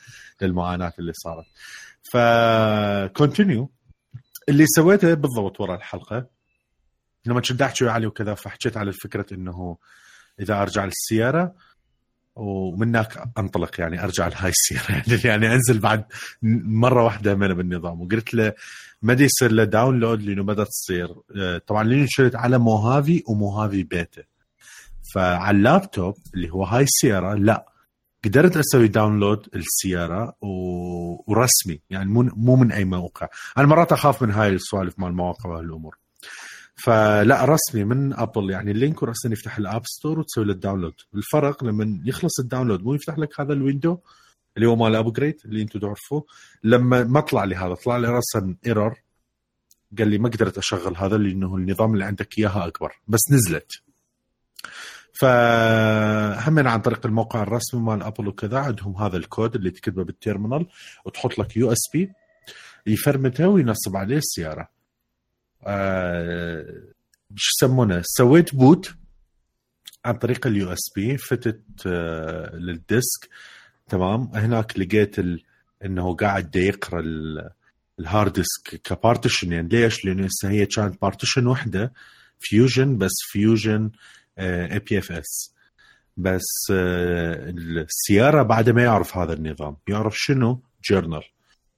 للمعاناة 0.42 0.92
اللي 0.99 1.12
صارت. 1.14 1.46
ف 2.12 2.16
continue 3.18 3.70
اللي 4.49 4.64
سويته 4.66 5.14
بالضبط 5.14 5.61
ورا 5.61 5.74
الحلقة 5.76 6.26
لما 7.29 7.41
كنت 7.41 7.62
احكي 7.62 7.85
ويا 7.85 7.93
علي 7.93 8.07
وكذا 8.07 8.35
فحكيت 8.35 8.76
على 8.76 8.93
فكره 8.93 9.26
إنه 9.33 9.76
إذا 10.41 10.62
أرجع 10.62 10.85
لل 10.84 11.02
Sierra 11.02 11.55
ومن 12.37 12.89
هناك 12.89 13.31
أنطلق 13.39 13.81
يعني 13.81 14.05
أرجع 14.05 14.29
ل 14.28 14.51
High 14.51 14.69
Sierra. 14.69 15.03
يعني 15.29 15.55
أنزل 15.55 15.79
بعد 15.79 16.05
مرة 16.83 17.05
واحدة 17.05 17.35
من 17.35 17.55
بالنظام 17.55 18.01
وقلت 18.01 18.35
له 18.35 18.53
مدى 19.03 19.24
يصير 19.24 19.53
له 19.53 19.64
download 19.64 20.22
لأنه 20.22 20.43
مدى 20.43 20.64
تصير. 20.64 21.09
آه، 21.37 21.59
طبعا 21.59 21.85
لأني 21.85 22.07
شريت 22.09 22.37
على 22.37 22.59
Mojave 22.59 23.22
و 23.28 23.36
Mojave 23.36 23.82
beta 23.82 24.22
فعلى 25.14 25.57
اللابتوب 25.59 26.14
اللي 26.35 26.51
هو 26.51 26.64
High 26.64 26.82
Sierra 26.82 27.34
لا. 27.35 27.72
قدرت 28.24 28.57
أسوي 28.57 28.89
download 28.89 29.49
ال 29.55 29.66
Sierra 29.66 30.36
و... 30.41 30.51
ورسمي. 31.33 31.81
يعني 31.91 32.11
مو 32.11 32.22
مو 32.22 32.57
من 32.57 32.72
أي 32.72 32.85
موقع. 32.85 33.29
أنا 33.59 33.66
مرات 33.66 33.93
أخاف 33.93 34.22
من 34.22 34.31
هاي 34.31 34.49
السوالف 34.49 34.99
مال 34.99 35.09
المواقع 35.09 35.51
وهالأمور. 35.51 35.97
فلا 36.85 37.45
رسمي 37.45 37.85
من 37.85 38.12
Apple 38.12 38.51
يعني 38.51 38.70
ال 38.70 38.77
link 38.77 39.03
وراسا 39.03 39.29
يفتح 39.29 39.59
ال 39.59 39.64
App 39.64 39.82
Store 39.86 40.18
وتسوي 40.18 40.45
له 40.45 40.53
ال 40.53 40.57
download 40.57 40.95
الفرق 41.14 41.64
لما 41.64 42.01
يخلص 42.05 42.41
ال 42.41 42.45
download 42.45 42.82
مو 42.83 42.95
يفتح 42.95 43.18
لك 43.18 43.41
هذا 43.41 43.53
ال 43.53 43.59
window 43.59 43.99
اللي 44.57 44.68
هو 44.68 44.76
مال 44.76 44.97
upgrade 44.97 45.41
اللي 45.45 45.62
أنتم 45.62 45.81
تعرفوه 45.81 46.26
لما 46.64 47.05
ما 47.05 47.20
طلع 47.20 47.45
لي 47.45 47.57
هذا 47.57 47.74
طلع 47.74 47.97
لي 47.97 48.09
راسا 48.09 48.57
error 48.66 48.95
قال 49.99 50.09
لي 50.09 50.18
ما 50.18 50.29
قدرت 50.29 50.59
أشغل 50.59 50.97
هذا 50.97 51.16
لأنه 51.16 51.57
النظام 51.57 51.95
اللي 51.95 52.05
عندك 52.05 52.39
إياها 52.39 52.66
أكبر 52.66 52.93
بس 53.09 53.20
نزلت. 53.33 53.72
فهم 55.20 56.68
عن 56.68 56.81
طريق 56.81 57.07
الموقع 57.07 57.43
الرسمي 57.43 57.81
مال 57.81 58.03
Apple 58.03 58.28
وكذا 58.29 58.59
عندهم 58.59 58.97
هذا 58.97 59.16
الكود 59.16 59.55
اللي 59.55 59.70
تكتبه 59.70 60.05
بال 60.05 60.17
Terminal 60.17 60.66
وتحط 61.05 61.39
لك 61.39 61.57
USB 61.57 62.12
يفرمته 62.87 63.49
وينصب 63.49 63.97
عليه 63.97 64.16
ال 64.16 64.23
Sierra. 64.23 64.68
آه 65.64 66.82
شو 67.36 67.66
يسمونه؟ 67.66 68.02
سويت 68.04 68.54
boot 68.55 68.95
عن 70.04 70.14
طريق 70.14 70.46
ال 70.47 70.72
USB 70.72 71.16
فتت 71.16 71.62
آه 71.86 72.56
لل 72.57 72.77
disk. 72.77 73.28
تمام؟ 73.88 74.30
هناك 74.34 74.78
لقيت 74.78 75.18
ال... 75.18 75.42
إنه 75.84 76.14
قاعد 76.14 76.56
يقرأ 76.56 77.00
ال... 77.00 77.50
ال 78.01 78.07
hard 78.07 78.32
disk 78.32 78.80
ك 78.84 78.91
partition. 78.91 79.53
يعني 79.52 79.68
ليش؟ 79.68 80.04
لأنه 80.04 80.24
هسه 80.26 80.50
هي 80.50 80.66
كانت 80.66 81.02
partition 81.03 81.47
وحدة 81.46 81.92
Fusion 82.41 82.99
بس 82.98 83.14
Fusion 83.32 83.91
APFS 84.39 85.55
بس 86.16 86.46
آه، 86.72 87.50
ال 87.51 87.64
Sierra 87.64 88.43
بعد 88.42 88.70
ما 88.70 88.82
يعرف 88.82 89.16
هذا 89.16 89.32
النظام 89.32 89.76
يعرف 89.88 90.18
شنو؟ 90.18 90.62
journal. 90.91 91.22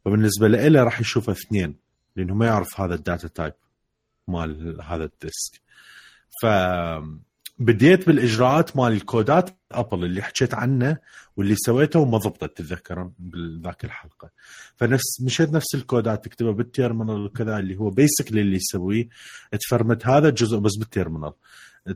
فبالنسبة 0.04 0.48
له 0.48 0.82
راح 0.82 1.00
يشوف 1.00 1.30
اثنين 1.30 1.76
لأنه 2.16 2.34
ما 2.34 2.46
يعرف 2.46 2.80
هذا 2.80 2.94
ال 2.94 3.01
data 3.01 3.28
type 3.28 3.52
مال 4.30 4.78
هذا 4.82 5.04
ال 5.04 5.14
disk. 5.14 5.60
ف 6.42 6.46
بديت 7.58 8.06
بالإجراءات 8.06 8.76
مال 8.76 8.92
ال 8.92 9.03
code 9.03 9.47
ات 9.47 9.58
Apple 9.72 10.04
اللي 10.04 10.22
حكيت 10.22 10.54
عنه 10.54 10.98
واللي 11.36 11.54
سويته 11.56 12.00
وما 12.00 12.18
ضبطت 12.18 12.56
تتذكر 12.56 13.10
بذاك 13.18 13.84
الحلقة. 13.84 14.30
فنفس 14.76 15.20
مشيت 15.22 15.50
نفس 15.50 15.74
الكودات 15.74 16.24
تكتبها 16.24 16.52
بال 16.52 16.67
Terminal 16.67 17.24
وكذا 17.24 17.58
اللي 17.58 17.76
هو 17.76 17.90
basically 17.90 18.40
اللي 18.40 18.56
يسويه. 18.56 19.08
تفرمت 19.60 20.06
هذا 20.06 20.28
الجزء 20.28 20.58
بس 20.58 20.76
بال 20.78 20.88
Terminal. 20.88 21.32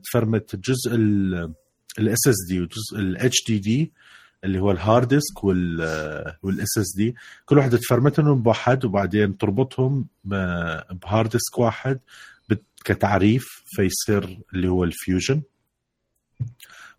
تفرمت 0.04 0.56
جزء 0.56 0.94
ال 1.98 2.28
SSD 2.28 2.60
وجزء 2.60 2.98
ال 2.98 3.44
HDD 3.46 3.92
اللي 4.44 4.58
هو 4.58 4.70
ال 4.70 5.08
hard 5.08 5.44
disk 5.44 6.78
وال 6.78 6.96
SSD 6.96 7.14
كل 7.44 7.58
واحدة 7.58 7.78
تفرمتهم 7.78 8.42
بواحد 8.42 8.84
وبعدين 8.84 9.38
تربطهم 9.38 10.06
ب 10.24 10.45
hard 10.45 11.30
disk 11.30 11.58
واحد 11.58 12.00
كتعريف 12.84 13.44
فيصير 13.66 14.38
اللي 14.54 14.68
هو 14.68 14.84
ال 14.84 14.91
Fusion. 14.91 15.42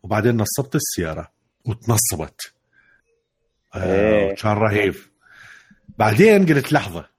وبعدين 0.04 0.38
نصبت 0.38 0.76
ال 0.76 0.84
Sierra 0.84 1.32
وتنصبت. 1.66 2.54
آه 3.76 4.30
إيه. 4.30 4.36
كان 4.36 4.52
رهيب. 4.52 4.96
بعدين 5.98 6.46
قلت 6.46 6.74
لحظة 6.74 7.10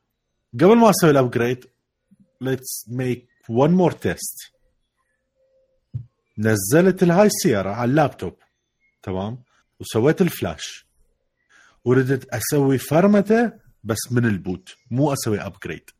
قبل 0.55 0.77
ما 0.77 0.91
أسوي 0.91 1.11
ال 1.11 1.17
upgrade 1.17 1.64
let's 2.40 2.84
make 2.88 3.28
one 3.49 3.70
more 3.70 3.92
test 3.92 4.53
نزلت 6.39 7.03
ال 7.03 7.26
High 7.26 7.44
Sierra 7.44 7.70
على 7.70 7.91
اللابتوب. 7.91 8.37
تمام؟ 9.03 9.45
وسويت 9.81 10.20
الفلاش. 10.22 10.87
وردت 11.85 12.24
أسوي 12.24 12.79
format 12.78 13.53
بس 13.85 13.99
من 14.11 14.24
ال 14.26 14.36
boot 14.36 14.76
مو 14.91 15.12
أسوي 15.12 15.41
upgrade 15.40 15.90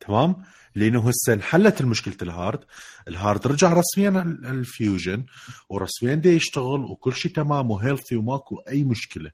تمام؟ 0.00 0.36
لأنه 0.74 1.08
هسه 1.08 1.32
انحلت 1.32 1.80
المشكلة 1.80 2.16
ال 2.22 2.30
hard 2.30 2.64
ال 3.08 3.16
hard 3.16 3.46
رجع 3.46 3.72
رسميا 3.72 4.22
ال 4.22 4.37
Fusion 4.37 5.24
ورسميا 5.68 6.14
دي 6.14 6.28
يشتغل 6.28 6.84
وكل 6.84 7.12
شيء 7.14 7.32
تمام 7.32 7.70
و 7.70 7.76
healthy 7.76 8.16
وماكو 8.16 8.56
أي 8.56 8.84
مشكلة. 8.84 9.30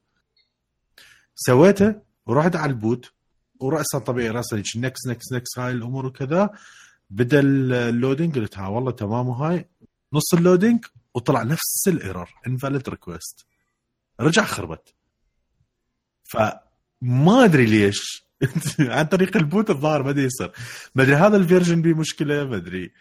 سويته 1.34 1.94
ورحت 2.26 2.56
على 2.56 2.72
ال 2.72 2.80
boot 2.80 3.12
وراسا 3.60 3.98
طبيعي 3.98 4.30
راسا 4.30 4.62
نكس 4.76 5.06
نكس 5.06 5.32
نكس 5.32 5.58
هاي 5.58 5.72
الأمور 5.72 6.06
وكذا. 6.06 6.50
بدأ 7.10 7.40
ال 7.40 7.53
loading 7.53 8.38
قلت 8.38 8.58
ها 8.58 8.68
والله 8.68 8.90
تمام 8.90 9.28
وهاي. 9.28 9.68
نص 10.12 10.34
اللودينج 10.34 10.84
وطلع 11.16 11.42
نفس 11.42 11.88
ال 11.88 11.95
error 11.95 12.30
invalid 12.46 12.88
request 12.88 13.46
رجع 14.20 14.44
خربت. 14.44 14.94
فما 16.24 17.44
أدري 17.44 17.66
ليش. 17.66 18.26
عن 18.80 19.04
طريق 19.04 19.36
ال 19.36 19.43
boot 19.43 19.70
الظاهر 19.70 20.02
ما 20.02 20.10
أدري 20.10 20.24
يصير 20.24 20.52
ما 20.94 21.02
أدري 21.02 21.14
هذا 21.14 21.36
ال 21.36 21.42
version 21.42 21.82
بيه 21.82 21.94
مشكلة 21.94 22.44
ما 22.44 22.56
أدري. 22.56 22.92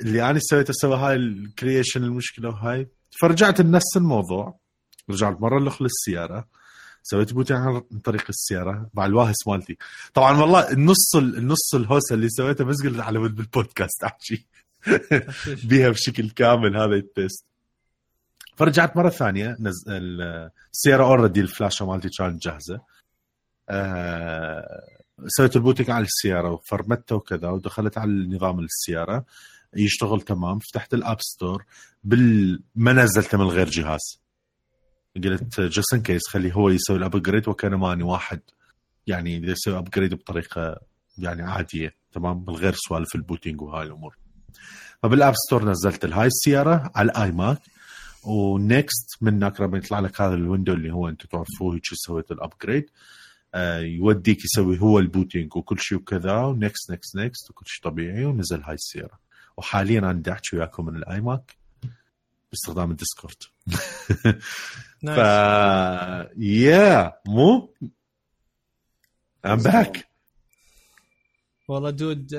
اللي 0.00 0.30
أنا 0.30 0.38
سويته 0.42 0.72
سوى 0.72 0.96
هاي 0.96 1.14
ال 1.14 1.24
creation 1.24 2.04
المشكلة 2.04 2.48
وهاي. 2.48 2.88
فرجعت 3.20 3.60
لنفس 3.60 3.96
الموضوع. 3.96 4.58
رجعت 5.10 5.40
مرة 5.40 5.58
لخ 5.58 5.82
لل 5.82 5.97
Sierra. 5.97 6.48
سويت 7.02 7.32
boot 7.32 7.52
عن 7.52 7.80
طريق 7.80 8.24
ال 8.28 8.37
Sierra 8.37 8.90
مع 8.94 9.06
الواهس 9.06 9.48
مالتي. 9.48 9.76
طبعا 10.14 10.40
والله 10.40 10.72
النص 10.72 11.16
النص 11.16 11.74
الهوسه 11.74 12.14
اللي 12.14 12.28
سويته 12.28 12.64
بس 12.64 12.82
قلت 12.82 13.00
على 13.00 13.18
ود 13.18 13.34
بالبودكاست 13.34 14.04
احكي 14.04 14.46
بيها 15.68 15.90
بشكل 15.90 16.30
كامل 16.30 16.76
هذا 16.76 16.94
ال 16.94 17.04
test 17.04 17.46
فرجعت 18.56 18.96
مرة 18.96 19.08
ثانية 19.08 19.56
نز... 19.60 19.84
ال- 19.88 20.50
Sierra 20.72 21.04
already 21.04 21.40
الفلاشه 21.40 21.86
مالتي 21.86 22.08
كانت 22.18 22.42
جاهزة. 22.42 22.80
آه... 23.68 24.80
سويت 25.26 25.56
ال 25.56 25.60
booting 25.60 25.90
على 25.90 26.04
ال 26.04 26.11
Sierra 26.11 26.50
وفرمتها 26.50 27.16
وكذا 27.16 27.48
ودخلت 27.48 27.98
على 27.98 28.12
نظام 28.36 28.60
ال 28.60 28.68
Sierra. 28.68 29.24
يشتغل 29.76 30.20
تمام. 30.20 30.58
فتحت 30.58 30.94
ال 30.94 31.00
App 31.00 31.20
Store. 31.20 31.64
بال 32.04 32.62
ما 32.74 32.92
نزلته 32.92 33.38
من 33.38 33.44
غير 33.46 33.68
جهاز. 33.70 34.20
قلت 35.16 35.60
just 35.60 35.94
in 35.94 36.02
case 36.02 36.28
خليه 36.28 36.52
هو 36.52 36.68
يسوي 36.68 36.96
ال 36.96 37.02
upgrade 37.02 37.48
وكان 37.48 37.74
ماني 37.74 38.02
واحد. 38.02 38.40
يعني 39.06 39.36
إذا 39.36 39.50
يسوي 39.52 39.78
upgrade 39.78 40.14
بطريقة 40.14 40.80
يعني 41.18 41.42
عادية 41.42 41.94
تمام؟ 42.12 42.44
من 42.48 42.54
غير 42.54 42.74
سوالف 42.76 43.14
ال 43.14 43.20
booting 43.20 43.62
وهاي 43.62 43.86
الأمور. 43.86 44.16
فبال 45.02 45.18
App 45.18 45.34
Store 45.46 45.64
نزلت 45.70 46.04
High 46.04 46.26
Sierra 46.26 46.92
على 46.94 47.10
ال 47.10 47.30
iMac 47.30 47.58
و 48.24 48.42
next 48.42 49.16
من 49.20 49.34
هناك 49.34 49.60
لما 49.60 49.78
يطلع 49.78 50.00
لك 50.00 50.20
هذا 50.20 50.34
ال 50.34 50.39
window 50.39 50.72
اللي 50.72 50.92
هو 50.92 51.08
أنت 51.08 51.26
تعرفوه 51.26 51.74
هيك 51.74 51.82
سويت 51.92 52.32
ال 52.32 52.39
upgrade 52.39 52.90
آه 53.54 53.78
يوديك 53.78 54.44
يسوي 54.44 54.80
هو 54.80 54.98
ال 54.98 55.05
booting 55.05 55.56
وكل 55.56 55.78
شيء 55.80 55.98
وكذا 55.98 56.36
و 56.36 56.47
next 56.47 56.90
next 56.90 57.16
next 57.16 57.50
وكل 57.50 57.66
شيء 57.66 57.84
طبيعي 57.84 58.24
ونزل 58.24 58.62
High 58.62 58.74
Sierra. 58.74 59.18
وحاليا 59.56 59.98
أنا 59.98 60.12
بدي 60.12 60.32
أحكي 60.32 60.56
وياكم 60.56 60.86
من 60.86 60.96
ال 60.96 61.20
iMac 61.20 61.56
باستخدام 62.50 62.90
ال 62.90 62.95
Discord. 62.95 63.36
ف 65.16 65.18
yeah 66.38 67.12
مو؟ 67.26 67.74
I'm 69.46 69.56
back 69.56 70.08
والله 71.68 71.90
dude 71.90 72.34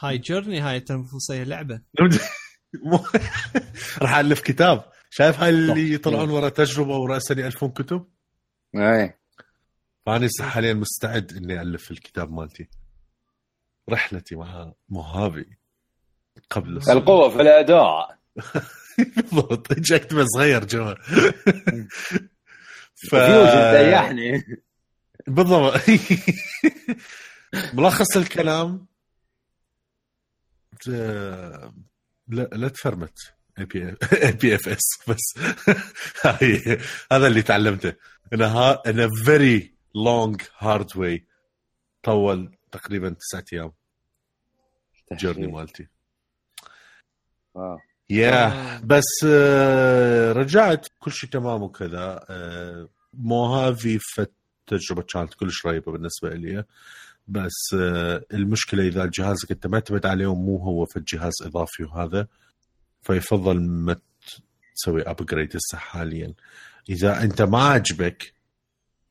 هاي 0.00 0.18
journey 0.18 0.60
هاي 0.60 0.80
تنفسيه 0.80 1.42
لعبة. 1.42 1.80
راح 4.02 4.16
ألف 4.16 4.40
كتاب. 4.40 4.84
شايف 5.10 5.40
هاي 5.40 5.48
اللي 5.50 5.92
يطلعون 5.92 6.30
ورا 6.30 6.48
تجربة 6.48 6.96
وراسا 6.96 7.34
يألفون 7.34 7.70
كتب؟ 7.70 8.06
اي 8.76 9.18
فأنا 10.06 10.26
هسه 10.26 10.44
حاليا 10.44 10.74
مستعد 10.74 11.32
إني 11.36 11.60
ألف 11.62 11.90
الكتاب 11.90 12.32
مالتي. 12.32 12.68
رحلتي 13.90 14.36
مع 14.36 14.72
مهابي 14.88 15.58
قبل 16.50 16.76
الصلاة. 16.76 16.96
القوة 16.96 17.30
في 17.30 17.42
الأداء. 17.42 18.18
بالضبط. 19.16 19.72
اكتبه 19.72 20.24
صغير 20.24 20.64
جوا 20.64 20.94
ف 23.10 23.14
بالضبط. 25.26 25.80
ملخص 27.74 28.16
الكلام 28.16 28.86
لا 30.88 32.42
لا 32.52 32.68
تفرمت 32.68 33.18
اي 33.58 33.64
بي 34.32 34.54
اف 34.54 34.68
اس 34.68 35.08
بس. 35.08 35.38
هاي 36.24 36.78
هذا 37.12 37.26
اللي 37.26 37.42
تعلمته. 37.42 37.92
ان 38.32 38.42
ها 38.42 38.82
ان 38.86 39.10
فيري 39.24 39.74
لونج 39.94 40.42
هارد 40.58 40.96
واي 40.96 41.26
طول 42.02 42.56
تقريبا 42.72 43.10
تسعة 43.10 43.44
أيام. 43.52 43.72
journey 45.12 45.46
مالتي. 45.46 45.88
wow. 47.54 47.78
yeah 48.10 48.46
آه. 48.46 48.80
بس 48.84 49.26
آه، 49.26 50.32
رجعت 50.32 50.86
كل 50.98 51.12
شيء 51.12 51.30
تمام 51.30 51.62
وكذا. 51.62 52.24
آه، 52.30 52.88
مو 53.14 53.54
هذه 53.54 54.00
تجربة 54.66 55.02
كانت 55.02 55.34
كلش 55.34 55.66
رهيبة 55.66 55.92
بالنسبة 55.92 56.30
لي. 56.34 56.64
بس 57.28 57.74
آه، 57.74 58.24
المشكلة 58.32 58.86
إذا 58.86 59.10
جهازك 59.14 59.50
أنت 59.50 59.66
معتمد 59.66 60.06
عليه 60.06 60.26
ومو 60.26 60.56
هو 60.56 60.86
في 60.86 61.00
جهاز 61.00 61.32
إضافي 61.42 61.84
وهذا 61.84 62.26
فيفضل 63.02 63.60
ما 63.60 63.96
تسوي 64.74 65.02
upgrade 65.02 65.56
هسه 65.56 65.78
حاليا. 65.78 66.34
إذا 66.88 67.22
أنت 67.22 67.42
ما 67.42 67.62
عجبك 67.62 68.34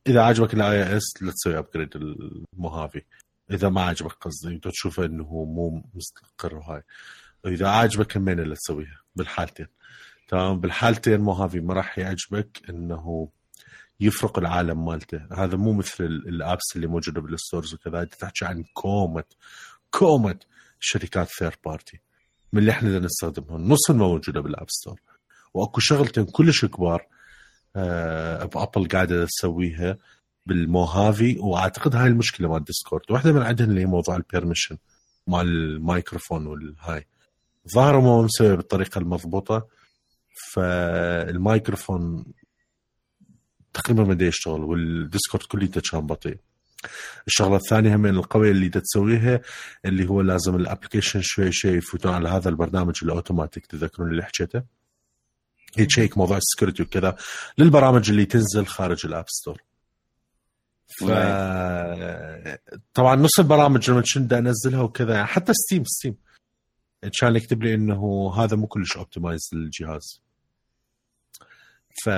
إذا 0.06 0.22
عجبك 0.22 0.54
ال 0.54 0.96
OS 0.96 1.22
لا 1.22 1.32
تسوي 1.32 1.58
upgrade 1.58 1.96
ال 1.96 2.11
Mojave 2.11 3.02
إذا 3.50 3.68
ما 3.68 3.82
عجبك 3.82 4.12
قصدي 4.12 4.54
أنت 4.54 4.68
تشوفه 4.68 5.04
إنه 5.04 5.24
مو 5.44 5.82
مستقر 5.94 6.56
وهاي 6.56 6.82
إذا 7.46 7.68
عاجبك 7.68 8.16
همين 8.16 8.40
لا 8.40 8.54
تسويها 8.54 9.00
بالحالتين. 9.16 9.66
تمام؟ 10.28 10.60
بالحالتين 10.60 11.20
Mojave 11.20 11.60
ما 11.60 11.74
راح 11.74 11.98
يعجبك 11.98 12.62
إنه 12.70 13.28
يفرق 14.00 14.38
العالم 14.38 14.84
مالته. 14.86 15.20
هذا 15.32 15.56
مو 15.56 15.72
مثل 15.72 16.04
ال- 16.04 16.28
ال 16.28 16.35
apps 16.35 16.62
اللي 16.76 16.86
موجودة 16.86 17.20
بال 17.20 17.34
stores 17.34 17.74
وكذا 17.74 18.02
انت 18.02 18.14
تحكي 18.14 18.44
عن 18.44 18.64
كومة 18.74 19.24
كومة 19.90 20.38
شركات 20.80 21.28
third 21.28 21.56
party 21.64 22.00
من 22.52 22.60
اللي 22.60 22.70
إحنا 22.70 22.88
بدنا 22.88 23.04
نستخدمهم. 23.06 23.68
نص 23.68 23.90
ما 23.90 23.96
موجودة 23.96 24.40
بال 24.40 24.50
App 24.50 24.66
Store 24.70 25.00
وأكو 25.54 25.80
شغلتين 25.80 26.24
كلش 26.24 26.64
كبار 26.64 27.06
آه 27.76 28.44
Apple 28.44 28.88
قاعدة 28.88 29.24
تسويها 29.26 29.98
بال 30.46 30.69
Mojave 30.69 31.38
وأعتقد 31.38 31.96
هاي 31.96 32.06
المشكلة 32.06 32.48
مال 32.48 32.64
Discord 32.64 33.02
وإحدة 33.10 33.32
من 33.32 33.42
عندهم 33.42 33.70
اللي 33.70 33.80
هي 33.80 33.86
موضوع 33.86 34.16
ال 34.16 34.22
permission 34.22 34.78
مال 35.26 35.46
الميكروفون 35.48 36.46
والهاي. 36.46 37.06
ظهروا 37.74 38.02
مو 38.02 38.22
مسوي 38.22 38.56
بالطريقة 38.56 38.98
المضبوطة 38.98 39.66
فالميكروفون 40.52 42.24
تقريبا 43.76 44.04
ما 44.04 44.14
دا 44.14 44.26
يشتغل 44.26 44.60
وال 44.60 44.79
Discord 44.79 45.44
كليته 45.44 45.80
كان 45.90 46.06
بطيء 46.06 46.38
الشغلة 47.26 47.56
الثانية 47.56 47.96
هم 47.96 48.06
القويه 48.06 48.50
اللي 48.50 48.68
تسويها 48.68 49.40
اللي 49.84 50.08
هو 50.08 50.20
لازم 50.20 50.56
ال 50.56 50.61
application 50.61 51.20
شوي 51.22 51.52
شوي 51.52 51.70
يفوتون 51.70 52.12
على 52.12 52.28
هذا 52.28 52.48
البرنامج 52.48 52.94
الاوتوماتيك 53.02 53.66
تذكرون 53.66 54.10
اللي 54.10 54.22
حكيته. 54.22 54.62
ي 55.78 55.85
check 55.85 56.18
موضوع 56.18 56.36
ال 56.36 56.41
security 56.41 56.82
وكذا. 56.82 57.16
للبرامج 57.58 58.10
اللي 58.10 58.24
تنزل 58.24 58.66
خارج 58.66 59.06
ال 59.06 59.11
App 59.11 59.24
Store 59.28 59.62
ف 61.00 61.04
طبعا 62.94 63.16
نص 63.16 63.38
البرامج 63.38 63.90
لما 63.90 64.02
كنت 64.14 64.32
أنزلها 64.32 64.80
وكذا 64.80 65.24
حتى 65.24 65.52
Steam 65.54 65.84
Steam 65.84 66.16
كان 67.20 67.36
يكتب 67.36 67.62
لي 67.62 67.74
إنه 67.74 68.32
هذا 68.36 68.56
مو 68.56 68.66
كلش 68.66 68.96
optimized 68.96 69.50
للجهاز. 69.52 70.22
ف 72.04 72.10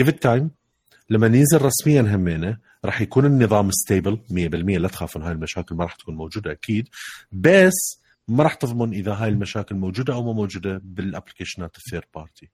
give 0.00 0.08
it 0.08 0.18
time. 0.28 0.65
لما 1.10 1.26
ينزل 1.26 1.62
رسميا 1.62 2.00
همينه 2.00 2.58
راح 2.84 3.00
يكون 3.00 3.26
النظام 3.26 3.70
stable 3.70 4.20
100% 4.30 4.32
لا 4.54 4.88
تخافون 4.88 5.22
هاي 5.22 5.32
المشاكل 5.32 5.74
ما 5.74 5.84
راح 5.84 5.94
تكون 5.94 6.16
موجودة 6.16 6.52
أكيد. 6.52 6.88
بس 7.32 8.02
ما 8.28 8.42
راح 8.42 8.54
تضمن 8.54 8.92
إذا 8.92 9.14
هاي 9.14 9.28
المشاكل 9.28 9.74
موجودة 9.74 10.14
أو 10.14 10.22
ما 10.22 10.32
موجودة 10.32 10.80
بال 10.84 10.97
application 10.97 11.69
ات 11.69 11.76
ال 11.76 11.81
third 11.81 12.08
party 12.14 12.50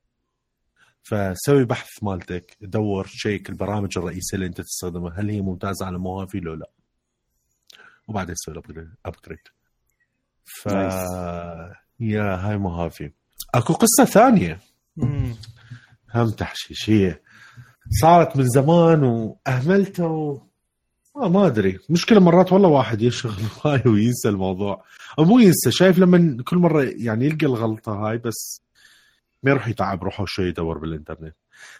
فسوي 1.02 1.64
بحث 1.64 1.88
مالتك 2.02 2.56
دور 2.60 3.06
check 3.06 3.50
البرامج 3.50 3.98
الرئيسية 3.98 4.34
اللي 4.34 4.46
أنت 4.46 4.60
تستخدمها 4.60 5.20
هل 5.20 5.30
هي 5.30 5.40
ممتازة 5.40 5.86
على 5.86 5.98
Mojave 5.98 6.40
لو 6.40 6.54
لا. 6.54 6.70
وبعدين 8.08 8.34
تسوي 8.34 8.62
upgrade 9.06 9.38
ف 10.44 10.66
yeah 12.00 12.36
هاي 12.36 12.58
Mojave 12.58 13.10
أكو 13.54 13.72
قصة 13.72 14.04
ثانية. 14.04 14.60
هم 16.14 16.30
تحشيشية. 16.30 17.21
صارت 17.90 18.36
من 18.36 18.48
زمان 18.48 19.02
واهملتها 19.02 20.06
و... 20.06 20.42
آه 21.16 21.28
ما 21.28 21.46
أدري. 21.46 21.78
مشكلة 21.90 22.20
مرات 22.20 22.52
والله 22.52 22.68
واحد 22.68 23.02
يشغل 23.02 23.42
هاي 23.64 23.82
وينسى 23.86 24.28
الموضوع. 24.28 24.84
أو 25.18 25.24
مو 25.24 25.38
ينسى 25.38 25.70
شايف 25.70 25.98
لما 25.98 26.42
كل 26.42 26.56
مرة 26.56 26.82
يعني 26.96 27.24
يلقى 27.26 27.46
الغلطة 27.46 27.92
هاي 27.92 28.18
بس 28.18 28.62
ما 29.42 29.50
يروح 29.50 29.68
يتعب 29.68 30.04
روحه 30.04 30.24
شوي 30.26 30.46
يدور 30.48 30.78
بالإنترنت. 30.78 31.34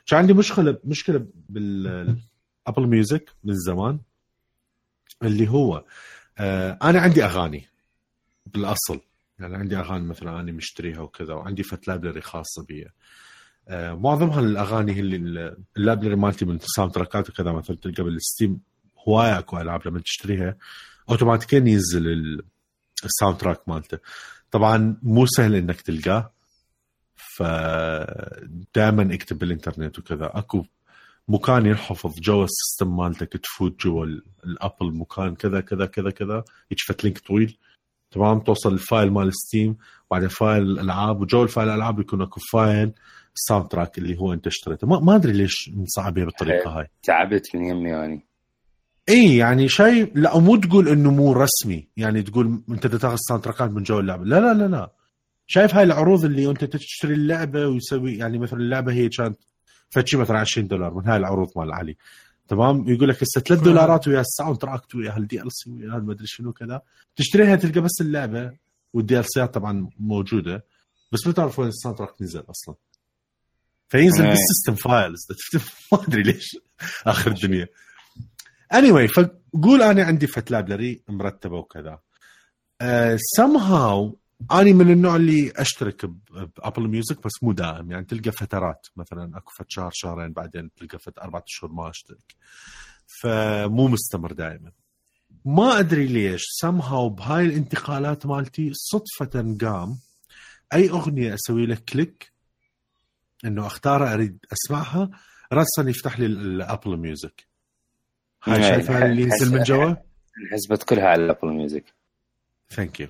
كان 0.07 0.19
عندي 0.19 0.33
مشكلة 0.33 0.79
مشكلة 0.85 1.27
بال 1.49 1.70
Apple 1.70 2.25
Music 2.79 3.31
من 3.45 3.55
زمان 3.55 3.99
اللي 5.23 5.49
هو 5.49 5.85
آه 6.39 6.79
أنا 6.83 7.01
عندي 7.01 7.25
أغاني 7.25 7.69
بالأصل. 8.47 9.01
يعني 9.39 9.57
عندي 9.57 9.77
أغاني 9.77 10.05
مثلا 10.07 10.41
أنا 10.41 10.53
مشتريها 10.53 11.01
وكذا 11.01 11.35
وعندي 11.35 11.63
فد 11.63 11.89
library 11.89 12.21
خاصة 12.21 12.65
بي. 12.69 12.89
معظمها 13.71 14.41
الاغاني 14.41 15.01
اللي 15.01 15.57
ال 15.77 15.82
library 15.82 16.17
مالتي 16.17 16.45
من 16.45 16.59
sound 16.77 16.93
track 16.93 17.24
ات 17.24 17.31
وكذا. 17.31 17.53
مثلا 17.53 17.77
تلقى 17.77 18.03
بال 18.05 18.21
Steam 18.21 18.61
هواية 19.09 19.39
أكو 19.39 19.61
ألعاب 19.61 19.89
لما 19.89 20.01
تشتريها 20.01 20.57
اوتوماتيكيا 21.11 21.59
ينزل 21.59 22.09
ال- 22.09 22.43
soundtrack 23.05 23.69
مالته. 23.69 23.99
طبعا 24.51 24.97
مو 25.03 25.27
سهل 25.27 25.55
إنك 25.55 25.81
تلقاه 25.81 26.33
فدائما 27.17 29.15
اكتب 29.15 29.39
بالإنترنت 29.39 29.99
وكذا. 29.99 30.31
أكو 30.35 30.65
مكان 31.29 31.67
ينحفظ 31.67 32.21
جوا 32.21 32.45
ال 32.45 32.52
system 32.52 32.97
مالتك 32.97 33.33
تفوت 33.37 33.81
جوا 33.81 34.05
ال- 34.05 34.23
الأبل 34.45 34.95
مكان 34.97 35.35
كذا 35.35 35.61
كذا 35.61 35.87
كذا 35.87 36.11
كذا. 36.11 36.45
يشفت 36.71 37.05
link 37.05 37.19
طويل. 37.19 37.59
تمام 38.11 38.41
توصل 38.41 38.73
ال 38.73 38.80
file 38.80 39.11
مال 39.11 39.35
ستيم 39.35 39.77
وبعدين 40.11 40.29
file 40.29 40.63
الالعاب 40.63 41.21
وجو 41.21 41.43
ال 41.43 41.48
file 41.48 41.69
الالعاب 41.69 42.01
يكون 42.01 42.23
أكو 42.23 42.41
file 42.53 42.93
ال 43.37 43.69
soundtrack 43.69 43.99
اللي 43.99 44.19
هو 44.19 44.33
انت 44.33 44.47
اشتريته. 44.47 44.87
ما, 44.87 45.01
ما 45.01 45.17
أدري 45.17 45.33
ليش 45.33 45.71
مصعبها 45.75 46.25
بالطريقة 46.25 46.71
هاي. 46.71 46.89
تعبت 47.03 47.57
من 47.57 47.65
يمي 47.65 47.91
يعني. 47.91 48.27
اي 49.09 49.37
يعني 49.37 49.69
شيء 49.69 50.13
لا 50.15 50.39
مو 50.39 50.57
تقول 50.57 50.89
إنه 50.89 51.11
مو 51.11 51.33
رسمي. 51.33 51.89
يعني 51.97 52.23
تقول 52.23 52.63
أنت 52.71 52.87
تاخذ 52.87 53.17
soundtrack 53.19 53.45
ات 53.45 53.71
من 53.71 53.83
جو 53.83 54.01
اللعبة. 54.01 54.25
لا 54.25 54.41
لا 54.41 54.55
لا 54.55 54.69
لا. 54.69 54.93
شايف 55.47 55.75
هاي 55.75 55.83
العروض 55.83 56.25
اللي 56.25 56.51
أنت 56.51 56.65
تشتري 56.65 57.15
اللعبة 57.15 57.67
ويسوي 57.67 58.17
يعني 58.17 58.39
مثلا 58.39 58.59
اللعبة 58.61 58.93
هي 58.93 59.09
كانت 59.09 59.39
فد 59.91 60.01
شي 60.01 60.17
مثلا 60.17 60.39
20 60.39 60.67
دولار 60.69 60.95
من 60.95 61.07
هاي 61.09 61.17
العروض 61.17 61.49
مال 61.57 61.73
هاي. 61.73 61.97
تمام؟ 62.49 62.89
يقول 62.89 63.09
لك 63.09 63.23
هسه 63.23 63.41
3 63.41 63.65
دولارات 63.65 64.09
ويا 64.09 64.21
ال 64.21 64.59
soundtrack 64.59 64.83
ويا 64.95 65.43
ال 65.43 65.53
DLC 65.53 65.71
ويا 65.71 65.99
ما 65.99 66.13
أدري 66.13 66.27
شنو 66.27 66.53
كذا. 66.53 66.83
تشتريها 67.17 67.57
تلقى 67.57 67.81
بس 67.81 68.01
اللعبة 68.01 68.53
وال 68.93 69.19
DLC 69.19 69.25
ات 69.25 69.55
طبعا 69.55 69.91
موجودة. 70.01 70.65
بس 71.13 71.27
ما 71.27 71.33
تعرف 71.33 71.59
وين 71.59 71.69
ال 71.69 71.99
soundtrack 71.99 72.23
نزل 72.23 72.45
أصلا. 72.51 72.75
فينزل. 73.93 74.27
بال 74.27 74.39
system 74.39 74.75
files. 74.75 75.27
ما 75.93 76.03
أدري 76.03 76.23
ليش. 76.23 76.57
آخر 77.07 77.31
الدنيا. 77.31 77.69
اني 78.75 78.89
anyway, 78.89 79.13
فقول 79.13 79.83
أنا 79.83 80.05
عندي 80.05 80.27
فد 80.27 80.51
library 80.51 81.03
مرتبة 81.09 81.57
وكذا. 81.57 81.99
سم 83.17 83.57
هاو 83.57 84.19
اني 84.53 84.73
من 84.73 84.91
النوع 84.91 85.17
اللي 85.17 85.53
أشترك 85.57 86.07
بابل 86.57 86.89
ميوزك 86.89 87.25
بس 87.25 87.33
مو 87.43 87.53
دائم. 87.53 87.91
يعني 87.91 88.05
تلقى 88.05 88.33
فترات. 88.33 88.87
مثلا 88.97 89.39
أكو 89.39 89.53
فد 89.59 89.67
شهر 89.69 89.91
شهرين 89.95 90.33
بعدين 90.33 90.71
تلقى 90.75 90.99
فد 90.99 91.19
أربعة 91.19 91.45
اشهر 91.49 91.73
ما 91.73 91.91
أشترك. 91.91 92.37
فمو 93.23 93.89
مستمر 93.89 94.33
دائما. 94.33 94.73
ما 95.45 95.79
أدري 95.79 96.07
ليش. 96.07 96.43
سم 96.45 96.81
هاو 96.81 97.09
بهاي 97.09 97.45
الانتقالات 97.45 98.27
مالتي 98.27 98.71
صدفة 98.75 99.57
قام 99.61 99.99
أي 100.73 100.91
أغنية 100.91 101.35
أسوي 101.35 101.67
له 101.67 101.79
click 101.89 102.32
إنه 103.45 103.67
اختارها 103.67 104.15
أريد 104.15 104.39
أسمعها. 104.53 105.11
راسا 105.53 105.91
يفتح 105.91 106.19
لي 106.19 106.27
الابل 106.27 106.97
ميوزك 106.97 107.47
هاي 108.45 108.63
شايفها 108.63 109.07
اللي 109.07 109.23
ينزل 109.23 109.53
من 109.53 109.63
جوا؟ 109.63 109.95
انحسبت 110.43 110.83
كلها 110.83 111.05
على 111.09 111.25
الابل 111.25 111.49
ميوزك 111.49 111.85
thank 112.71 113.01
you 113.01 113.09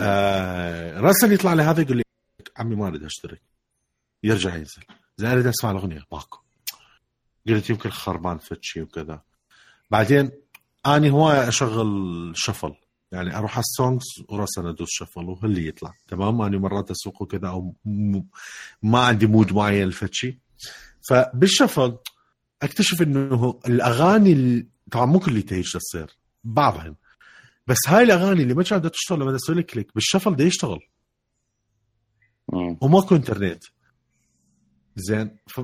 آه 0.00 1.00
راسا 1.00 1.26
يطلع 1.26 1.52
لي 1.52 1.62
هذا 1.62 1.82
يقول 1.82 1.96
لي 1.96 2.02
عمي 2.56 2.76
ما 2.76 2.88
أريد 2.88 3.04
أشترك. 3.04 3.42
يرجع 4.22 4.54
ينزل. 4.54 4.82
زين 5.16 5.30
أريد 5.30 5.46
أسمع 5.46 5.70
الأغنية. 5.70 6.04
ماكو. 6.12 6.38
قلت 7.46 7.70
يمكن 7.70 7.90
خربان 7.90 8.38
فد 8.38 8.56
شي 8.56 8.82
وكذا. 8.82 9.22
بعدين 9.90 10.30
آني 10.86 11.10
هواي 11.10 11.48
أشغل 11.48 12.32
shuffle. 12.36 12.74
يعني 13.12 13.36
أروح 13.36 13.52
على 13.56 13.60
ال 13.62 13.69
songs 13.69 14.04
وراسا 14.28 14.68
ادوس 14.70 14.88
shuffle 14.90 15.24
وهاللي 15.24 15.66
يطلع. 15.66 15.94
تمام؟ 16.08 16.42
اني 16.42 16.58
مرات 16.58 16.90
أسوق 16.90 17.22
وكذا 17.22 17.48
أو 17.48 17.74
م- 17.84 18.22
ما 18.82 18.98
عندي 19.00 19.26
مود 19.26 19.52
معين 19.52 19.88
لفد 19.88 20.10
شي. 20.10 20.40
فبال 21.08 21.35
shuffle 21.35 21.98
أكتشف 22.62 23.02
إنه 23.02 23.60
الأغاني 23.66 24.32
ال- 24.32 24.66
طبعا 24.90 25.06
مو 25.06 25.18
كل 25.18 25.34
هيك 25.50 25.66
تصير 25.72 26.16
بعضهم. 26.44 26.96
بس 27.66 27.78
هاي 27.88 28.02
الأغاني 28.02 28.42
اللي 28.42 28.54
ما 28.54 28.62
كانت 28.62 28.86
تشتغل 28.86 29.20
لما 29.20 29.36
أسوي 29.36 29.56
لك 29.56 29.66
click 29.66 29.94
بال 29.94 30.03
shuffle 30.03 30.36
ده 30.36 30.44
يشتغل. 30.44 30.78
وماكو 32.82 33.16
انترنت 33.16 33.64
زين؟ 34.96 35.36
ف... 35.52 35.60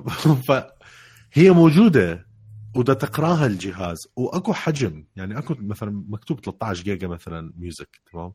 فهي 0.48 1.50
موجودة. 1.50 2.25
ودا 2.76 2.94
تقرأها 2.94 3.46
الجهاز 3.46 3.96
وأكو 4.16 4.52
حجم 4.52 5.04
يعني 5.16 5.38
أكو 5.38 5.54
مثلا 5.58 6.04
مكتوب 6.08 6.40
13 6.44 6.82
جيجا 6.84 7.08
مثلا 7.08 7.52
music 7.56 8.00
تمام؟ 8.12 8.32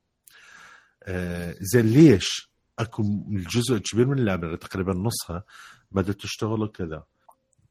آه 1.04 1.56
زين 1.60 1.86
ليش 1.86 2.52
أكو 2.80 3.02
الجزء 3.32 3.76
الكبير 3.76 4.08
من 4.08 4.20
اللعبة 4.20 4.56
تقريبا 4.56 4.94
نصها 4.94 5.44
بدات 5.92 6.16
تشتغل 6.22 6.62
وكذا 6.62 7.04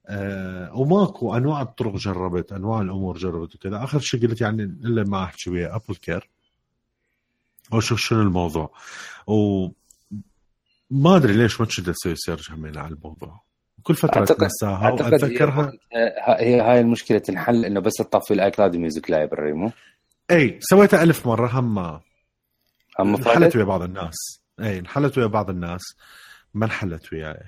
آه 0.06 0.74
وماكو 0.74 1.36
أنواع 1.36 1.62
الطرق 1.62 1.96
جربت 1.96 2.52
أنواع 2.52 2.80
الأمور 2.80 3.18
جربت 3.18 3.54
وكذا. 3.54 3.84
آخر 3.84 3.98
شيء 4.00 4.26
قلت 4.28 4.40
يعني 4.40 4.62
إلا 4.62 5.04
ما 5.04 5.24
أحكي 5.24 5.50
ويا 5.50 5.76
ابل 5.76 5.94
كير 5.96 6.30
واشوف 7.72 7.98
شنو 8.00 8.22
الموضوع؟ 8.22 8.74
و 9.26 9.68
ما 10.90 11.16
أدري 11.16 11.32
ليش 11.36 11.60
ما 11.60 11.66
كنت 11.66 11.88
أسوي 11.88 12.14
search 12.16 12.50
همين 12.50 12.78
على 12.78 12.94
الموضوع. 12.94 13.42
كل 13.82 13.94
فترة 13.94 14.24
أعتقد- 14.26 14.30
اتنساها 14.30 14.84
أعتقد 14.84 15.12
وأتذكرها. 15.12 15.72
هي, 15.92 16.14
هي 16.38 16.60
هاي 16.60 16.80
المشكلة 16.80 17.18
تنحل 17.18 17.64
إنه 17.64 17.80
بس 17.80 17.92
تطفي 17.92 18.34
ال 18.34 18.50
iCloud 18.50 18.76
Music 18.76 19.10
Library 19.10 19.52
مو؟ 19.52 19.72
إي 20.30 20.58
سويتها 20.62 21.02
ألف 21.02 21.26
مرة 21.26 21.48
هم 21.48 21.78
هم 21.78 22.00
انحلت؟ 23.16 23.56
ويا 23.56 23.64
بعض 23.64 23.82
الناس. 23.82 24.16
إي 24.60 24.78
انحلت 24.78 25.18
ويا 25.18 25.26
بعض 25.26 25.50
الناس. 25.50 25.80
ما 26.54 26.66
انحلت 26.66 27.12
وياي. 27.12 27.42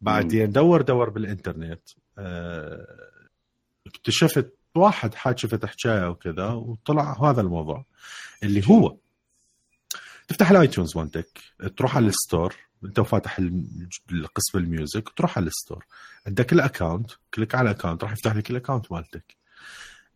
بعدين 0.00 0.52
دور 0.52 0.82
دور 0.82 1.10
بالإنترنت. 1.10 1.82
آه، 2.18 2.86
اكتشفت 3.86 4.54
واحد 4.74 5.14
حاكي 5.14 5.48
فتح 5.48 5.70
حكاية 5.70 6.08
وكذا 6.08 6.46
وطلع 6.46 7.30
هذا 7.30 7.40
الموضوع 7.40 7.84
اللي 8.42 8.62
هو 8.70 8.96
تفتح 10.28 10.50
ال 10.50 10.57
iTunes 10.57 10.96
مالتك 10.96 11.38
تروح 11.76 11.96
على 11.96 12.06
ال 12.06 12.14
store 12.14 12.54
انت 12.84 12.98
وفاتح 12.98 13.38
الم- 13.38 13.88
القسم 14.12 14.58
ال 14.58 14.66
music 14.66 15.08
تروح 15.08 15.38
على 15.38 15.46
ال 15.46 15.51
store. 15.51 15.84
عندك 16.26 16.52
ال 16.52 16.59
account 16.59 17.10
click 17.34 17.54
على 17.54 17.70
ال 17.70 17.74
account 17.74 18.04
راح 18.04 18.12
يفتح 18.12 18.36
لك 18.36 18.50
ال 18.50 18.55
account 18.55 18.92
مالتك. 18.92 19.36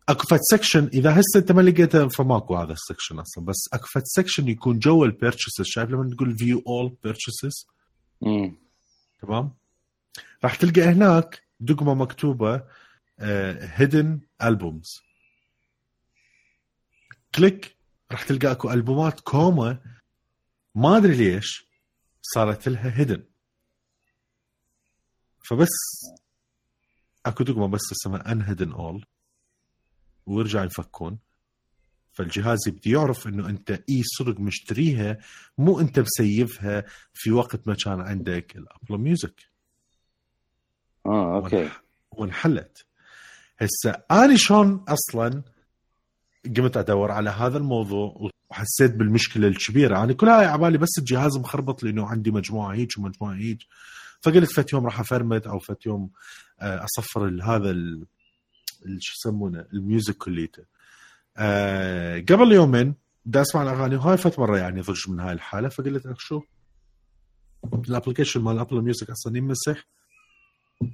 اكو 0.09 0.23
فد 0.27 0.39
section 0.51 0.89
إذا 0.93 1.13
هسه 1.19 1.39
أنت 1.39 1.51
ما 1.51 1.61
لقيته 1.61 2.07
فماكو 2.07 2.55
هذا 2.55 2.73
ال 2.73 2.79
section 2.79 3.19
أصلا 3.19 3.45
بس 3.45 3.69
اكو 3.73 3.85
فد 3.87 4.03
section 4.05 4.47
يكون 4.47 4.79
جوا 4.79 5.05
ال 5.05 5.11
purchases 5.11 5.65
شايف 5.65 5.89
لما 5.89 6.09
تقول 6.15 6.37
view 6.37 6.63
all 6.67 6.95
purchases 7.03 7.67
مم. 8.21 8.55
تمام؟ 9.21 9.53
راح 10.43 10.55
تلقى 10.55 10.81
هناك 10.81 11.43
دقمة 11.59 11.93
مكتوبة 11.93 12.63
hidden 13.19 14.19
albums 14.43 15.01
click 17.35 17.75
راح 18.11 18.23
تلقى 18.23 18.51
أكو 18.51 18.71
ألبومات 18.71 19.19
كومة. 19.19 19.79
ما 20.75 20.97
أدري 20.97 21.15
ليش 21.15 21.68
صارت 22.33 22.67
لها 22.67 22.99
hidden 22.99 23.23
فبس 25.49 25.69
أكو 27.25 27.43
دقمة 27.43 27.67
بس 27.67 27.81
اسمها 27.91 28.31
unhidden 28.31 28.71
all 28.71 29.05
ويرجع 30.25 30.63
يفكون. 30.63 31.19
فالجهاز 32.11 32.57
يبدي 32.67 32.89
يعرف 32.91 33.27
إنه 33.27 33.49
أنت 33.49 33.71
إي 33.71 34.01
صدق 34.03 34.39
مشتريها 34.39 35.17
مو 35.57 35.79
أنت 35.79 35.99
مسيفها 35.99 36.85
في 37.13 37.31
وقت 37.31 37.67
ما 37.67 37.75
كان 37.75 38.01
عندك 38.01 38.55
الابل 38.55 38.97
ميوزك 39.03 39.41
آه 41.05 41.35
okay. 41.35 41.69
وانحلت. 42.11 42.85
هسه 43.59 44.03
أنا 44.11 44.33
شلون 44.37 44.85
أصلا 44.87 45.43
قمت 46.57 46.77
أدور 46.77 47.11
على 47.11 47.29
هذا 47.29 47.57
الموضوع 47.57 48.29
وحسيت 48.49 48.95
بالمشكلة 48.95 49.47
الكبيرة. 49.47 50.03
أنا 50.03 50.13
كلها 50.13 50.47
على 50.47 50.61
بالي 50.61 50.77
بس 50.77 50.97
الجهاز 50.97 51.37
مخربط 51.37 51.83
لأنه 51.83 52.07
عندي 52.07 52.31
مجموعة 52.31 52.73
هيك 52.73 52.89
ومجموعة 52.97 53.33
هيك. 53.33 53.59
فقلت 54.21 54.51
فد 54.51 54.73
يوم 54.73 54.85
راح 54.85 54.99
أفرمت 54.99 55.47
أو 55.47 55.59
فد 55.59 55.85
يوم 55.85 56.09
آه، 56.59 56.85
أصفر 56.85 57.39
هذا 57.43 57.71
شو 58.99 59.13
يسمونه؟ 59.17 59.65
ال 59.73 59.80
music 59.80 60.17
كليته 60.17 60.63
آه، 61.37 62.19
قبل 62.19 62.51
يومين 62.51 62.95
بدي 63.25 63.41
أسمع 63.41 63.63
الأغاني 63.63 63.95
وهاي 63.95 64.17
فد 64.17 64.39
مرة 64.39 64.57
يعني 64.57 64.81
ضج 64.81 65.09
من 65.09 65.19
هاي 65.19 65.33
الحالة. 65.33 65.69
فقلت 65.69 66.05
لك 66.05 66.19
شو؟ 66.19 66.41
ال 67.89 67.93
application 67.93 68.41
مال 68.41 68.59
ابل 68.59 68.81
ميوزك 68.81 69.09
أصلا 69.09 69.37
يمسح؟ 69.37 69.85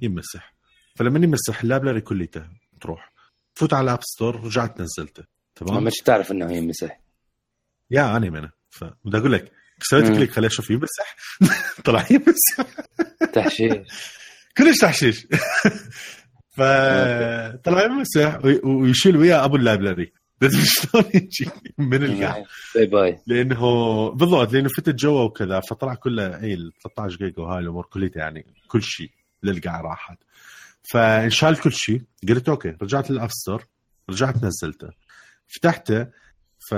يمسح. 0.02 0.54
فلما 0.96 1.18
يمسح 1.18 1.62
ال 1.62 1.67
library 1.67 2.00
كليته 2.00 2.48
تروح. 2.80 3.12
تفوت 3.54 3.72
على 3.72 3.84
ال 3.84 3.89
App 3.89 4.02
Store 4.02 4.44
رجعت 4.44 4.80
نزلته. 4.80 5.35
تمام؟ 5.56 5.84
ما 5.84 5.90
تعرف 6.04 6.32
إنه 6.32 6.50
هي 6.50 6.60
مسح 6.60 7.00
يا 7.90 8.16
أنا 8.16 8.30
منه 8.30 8.50
فبدي 8.70 9.18
أقول 9.18 9.32
لك 9.32 9.52
سويت. 9.82 10.04
click 10.08 10.30
خليه 10.30 10.48
أشوف 10.48 10.70
يمسح 10.70 11.16
طلع 11.84 12.06
يمسح 12.10 12.70
تحشيش. 13.32 13.86
كلش 14.56 14.78
تحشيش. 14.80 15.26
فطلع 16.50 17.84
يمسح 17.84 18.44
وي- 18.44 18.60
ويشيل 18.64 19.16
وياه 19.16 19.44
أبو 19.44 19.56
ال 19.56 19.63
library 19.63 20.12
بس 20.40 20.52
شلون 20.64 21.04
يجي 21.14 21.50
من 21.78 22.02
القاع. 22.04 22.44
bye 22.74 22.86
bye. 22.86 23.18
لأنه 23.26 23.56
بالضبط 24.10 24.52
لأنه 24.52 24.68
فتت 24.68 24.94
جوا 24.94 25.20
وكذا 25.22 25.60
فطلع 25.60 25.94
كله 25.94 26.40
اي 26.42 26.54
ال 26.54 26.72
13 26.82 27.16
جيجا 27.16 27.42
وهاي 27.42 27.58
الأمور 27.62 27.84
كلها 27.86 28.10
يعني 28.16 28.46
كل 28.68 28.82
شيء 28.82 29.10
للقاع 29.42 29.80
راحت. 29.80 30.18
فانشال 30.92 31.60
كل 31.60 31.72
شيء 31.72 32.02
قلت 32.28 32.48
okay 32.48 32.76
رجعت 32.82 33.10
لل 33.10 33.18
App 33.18 33.30
Store 33.30 33.64
رجعت 34.10 34.44
نزلته. 34.44 34.88
فتحته 35.48 36.06
ف 36.70 36.74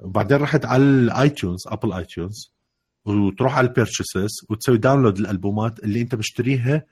وبعدين 0.00 0.36
رحت 0.38 0.64
على 0.64 0.82
ال 0.82 1.28
iTunes 1.30 1.58
ابل 1.66 1.92
iTunes 1.92 2.52
وتروح 3.04 3.58
على 3.58 3.66
ال 3.68 3.74
purchases 3.74 4.30
وتسوي 4.50 4.78
download 4.78 5.18
الالبومات 5.18 5.78
اللي 5.78 6.00
أنت 6.00 6.14
مشتريها 6.14 6.84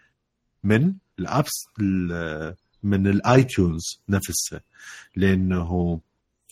من 0.64 0.94
ال 1.18 1.28
apps 1.28 1.66
ال- 1.80 2.54
من 2.82 3.06
ال 3.06 3.44
iTunes 3.44 3.82
نفسها 4.08 4.60
لأنه 5.16 6.00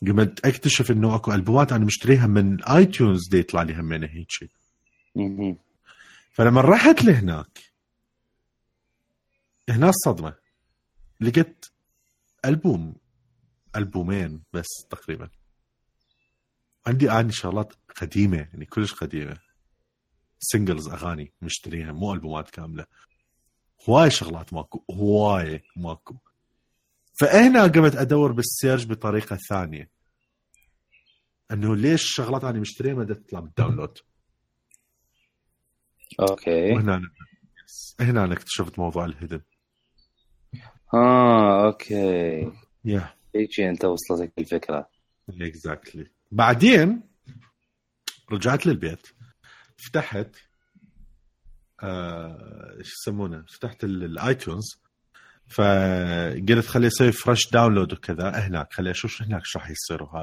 قمت 0.06 0.46
أكتشف 0.46 0.90
إنه 0.90 1.14
أكو 1.14 1.32
ألبومات 1.32 1.72
أنا 1.72 1.84
مشتريها 1.84 2.26
من 2.26 2.64
iTunes 2.64 3.28
دي 3.28 3.38
يطلع 3.38 3.62
لي 3.62 3.74
همينه 3.74 4.06
هيك 4.06 4.30
شيء. 4.30 4.48
فلما 6.32 6.60
رحت 6.60 7.04
لهناك 7.04 7.58
هنا 9.68 9.88
الصدمه 9.88 10.34
لقيت 11.20 11.66
ألبوم 12.44 12.94
ألبومين 13.76 14.42
بس 14.52 14.66
تقريبا. 14.90 15.30
عندي 16.86 17.10
اني 17.10 17.32
شغلات 17.32 17.72
قديمة 18.00 18.36
يعني 18.36 18.66
كلش 18.66 18.94
قديمة. 18.94 19.38
singles 20.38 20.88
أغاني 20.88 21.32
مشتريها 21.42 21.92
مو 21.92 22.14
ألبومات 22.14 22.50
كاملة. 22.50 22.86
هواي 23.88 24.10
شغلات 24.10 24.52
ماكو 24.52 24.84
هواي 24.90 25.62
ماكو. 25.76 26.16
فهنا 27.20 27.62
قمت 27.62 27.96
أدور 27.96 28.32
بال 28.32 28.46
search 28.46 28.86
بطريقة 28.86 29.36
ثانية. 29.48 29.90
إنه 31.50 31.76
ليش 31.76 32.02
شغلات 32.14 32.44
أنا 32.44 32.60
مشتريها 32.60 32.94
ما 32.94 33.04
تطلع 33.04 33.40
بال 33.40 33.51
download؟ 33.51 33.98
okay. 36.20 36.72
وهنا 36.72 37.10
هنا 38.00 38.24
أنا 38.24 38.32
اكتشفت 38.32 38.78
موضوع 38.78 39.04
ال 39.04 39.09
hidden. 39.09 39.40
آه 40.94 41.66
okay. 41.66 42.52
يا 42.84 43.14
هيك 43.34 43.60
انت 43.60 43.84
وصلتك 43.84 44.32
الفكرة. 44.38 44.88
exactly 45.40 46.06
بعدين 46.32 47.00
رجعت 48.32 48.66
للبيت 48.66 49.06
فتحت 49.76 50.36
آه، 51.82 52.76
إيش 52.78 52.92
يسمونه؟ 52.92 53.44
فتحت 53.48 53.84
ال 53.84 53.95
iTunes 53.95 54.64
فقلت 55.48 56.66
خلي 56.66 56.86
أسوي 56.86 57.12
fresh 57.12 57.50
download 57.52 57.92
وكذا. 57.92 58.30
هناك 58.30 58.72
خلي 58.72 58.90
أشوف 58.90 59.10
شو 59.10 59.24
هناك 59.24 59.42
شو 59.44 59.58
راح 59.58 59.70
يصير 59.70 60.02
وهذا. 60.02 60.22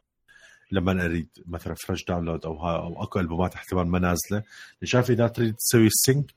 لما 0.71 1.05
أريد 1.05 1.29
مثلا 1.45 1.75
فريش 1.75 2.05
داونلود 2.05 2.45
أو 2.45 2.57
ها 2.57 2.75
أو 2.77 3.03
أكو 3.03 3.19
ألبومات 3.19 3.53
احتمال 3.55 3.87
ما 3.87 3.99
نازلة. 3.99 4.43
شايف 4.83 5.11
إذا 5.11 5.27
تريد 5.27 5.55
تسوي 5.55 5.87
السينك 5.87 6.33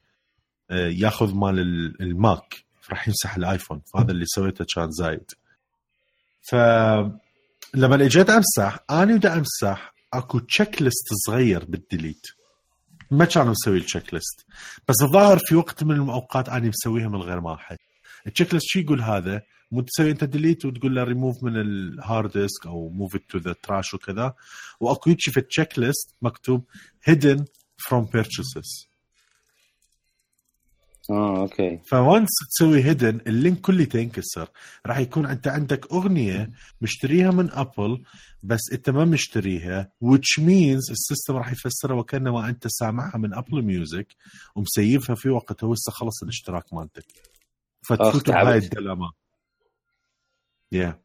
آه، 0.71 0.89
ياخذ 0.89 1.35
مال 1.35 1.59
ال- 1.59 2.03
الماك 2.03 2.65
راح 2.91 3.09
يمسح 3.09 3.37
الآيفون. 3.37 3.81
فهذا 3.95 4.11
اللي 4.11 4.25
سويته 4.27 4.65
كان 4.75 4.91
زايد. 4.91 5.31
ف 6.43 6.55
لما 7.75 8.05
اجيت 8.05 8.31
امسح 8.31 8.79
أنا 8.91 9.17
بدي 9.17 9.29
امسح 9.29 9.95
اكو 10.15 10.39
تشيك 10.39 10.83
ليست 10.83 11.09
صغير 11.27 11.65
بالديليت. 11.65 12.27
ما 13.11 13.25
كانوا 13.25 13.51
مسوي 13.51 13.79
التشيك 13.79 14.15
ليست 14.15 14.47
بس 14.89 14.97
الظاهر 15.03 15.39
في 15.39 15.55
وقت 15.55 15.85
من 15.85 15.95
الأوقات 15.95 16.49
أنا 16.49 16.69
مسويها 16.69 17.09
من 17.09 17.23
غير 17.23 17.41
ما 17.41 17.55
احد 17.55 17.77
التشيك 18.27 18.55
ليست 18.55 18.67
شو 18.69 18.79
يقول 18.79 19.03
هذا؟ 19.03 19.43
مو 19.73 19.81
تسوي 19.81 20.11
انت 20.11 20.25
delete 20.25 20.65
وتقول 20.65 20.95
له 20.95 21.05
ريموف 21.05 21.45
من 21.45 21.61
ال 21.61 21.75
hard 21.75 22.33
disk 22.33 22.67
أو 22.67 22.89
move 22.89 23.17
to 23.17 23.39
the 23.39 23.55
trash 23.63 23.95
وكذا. 23.95 24.35
وأكو 24.81 25.11
هيك 25.11 25.21
في 25.21 25.41
ال 25.41 25.79
checklist 25.79 26.15
مكتوب 26.23 26.65
hidden 27.11 27.39
from 27.83 28.07
purchases. 28.17 28.89
آه 31.11 31.41
okay. 31.41 31.79
ف 31.91 31.98
once 31.98 32.29
تسوي 32.51 32.85
hidden 32.85 33.21
ال 33.27 33.33
link 33.33 33.61
كله 33.61 33.85
تنكسر. 33.85 34.49
راح 34.87 34.99
يكون 34.99 35.27
أنت 35.27 35.49
عندك 35.49 35.93
أغنية 35.93 36.51
مشتريها 36.81 37.31
من 37.31 37.51
Apple 37.51 38.03
بس 38.43 38.61
أنت 38.73 38.91
ما 38.91 39.05
مشتريها 39.05 39.93
which 40.05 40.41
means 40.43 40.91
ال 40.91 40.97
system 40.97 41.37
راح 41.37 41.53
يفسرها 41.53 41.97
وكانما 41.97 42.49
أنت 42.49 42.67
سامعها 42.69 43.19
من 43.19 43.35
Apple 43.35 43.63
Music 43.63 44.07
ومسيفها 44.57 45.15
في 45.17 45.29
وقتها 45.29 45.67
وهسه 45.67 45.93
خلص 45.93 46.23
الاشتراك 46.23 46.73
مالتك. 46.73 47.05
فتفوت 47.89 48.27
تعبت. 48.27 48.47
بهاي 48.47 48.59
الدلامه 48.59 49.11
يا 50.73 50.99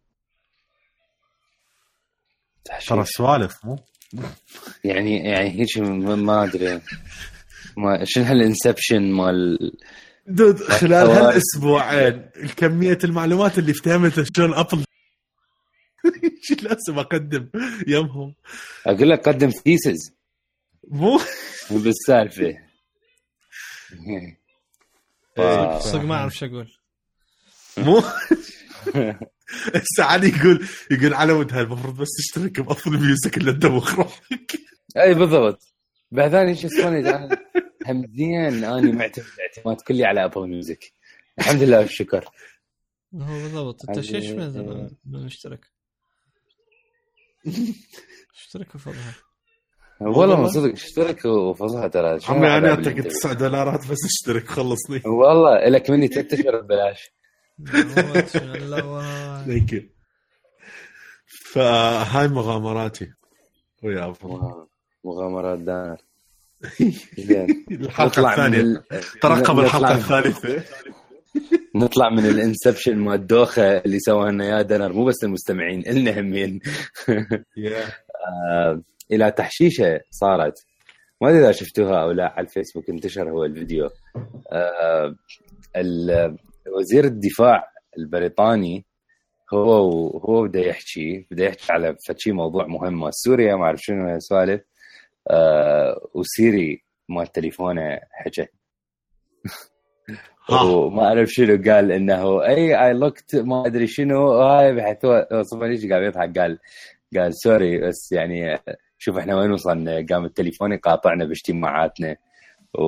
ترى 2.88 3.06
سوالف 3.06 3.66
مو 3.66 3.80
يعني 4.84 5.18
يعني 5.18 5.49
هيك 5.49 5.78
ما 5.78 6.43
أدري. 6.43 6.82
ما 7.78 8.06
شنو 8.06 8.24
هالانسبشن 8.24 9.12
مال 9.12 9.72
دود 10.28 10.58
خلال 10.58 11.08
هالأسبوعين 11.10 12.30
الكميه 12.36 12.98
المعلومات 13.04 13.60
اللي 13.60 13.72
افتهمتها 13.72 14.26
شلون 14.36 14.54
ابل 14.54 14.84
شو 16.44 16.56
لازم 16.62 17.00
أقدم 17.00 17.50
يمهم 17.88 18.36
أقول 18.88 19.10
لك 19.10 19.30
قدم 19.30 19.50
ثيسز 19.50 20.14
مو؟ 20.88 21.20
بالسالفة. 21.72 22.54
واو. 25.38 25.80
صدق 25.80 26.02
ما 26.02 26.16
أعرف 26.16 26.36
شو 26.36 26.46
أقول. 26.46 26.72
مو؟ 27.78 27.98
هسه 29.76 30.04
علي 30.04 30.28
يقول 30.30 30.68
يقول 30.92 31.14
على 31.14 31.34
ود 31.34 31.54
هاي 31.54 31.62
المفروض 31.62 31.96
بس 32.02 32.08
تشترك 32.18 32.60
بأفضل 32.60 33.00
ميوزك 33.00 33.38
إلا 33.38 33.52
تدوخ 33.52 33.96
روحك. 33.96 34.52
اي 34.98 35.14
بالضبط. 35.14 35.74
بعدين 36.12 36.56
شو 36.56 36.68
اسمه؟ 36.68 37.38
أنا 37.88 37.92
همزيا 37.92 38.48
أني 38.80 38.92
معتمد 38.92 39.26
اعتماد 39.40 39.82
كلي 39.82 40.06
على 40.06 40.26
ابل 40.26 40.48
ميوزك. 40.50 40.92
الحمد 41.40 41.62
لله 41.64 41.80
والشكر. 41.80 42.26
هو 43.16 43.34
بالضبط. 43.42 43.90
أنت 43.90 43.98
إيش 44.14 44.30
من 44.32 44.90
من 45.06 45.26
مشترك؟ 45.26 45.66
اشترك 48.36 48.76
وفضها 48.76 49.16
والله 50.02 50.42
ما 50.42 50.48
صدق 50.48 50.72
اشترك 50.72 51.26
وفضها 51.26 51.88
ترى. 51.88 52.20
عمي 52.30 52.48
أنا 52.58 52.70
أعطيك 52.70 52.88
اللي 53.00 53.10
9 53.10 53.34
دولارات 53.34 53.88
بس 53.88 53.98
اشترك 54.06 54.48
خلصني. 54.48 55.02
والله 55.06 55.70
لك 55.70 55.90
مني 55.90 56.08
ثلاث 56.08 56.34
اشهر 56.34 56.62
ببلاش 56.62 57.12
thank 58.28 59.74
you 59.74 59.82
فهاي 61.54 62.28
مغامراتي. 62.28 63.14
ويا 63.84 64.06
أبو. 64.06 64.66
مغامرات 65.04 65.60
دانر 65.60 65.98
الحلقة 67.72 68.32
الثانية. 68.32 68.59
ال... 68.61 68.84
ترقب 69.22 69.59
الحلقة 69.59 69.95
الثالثة. 69.95 70.64
نطلع 71.76 72.09
من 72.09 72.26
ال 72.26 72.33
Inception 72.33 72.96
مال 72.97 73.14
الدوخة 73.14 73.78
اللي 73.78 73.99
سواها 73.99 74.32
لنا 74.32 74.45
يا 74.45 74.61
دنر 74.61 74.93
مو 74.93 75.05
بس 75.05 75.24
المستمعين 75.24 75.80
إلنا 75.88 76.20
همين. 76.20 76.59
آه، 78.51 78.82
إلى 79.11 79.32
تحشيشة 79.32 79.99
صارت. 80.11 80.53
ما 81.22 81.30
أدري 81.30 81.39
إذا 81.39 81.51
شفتوها 81.51 82.03
أو 82.03 82.11
لا 82.11 82.34
على 82.38 82.47
الفيسبوك 82.47 82.89
انتشر 82.89 83.30
هو 83.30 83.45
الفيديو. 83.45 83.89
آه، 84.51 85.16
وزير 86.78 87.05
الدفاع 87.05 87.64
البريطاني 87.97 88.86
هو 89.53 90.07
هو 90.18 90.43
بدا 90.43 90.59
يحكي 90.59 91.28
بدا 91.32 91.45
يحكي 91.45 91.74
على 91.74 91.95
فشي 92.07 92.32
موضوع 92.32 92.68
مهم. 92.68 93.11
سوريا 93.11 93.55
ما 93.55 93.64
أعرف 93.64 93.80
شنو 93.82 94.09
هالسوالف 94.09 94.61
آه، 95.30 96.10
و 96.14 96.28
Siri 96.28 96.84
مال 97.10 97.28
تليفونه 97.28 98.00
حكى. 98.12 98.48
وما 100.52 101.06
أعرف 101.08 101.30
شنو 101.30 101.64
قال 101.72 101.92
إنه 101.92 102.44
I 102.46 102.86
I 102.86 102.94
looked 102.94 103.36
ما 103.36 103.66
أدري 103.66 103.88
شنو 103.88 104.32
هاي 104.32 104.76
بحيث 104.76 104.98
صفر 105.42 105.66
ليش 105.66 105.86
قاعد 105.86 106.04
يضحك؟ 106.04 106.40
قال 106.40 106.60
قال 107.16 107.36
sorry 107.36 107.80
بس 107.88 108.12
يعني 108.12 108.60
شوف 108.98 109.18
إحنا 109.18 109.36
وين 109.36 109.52
وصلنا؟ 109.52 110.06
قام 110.10 110.26
التليفون 110.26 110.72
يقاطعنا 110.72 111.26
باجتماعاتنا. 111.26 112.16
و 112.74 112.84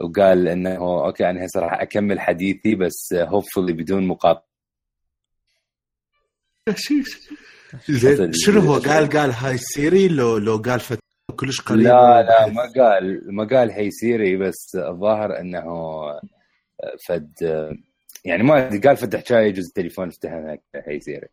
وقال 0.00 0.48
إنه 0.48 0.76
okay 1.06 1.30
أنا 1.30 1.44
هسه 1.46 1.60
راح 1.60 1.80
أكمل 1.80 2.20
حديثي 2.20 2.74
بس 2.74 3.14
hopefully 3.14 3.72
بدون 3.72 4.06
مقاطعة. 4.06 4.46
شنو 8.30 8.60
هو؟ 8.60 8.74
قال 8.74 9.08
قال 9.08 9.30
hey 9.30 9.58
Siri؟ 9.58 10.08
لو 10.08 10.38
لو 10.38 10.56
قال 10.56 10.80
فت 10.80 10.98
كلش 11.36 11.60
قريب 11.60 11.82
لا 11.82 12.22
لا 12.22 12.46
ما 12.46 12.62
قال 12.62 13.34
ما 13.34 13.44
قال 13.44 13.70
hey 13.70 13.90
Siri 13.90 14.36
بس 14.36 14.76
الظاهر 14.76 15.40
إنه 15.40 15.64
فد 17.08 17.32
يعني 18.24 18.42
ما 18.42 18.66
أدري، 18.66 18.78
قال 18.78 18.96
فد 18.96 19.16
حكايه 19.16 19.46
يجوز 19.46 19.66
التليفون 19.66 20.08
افتحها 20.08 20.58
hey 20.74 21.00
Siri. 21.00 21.28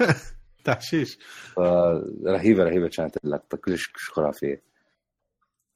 تحشيش. 0.64 1.18
فرهيبه 1.56 2.64
رهيبة 2.64 2.88
كانت 2.88 3.16
اللقطة 3.24 3.56
كلش 3.56 3.92
خرافيه 3.94 4.62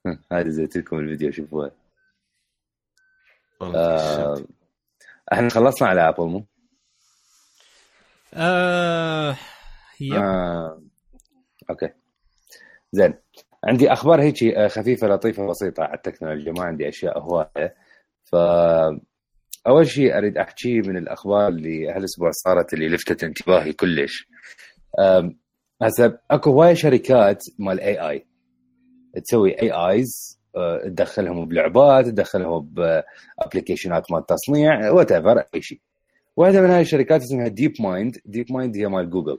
هذه 0.32 0.48
زيت 0.48 0.76
لكم 0.76 0.98
الفيديو 0.98 1.32
شوفوها. 1.32 1.70
آه 3.62 4.44
إحنا 5.32 5.48
خلصنا 5.48 5.88
على 5.88 6.08
Apple 6.08 6.24
مو؟ 6.24 6.44
آه 8.36 9.36
yep. 10.00 10.14
آه. 10.14 10.82
okay. 11.70 11.88
زين. 12.92 13.14
عندي 13.64 13.92
أخبار 13.92 14.22
هيك 14.22 14.44
آه، 14.44 14.68
خفيفة 14.68 15.08
لطيفة 15.08 15.46
بسيطة 15.46 15.82
على 15.82 15.94
التكنولوجيا. 15.94 16.52
ما 16.52 16.64
عندي 16.64 16.88
أشياء 16.88 17.18
هواية. 17.18 17.74
ف 18.24 18.34
أول 19.66 19.86
شيء 19.86 20.18
أريد 20.18 20.38
أحكي 20.38 20.80
من 20.80 20.96
الأخبار 20.96 21.48
اللي 21.48 21.88
هالأسبوع 21.90 22.30
صارت 22.30 22.74
اللي 22.74 22.88
لفتت 22.88 23.24
انتباهي 23.24 23.72
كلش. 23.72 24.28
هسه 25.82 26.18
أكو 26.30 26.50
هواي 26.50 26.76
شركات 26.76 27.44
مال 27.58 27.80
AI 27.80 28.26
تسوي 29.24 29.62
AIs 29.62 30.40
تدخلهم 30.84 31.48
بلعبات 31.48 32.04
تدخلهم 32.06 32.70
ب 32.74 32.85
applicationات 32.85 34.12
مال 34.12 34.26
تصنيع 34.26 34.90
whatever 34.90 35.38
أي 35.54 35.62
شيء. 35.62 35.80
واحدة 36.36 36.60
من 36.60 36.70
هاي 36.70 36.80
الشركات 36.80 37.20
اسمها 37.22 37.48
DeepMind 37.48 38.18
DeepMind 38.26 38.76
هي 38.76 38.86
مال 38.86 39.10
جوجل. 39.10 39.38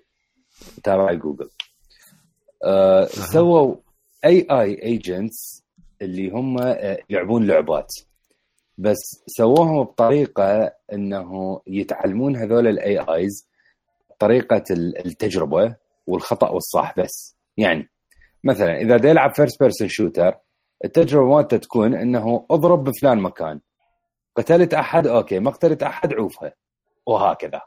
تابع 0.84 1.14
جوجل. 1.14 1.50
آه 2.66 3.06
سووا 3.06 3.76
AI 4.26 4.48
agents 4.52 5.64
اللي 6.02 6.30
هم 6.30 6.58
آه، 6.62 6.98
يلعبون 7.10 7.48
لعبات. 7.48 7.88
بس 8.78 9.24
سووهم 9.28 9.84
بطريقة 9.84 10.72
إنه 10.94 11.62
يتعلمون 11.68 12.36
هذول 12.36 12.68
ال 12.68 13.00
AIs 13.00 13.48
طريقة 14.20 14.64
ال- 14.72 15.06
التجربة 15.06 15.76
والخطأ 16.08 16.50
والصح 16.50 17.00
بس. 17.00 17.36
يعني 17.58 17.90
مثلا 18.44 18.82
إذا 18.82 18.98
دا 18.98 19.10
يلعب 19.10 19.36
first 19.36 19.60
person 19.64 19.88
shooter 19.88 20.34
التجربة 20.86 21.36
مالته 21.36 21.58
تكون 21.58 21.94
إنه 21.96 22.46
اضرب 22.52 22.84
بفلان 22.84 23.18
مكان. 23.18 23.60
قتلت 24.36 24.74
أحد؟ 24.74 25.08
okay. 25.08 25.40
ما 25.40 25.52
قتلت 25.52 25.84
أحد؟ 25.84 26.14
عوفها. 26.14 26.54
وهكذا. 27.06 27.62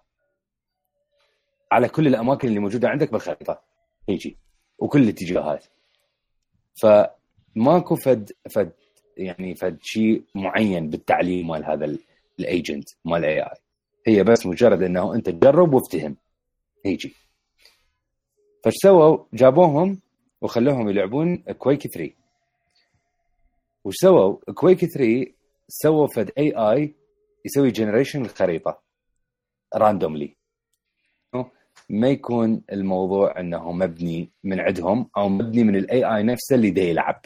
على 1.73 1.89
كل 1.89 2.07
الأماكن 2.07 2.49
اللي 2.49 2.59
موجودة 2.61 2.89
عندك 2.89 3.13
بالخريطة. 3.13 3.63
هيجي. 4.09 4.37
وكل 4.79 5.03
الاتجاهات. 5.03 5.65
فماكو 6.83 7.97
فد 7.97 8.33
فد 8.51 8.73
يعني 9.17 9.55
فد 9.55 9.79
شيء 9.83 10.25
معين 10.35 10.91
بالتعليم 10.91 11.47
مال 11.49 11.65
هذا 11.65 11.85
ال- 11.85 11.99
ال 12.41 12.49
agent 12.49 12.89
مال 13.05 13.25
AI 13.25 13.51
هي 14.07 14.25
بس 14.25 14.47
مجرد 14.47 14.83
إنه 14.83 15.15
أنت 15.15 15.31
تجرب 15.31 15.75
وافتهم. 15.75 16.17
هيجي. 16.87 17.15
فايش 18.65 18.75
سووا؟ 18.83 19.25
جابوهم 19.33 20.01
وخلوهم 20.41 20.89
يلعبون 20.89 21.37
Quake 21.37 21.87
3 21.87 22.13
وش 23.85 23.95
سووا؟ 23.97 24.37
Quake 24.55 24.85
3 24.85 25.27
سووا 25.69 26.07
فد 26.07 26.31
AI 26.39 26.95
يسوي 27.45 27.71
generation 27.71 28.23
الخريطة. 28.23 28.83
randomly 29.75 30.37
ما 31.89 32.09
يكون 32.09 32.63
الموضوع 32.73 33.41
انه 33.41 33.73
مبني 33.73 34.33
من 34.45 34.61
عندهم 34.61 35.11
أو 35.17 35.29
مبني 35.29 35.65
من 35.65 35.77
ال 35.77 36.05
AI 36.05 36.23
نفسه 36.23 36.55
اللي 36.55 36.71
دا 36.71 36.83
يلعب 36.83 37.21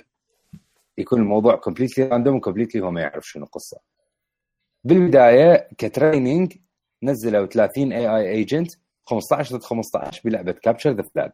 يكون 0.99 1.20
الموضوع 1.20 1.57
completely 1.57 2.05
random 2.05 2.36
و 2.36 2.41
completely 2.41 2.82
هو 2.82 2.90
ما 2.90 3.01
يعرف 3.01 3.26
شنو 3.26 3.45
القصة. 3.45 3.78
بالبداية 4.84 5.68
ك 5.78 5.87
training 5.87 6.53
نزلوا 7.03 7.47
30 7.47 7.93
AI 7.92 8.16
agent 8.16 8.70
15 9.05 9.57
ضد 9.57 9.62
15 9.64 10.20
بلعبة 10.24 10.53
capture 10.53 10.90
the 10.90 11.03
flag 11.03 11.30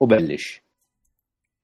وبلش. 0.00 0.62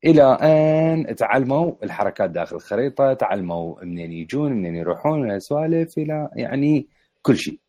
إلى 0.05 0.23
أن 0.23 1.17
تعلموا 1.17 1.73
الحركات 1.83 2.31
داخل 2.31 2.57
الخريطة 2.57 3.15
تعلموا 3.15 3.85
منين 3.85 4.13
يجون 4.13 4.53
منين 4.53 4.77
يروحون 4.77 5.23
من 5.23 5.31
السوالف 5.31 5.99
إلى 5.99 6.29
يعني 6.37 6.89
كل 7.23 7.37
شيء. 7.37 7.61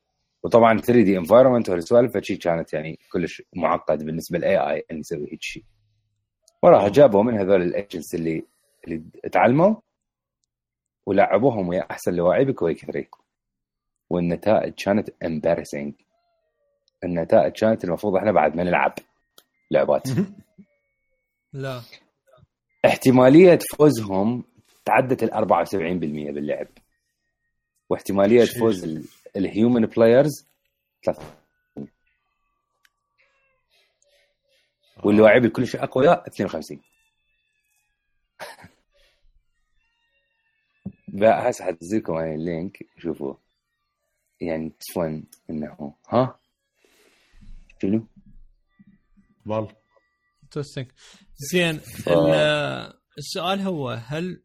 وطبعا 0.43 0.77
3D 0.81 1.17
environment 1.17 1.69
والسوالف 1.69 2.17
فشي 2.17 2.35
كانت 2.35 2.73
يعني 2.73 2.99
كلش 3.11 3.43
معقد 3.55 4.03
بالنسبة 4.05 4.37
لل 4.37 4.57
AI 4.57 4.85
إن 4.91 4.99
يسوي 4.99 5.27
هيك 5.31 5.41
شيء 5.41 5.63
وراح 6.63 6.87
جابوا 6.87 7.23
من 7.23 7.37
هذول 7.37 7.61
ال 7.61 7.69
agents 7.69 8.15
اللي 8.15 8.45
اللي 8.87 9.03
تعلموا 9.31 9.75
ولعبوهم 11.05 11.67
ويا 11.67 11.91
أحسن 11.91 12.13
لواعيب 12.13 12.45
ب 12.45 12.52
Quake 12.52 12.85
3 12.85 13.07
والنتائج 14.09 14.73
كانت 14.73 15.09
embarrassing 15.25 15.93
النتائج 17.03 17.51
كانت 17.53 17.83
المفروض 17.83 18.15
إحنا 18.15 18.31
بعد 18.31 18.55
ما 18.55 18.63
نلعب 18.63 18.93
لعبات. 19.71 20.03
لا. 21.53 21.81
احتمالية 22.85 23.59
فوزهم 23.77 24.43
تعدت 24.85 25.23
ال 25.23 25.33
74% 25.33 25.75
باللعب. 26.31 26.67
واحتمالية. 27.89 28.45
فوز 28.45 29.09
الهيومن 29.35 29.85
بلايرز 29.85 30.47
3 31.05 31.37
واللاعب 35.03 35.45
الكل 35.45 35.67
شيء 35.67 35.83
اقوياء 35.83 36.27
52 36.27 36.81
بقى 41.07 41.49
هسه 41.49 41.65
حتنزلكم 41.65 42.13
على 42.13 42.35
اللينك 42.35 42.77
شوفوا. 42.97 43.35
يعني 44.41 44.69
تفون 44.79 45.23
انه 45.49 45.95
ها؟ 46.09 46.39
شنو؟ 47.81 48.07
والله 49.45 49.75
interesting 50.43 50.91
زين 51.51 51.75
ال- 52.07 52.93
السؤال 53.17 53.59
هو 53.61 53.89
هل 53.89 54.43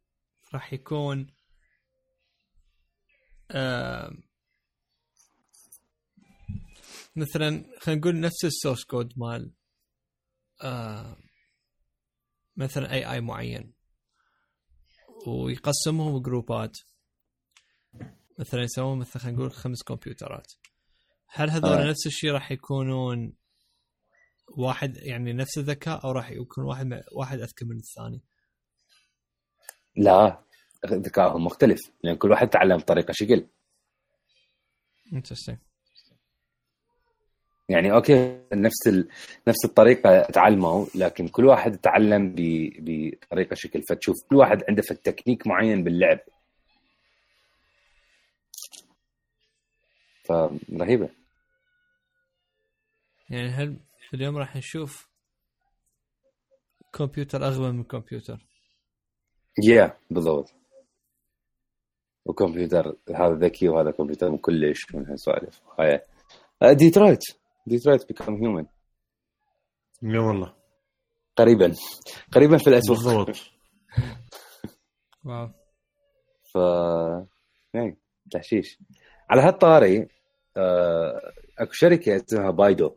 راح 0.55 0.73
يكون 0.73 1.27
آه 3.51 4.13
مثلا 7.17 7.65
خلينا 7.81 8.01
نقول 8.01 8.21
نفس 8.21 8.45
ال 8.45 8.50
source 8.50 8.85
code 8.85 9.13
مال 9.17 9.53
آه 10.63 11.17
مثلا 12.57 12.93
AI 12.93 13.21
معين. 13.21 13.75
ويقسمهم 15.27 16.23
group 16.23 16.61
ات. 16.61 16.77
مثلا 18.39 18.63
يسوون 18.63 18.99
مثلا 18.99 19.23
خلينا 19.23 19.39
نقول 19.39 19.53
خمس 19.53 19.83
كمبيوترات. 19.83 20.53
هل 21.29 21.51
هذول 21.51 21.73
آه. 21.73 21.91
نفس 21.91 22.07
الشيء 22.07 22.31
راح 22.31 22.53
يكونون 22.53 23.37
واحد 24.57 24.97
يعني 24.97 25.33
نفس 25.33 25.59
الذكاء 25.59 26.05
أو 26.05 26.11
راح 26.11 26.31
يكون 26.31 26.65
واحد 26.65 27.03
واحد 27.13 27.41
أذكى 27.41 27.65
من 27.65 27.77
الثاني؟ 27.77 28.23
لا 29.97 30.45
ذكائهم 30.87 31.45
مختلف. 31.45 31.81
لأن 32.05 32.17
كل 32.17 32.31
واحد 32.31 32.49
تعلم 32.49 32.77
بطريقه 32.77 33.13
شكل. 33.13 33.47
interesting 35.13 35.59
يعني 37.69 37.93
okay 37.93 38.41
نفس 38.53 38.89
ال... 38.89 39.09
نفس 39.49 39.65
الطريقة 39.65 40.23
تعلموا 40.23 40.87
لكن 40.95 41.29
كل 41.29 41.45
واحد 41.45 41.79
تعلم 41.79 42.35
ب... 42.37 42.41
بطريقة 42.79 43.55
شكل. 43.55 43.83
فتشوف 43.83 44.17
كل 44.31 44.37
واحد 44.37 44.63
عنده 44.69 44.83
في 44.83 44.95
تكنيك 44.95 45.47
معين 45.47 45.85
باللعب. 45.85 46.19
فرهيبه 50.25 51.09
يعني 53.31 53.49
هل 53.49 53.77
اليوم 54.15 54.37
راح 54.37 54.57
نشوف 54.57 55.09
كمبيوتر 56.93 57.47
أغبى 57.47 57.73
من 57.73 57.85
كمبيوتر؟ 57.85 58.47
yeah 59.65 59.87
yeah, 59.87 59.91
بالضبط. 60.11 60.55
وكمبيوتر 62.25 62.97
هذا 63.15 63.35
ذكي 63.35 63.69
وهذا 63.69 63.91
كمبيوتر 63.91 64.31
من 64.31 64.39
كلش 64.39 64.95
من 64.95 65.07
هالسوالف. 65.07 65.61
هاي. 65.81 66.01
آه، 66.63 66.73
Detroit 67.67 68.09
Become 68.09 68.35
Human 68.35 68.67
يا 70.03 70.21
والله. 70.21 70.55
قريبا. 71.37 71.75
قريبا 72.33 72.59
في 72.59 72.67
الأسواق. 72.71 72.97
بالضبط. 73.27 73.37
wow. 75.25 75.49
ف 76.53 76.55
يعني 77.75 77.97
تحشيش. 78.31 78.79
على 79.31 79.43
هالطاري 79.43 80.09
آه، 80.57 81.33
أكو 81.59 81.73
شركة 81.73 82.17
اسمها 82.17 82.51
بايدو. 82.51 82.97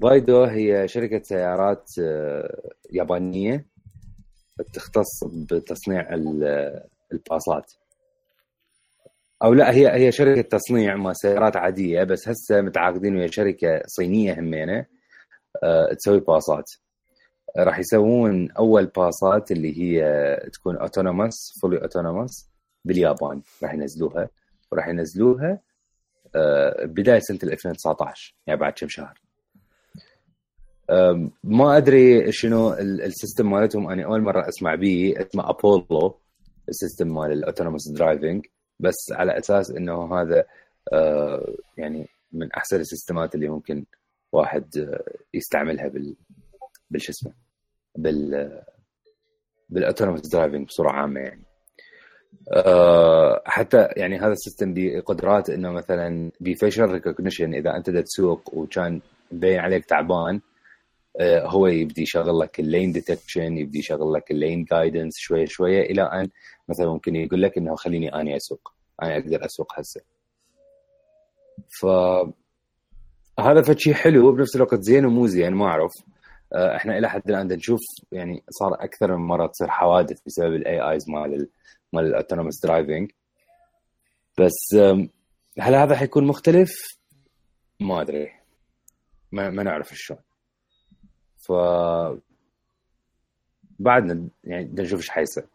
بايدو 0.00 0.44
هي 0.44 0.88
شركة 0.88 1.22
سيارات 1.22 1.90
آه، 2.00 2.70
يابانية 2.92 3.66
تختص 4.74 5.24
بتصنيع 5.24 6.14
ال- 6.14 6.82
الباصات. 7.12 7.72
أو 9.42 9.54
لا 9.54 9.74
هي 9.74 9.88
هي 10.06 10.12
شركة 10.12 10.40
تصنيع 10.42 10.96
ما 10.96 11.12
سيارات 11.12 11.56
عادية 11.56 12.02
بس 12.04 12.28
هسه 12.28 12.60
متعاقدين 12.60 13.16
ويا 13.16 13.26
شركة 13.26 13.82
صينية 13.86 14.38
همينة 14.40 14.86
آه، 15.62 15.92
تسوي 15.94 16.20
باصات. 16.20 16.64
راح 17.58 17.78
يسوون 17.78 18.50
أول 18.50 18.86
باصات 18.86 19.50
اللي 19.52 19.78
هي 19.78 20.02
تكون 20.52 20.76
autonomous 20.76 21.34
fully 21.62 21.82
autonomous 21.82 22.48
باليابان. 22.84 23.42
راح 23.62 23.74
ينزلوها. 23.74 24.28
وراح 24.72 24.88
ينزلوها 24.88 25.60
آه، 26.36 26.84
بداية 26.84 27.18
سنة 27.18 27.38
2019 27.42 28.34
يعني 28.46 28.60
بعد 28.60 28.72
كم 28.72 28.88
شهر. 28.88 29.20
ما 31.44 31.76
أدري 31.76 32.32
شنو 32.32 32.72
ال- 32.72 33.02
system 33.02 33.50
مالتهم. 33.50 33.90
أنا 33.90 34.04
أول 34.04 34.20
مرة 34.22 34.48
أسمع 34.48 34.74
به 34.74 35.14
اسمه 35.16 35.50
Apollo 35.50 36.18
ال 36.68 36.75
system 36.75 37.14
مال 37.14 37.32
ال 37.32 37.37
autonomous 37.37 37.88
driving 37.88 38.46
بس 38.80 39.12
على 39.12 39.38
أساس 39.38 39.70
إنه 39.70 40.20
هذا 40.20 40.44
آه، 40.92 41.54
يعني 41.76 42.08
من 42.32 42.52
أحسن 42.52 42.80
ال 42.80 42.87
system 42.87 43.27
ات 43.27 43.34
اللي 43.34 43.48
ممكن 43.48 43.84
واحد 44.32 44.78
آه، 44.78 45.04
يستعملها 45.34 45.88
بال 45.88 46.16
بالشو 46.90 47.12
اسمه 47.12 47.32
بال 47.96 48.62
بال 49.68 49.77
autonomous 49.77 50.20
driving 50.20 50.66
بصورة 50.66 50.90
عامة 50.90 51.20
يعني. 51.20 51.42
حتى 53.46 53.88
يعني 53.96 54.18
هذا 54.18 54.32
ال 54.32 54.38
system 54.38 54.74
بقدرات 54.74 55.50
إنه 55.50 55.70
مثلا 55.70 56.30
ب 56.40 56.46
facial 56.46 56.84
recognition 56.84 57.54
إذا 57.54 57.76
أنت 57.76 57.90
تسوق 57.90 58.54
وكان 58.54 59.00
مبين 59.32 59.58
عليك 59.58 59.84
تعبان 59.84 60.40
هو 61.22 61.66
يبدي 61.66 62.02
يشغل 62.02 62.38
لك 62.38 62.60
ال 62.60 62.66
lane 62.66 62.92
detection 62.92 63.58
يبدي 63.58 63.78
يشغل 63.78 64.12
لك 64.12 64.30
ال 64.30 64.37
lane 64.37 64.64
guidance 64.64 65.18
شوية 65.18 65.46
شوية 65.46 65.80
إلى 65.80 66.02
أن 66.02 66.28
مثلا 66.68 66.86
ممكن 66.86 67.16
يقول 67.16 67.42
لك 67.42 67.58
إنه 67.58 67.76
خليني 67.76 68.14
أني 68.14 68.36
أسوق 68.36 68.72
أنا 69.02 69.16
أقدر 69.16 69.44
أسوق 69.44 69.78
هسه. 69.78 70.00
ف 71.80 71.86
هذا 73.40 73.62
فشي 73.62 73.94
حلو 73.94 74.32
بنفس 74.32 74.56
الوقت 74.56 74.80
زين 74.80 75.06
ومو 75.06 75.26
زين 75.26 75.52
ما 75.54 75.66
أعرف. 75.66 75.92
آه، 76.52 76.76
إحنا 76.76 76.98
إلى 76.98 77.10
حد 77.10 77.30
الآن 77.30 77.46
نشوف 77.46 77.80
يعني 78.12 78.44
صار 78.50 78.74
أكثر 78.74 79.16
من 79.16 79.26
مرة 79.26 79.46
تصير 79.46 79.68
حوادث 79.68 80.20
بسبب 80.26 80.54
ال 80.54 80.80
AIs 80.80 81.10
مال 81.10 81.34
ال 81.34 81.48
مال 81.92 82.04
ال 82.06 82.11
autonomous 82.11 82.60
driving 82.62 83.10
بس 84.38 84.74
هل 85.58 85.74
هذا 85.74 85.96
حيكون 85.96 86.26
مختلف؟ 86.26 86.70
ما 87.80 88.00
أدري. 88.00 88.32
ما, 89.32 89.50
ما 89.50 89.62
نعرف 89.62 89.94
شلون. 89.94 90.20
ف 91.48 91.52
بعدنا 93.78 94.28
يعني 94.44 94.64
بدنا 94.64 94.82
نشوف 94.82 95.00
إيش 95.00 95.10
حيصير. 95.10 95.46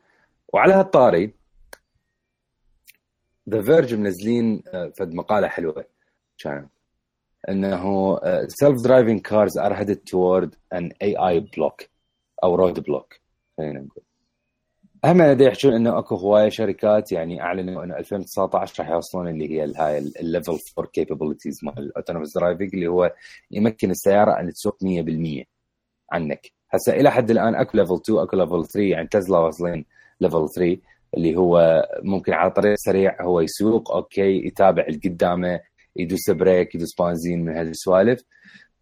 وعلى 0.53 0.73
هالطاري 0.73 1.33
The 3.49 3.61
Verge 3.61 3.93
منزلين 3.93 4.63
فد 4.97 5.13
مقالة 5.13 5.47
حلوة 5.47 5.85
كانت. 6.37 6.69
إنه 7.49 8.19
self-driving 8.47 9.21
cars 9.21 9.57
are 9.57 9.75
headed 9.75 9.97
toward 9.97 10.49
an 10.75 10.89
AI 11.03 11.41
block 11.41 11.87
أو 12.43 12.55
roadblock 12.55 13.13
خلينا 13.57 13.79
نقول. 13.79 14.03
هم 15.05 15.21
أنا 15.21 15.43
يحكون 15.43 15.73
إنه 15.73 15.99
أكو 15.99 16.15
هواية 16.15 16.49
شركات 16.49 17.11
يعني 17.11 17.41
أعلنوا 17.41 17.83
إنه 17.83 17.97
2019 17.97 18.83
راح 18.83 18.91
يوصلون 18.91 19.27
اللي 19.27 19.51
هي 19.51 19.73
هاي 19.75 19.97
ال 19.97 20.08
level 20.08 20.59
4 20.77 20.91
capabilities 20.93 21.59
مال 21.63 21.79
ال 21.79 21.85
autonomous 21.85 22.37
driving 22.37 22.69
اللي 22.73 22.87
هو 22.87 23.13
يمكن 23.51 23.91
السيارة 23.91 24.39
أن 24.39 24.53
تسوق 24.53 24.77
100% 24.83 25.43
عنك. 26.13 26.51
هسه 26.71 26.93
إلى 26.93 27.11
حد 27.11 27.31
الآن 27.31 27.55
أكو 27.55 27.77
level 27.77 27.95
2 27.95 28.19
أكو 28.19 28.35
level 28.37 28.65
3 28.65 28.79
يعني 28.89 29.07
تسلا 29.07 29.37
واصلين 29.37 29.85
level 30.21 30.47
3 30.55 30.77
اللي 31.17 31.35
هو 31.37 31.83
ممكن 32.03 32.33
على 32.33 32.51
طريق 32.51 32.73
سريع 32.77 33.21
هو 33.21 33.41
يسوق 33.41 33.91
okay 33.91 34.47
يتابع 34.47 34.83
اللي 34.83 34.99
قدامه 35.05 35.59
يدوس 35.95 36.29
brake 36.29 36.75
يدوس 36.75 36.95
بنزين 36.99 37.45
من 37.45 37.57
هالسوالف 37.57 38.23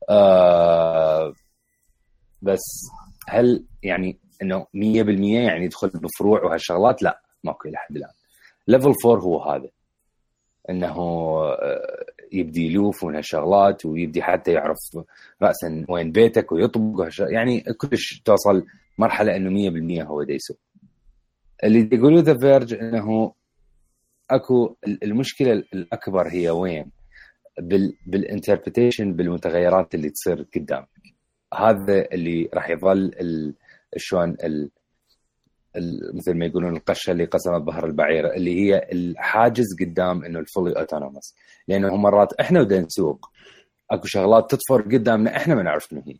آه 0.09 1.33
بس 2.41 2.61
هل 3.27 3.65
يعني 3.83 4.19
إنه 4.41 4.61
100% 4.61 4.67
يعني 4.75 5.65
يدخل 5.65 5.89
بفروع 5.89 6.43
وهالشغلات؟ 6.43 7.03
لا 7.03 7.21
ماكو 7.43 7.69
إلى 7.69 7.77
حد 7.77 7.95
الآن. 7.95 8.11
level 8.67 8.93
4 9.05 9.23
هو 9.23 9.43
هذا. 9.43 9.69
إنه 10.69 10.97
آه، 10.97 12.05
يبدي 12.31 12.65
يلوف 12.65 13.05
من 13.05 13.15
هالشغلات 13.15 13.85
ويبدي 13.85 14.21
حتى 14.23 14.51
يعرف 14.51 14.77
رأسا 15.41 15.85
وين 15.89 16.11
بيتك 16.11 16.51
ويطبق 16.51 17.09
يعني 17.19 17.61
كلش 17.61 18.21
توصل 18.25 18.65
مرحلة 18.97 19.35
إنه 19.35 20.01
100% 20.03 20.07
هو 20.07 20.23
دا 20.23 20.33
يسوق 20.33 20.57
اللي 21.63 21.89
يقولوا 21.93 22.21
The 22.21 22.37
Verge 22.37 22.73
إنه 22.73 23.33
أكو 24.29 24.75
المشكلة 25.03 25.51
الأكبر 25.73 26.27
هي 26.27 26.49
وين؟ 26.49 26.91
بال 27.59 27.93
بال 28.05 28.19
interpretation 28.19 29.13
بالمتغيرات 29.13 29.95
اللي 29.95 30.09
تصير 30.09 30.45
قدامك 30.55 30.87
هذا 31.53 32.05
اللي 32.13 32.49
راح 32.53 32.69
يظل 32.69 33.11
شلون 33.97 34.29
ال- 34.43 34.69
مثل 36.13 36.33
ما 36.33 36.45
يقولون 36.45 36.75
القشة 36.77 37.11
اللي 37.11 37.25
قسمت 37.25 37.61
ظهر 37.61 37.85
البعير 37.85 38.33
اللي 38.33 38.59
هي 38.61 38.87
الحاجز 38.91 39.65
قدام 39.81 40.25
إنه 40.25 40.39
ال 40.39 40.46
fully 40.46 40.79
autonomous 40.79 41.35
لأنه 41.67 41.95
مرات 41.95 42.33
إحنا 42.33 42.61
ودا 42.61 42.81
نسوق 42.81 43.29
أكو 43.91 44.07
شغلات 44.07 44.51
تطفر 44.51 44.81
قدامنا 44.81 45.37
إحنا 45.37 45.55
ما 45.55 45.63
نعرف 45.63 45.83
شنو 45.89 46.03
هي. 46.07 46.15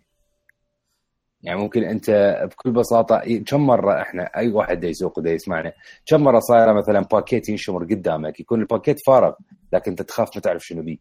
يعني 1.44 1.60
ممكن 1.60 1.84
أنت 1.84 2.38
بكل 2.52 2.72
بساطة 2.72 3.22
كم 3.48 3.62
مرة 3.68 4.02
إحنا 4.02 4.24
أي 4.24 4.52
واحد 4.52 4.80
دا 4.80 4.88
يسوق 4.88 5.20
ودا 5.20 5.32
يسمعنا 5.32 5.74
كم 6.06 6.22
مرة 6.24 6.40
صايرة 6.40 6.74
مثلا 6.74 7.00
باكيت 7.00 7.50
ينشمر 7.50 7.84
قدامك 7.84 8.40
يكون 8.40 8.62
الباكيت 8.62 8.98
فارغ 9.08 9.34
لكن 9.74 9.92
أنت 9.92 10.02
تخاف 10.02 10.30
ما 10.36 10.42
تعرف 10.42 10.66
شنو 10.66 10.82
بيه. 10.82 10.98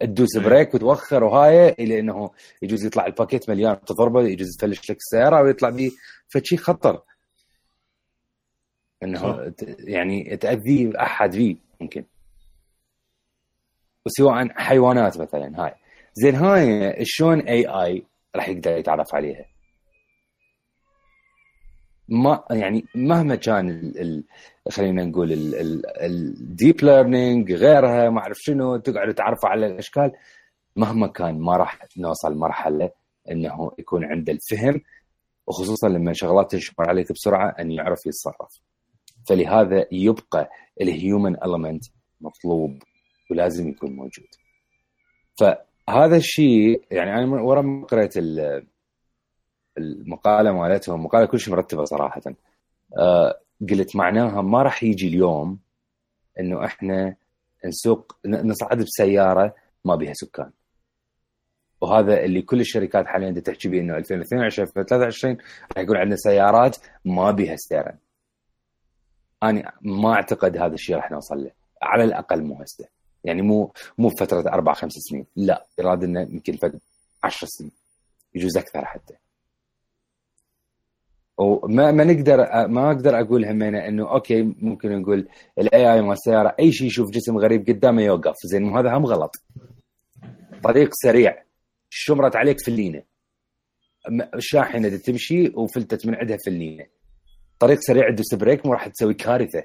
تدوس 0.00 0.36
brake 0.36 0.74
وتوخر 0.74 1.24
وهاي 1.24 1.68
إلى 1.68 2.00
إنه 2.00 2.30
يجوز 2.62 2.84
يطلع 2.84 3.06
الباكيت 3.06 3.50
مليان 3.50 3.80
تضربه 3.86 4.22
يجوز 4.22 4.56
تفلش 4.58 4.90
لك 4.90 4.96
السيارة 4.96 5.42
ويطلع 5.42 5.70
بيه 5.70 5.90
فشي 6.28 6.56
خطر. 6.56 7.02
إنه 9.04 9.48
ت- 9.48 9.76
يعني 9.78 10.36
تأذي 10.36 10.92
أحد 11.00 11.32
فيه 11.32 11.56
ممكن. 11.80 12.04
وسواء 14.06 14.48
حيوانات 14.52 15.18
مثلا 15.20 15.64
هاي. 15.64 15.74
زين 16.14 16.34
هاي 16.34 16.94
شلون 17.04 17.40
AI 17.40 18.06
راح 18.36 18.48
يقدر 18.48 18.76
يتعرف 18.78 19.14
عليها؟ 19.14 19.44
ما 22.08 22.44
يعني 22.50 22.84
مهما 22.94 23.34
كان 23.34 23.70
ال 23.70 24.00
ال 24.00 24.24
خلينا 24.72 25.04
نقول 25.04 25.32
ال 26.00 26.16
deep 26.16 26.82
learning 26.84 27.52
غيرها 27.52 28.10
ما 28.10 28.20
أعرف 28.20 28.36
شنو 28.40 28.76
تقعد 28.76 29.14
تعرفوا 29.14 29.48
على 29.48 29.66
الأشكال 29.66 30.12
مهما 30.76 31.06
كان 31.06 31.38
ما 31.40 31.56
راح 31.56 31.78
نوصل 31.98 32.34
مرحلة 32.36 32.90
إنه 33.30 33.72
يكون 33.78 34.04
عنده 34.04 34.32
الفهم 34.32 34.80
وخصوصا 35.46 35.88
لما 35.88 36.12
شغلات 36.12 36.50
تنشمر 36.50 36.88
عليك 36.88 37.12
بسرعة 37.12 37.54
إن 37.60 37.70
يعرف 37.70 38.06
يتصرف. 38.06 38.60
فلهذا 39.28 39.86
يبقى 39.92 40.50
ال 40.80 40.89
human 40.89 41.36
element 41.36 41.90
مطلوب 42.20 42.82
ولازم 43.30 43.68
يكون 43.68 43.92
موجود. 43.96 44.26
فهذا 45.38 46.16
الشيء 46.16 46.84
يعني 46.90 47.14
أنا 47.14 47.42
ورا 47.42 47.62
ما 47.62 47.86
قريت 47.86 48.16
ال- 48.16 48.66
المقالة 49.78 50.52
مالتهم 50.52 51.04
مقاله 51.04 51.26
كلش 51.26 51.48
مرتبة 51.48 51.84
صراحة. 51.84 52.20
آه 52.98 53.40
قلت 53.70 53.96
معناها 53.96 54.42
ما 54.42 54.62
راح 54.62 54.82
يجي 54.82 55.08
اليوم 55.08 55.58
إنه 56.40 56.64
إحنا 56.64 57.16
نسوق 57.66 58.16
نصعد 58.26 58.78
بسيارة 58.82 59.54
ما 59.84 59.94
بها 59.96 60.12
سكان. 60.12 60.50
وهذا 61.80 62.24
اللي 62.24 62.42
كل 62.42 62.60
الشركات 62.60 63.06
حاليا 63.06 63.30
تحكي 63.40 63.68
به 63.68 63.80
انه 63.80 63.96
2022 63.96 64.62
2023 64.68 65.36
راح 65.72 65.84
يكون 65.84 65.96
عندنا 65.96 66.16
سيارات 66.16 66.76
ما 67.04 67.30
بها 67.30 67.56
ستيرن 67.56 67.98
أنا 69.50 69.72
ما 69.82 70.12
أعتقد 70.12 70.56
هذا 70.56 70.74
الشيء 70.74 70.96
راح 70.96 71.10
نوصل 71.10 71.44
له. 71.44 71.50
على 71.82 72.04
الأقل 72.04 72.42
مو 72.42 72.62
هسه 72.62 72.88
يعني 73.24 73.42
مو 73.42 73.72
مو 73.98 74.08
بفتره 74.08 74.48
أربع 74.48 74.72
خمس 74.72 74.92
سنين. 74.92 75.26
لا 75.36 75.66
يراد 75.78 76.04
له 76.04 76.20
يمكن 76.20 76.56
فد 76.56 76.80
10 77.22 77.46
سنين. 77.46 77.70
يجوز 78.34 78.56
أكثر 78.56 78.84
حتى. 78.84 79.14
وما 81.38 81.92
ما 81.92 82.04
نقدر 82.04 82.36
ما 82.68 82.86
أقدر 82.90 83.20
أقول 83.20 83.44
همينة 83.44 83.88
إنه 83.88 84.10
okay 84.10 84.42
ممكن 84.42 84.98
نقول 84.98 85.28
ال 85.58 85.92
AI 85.92 86.02
مال 86.02 86.12
السيارة 86.12 86.54
أي 86.60 86.72
شيء 86.72 86.86
يشوف 86.86 87.10
جسم 87.10 87.38
غريب 87.38 87.68
قدامه 87.68 88.02
يوقف. 88.02 88.34
زين 88.44 88.62
مو 88.62 88.78
هذا 88.78 88.96
هم 88.96 89.06
غلط. 89.06 89.36
طريق 90.62 90.90
سريع. 90.92 91.44
شمرت 91.90 92.36
عليك 92.36 92.60
فلينه 92.66 93.02
شاحنة 94.38 94.96
تمشي 94.96 95.48
وفلتت 95.54 96.06
من 96.06 96.14
عندها 96.14 96.36
فلينه 96.46 96.86
طريق 97.64 97.78
سريع 97.80 98.10
تدوس 98.10 98.34
brake 98.34 98.66
مو 98.66 98.72
راح 98.72 98.88
تسوي 98.88 99.14
كارثة. 99.14 99.64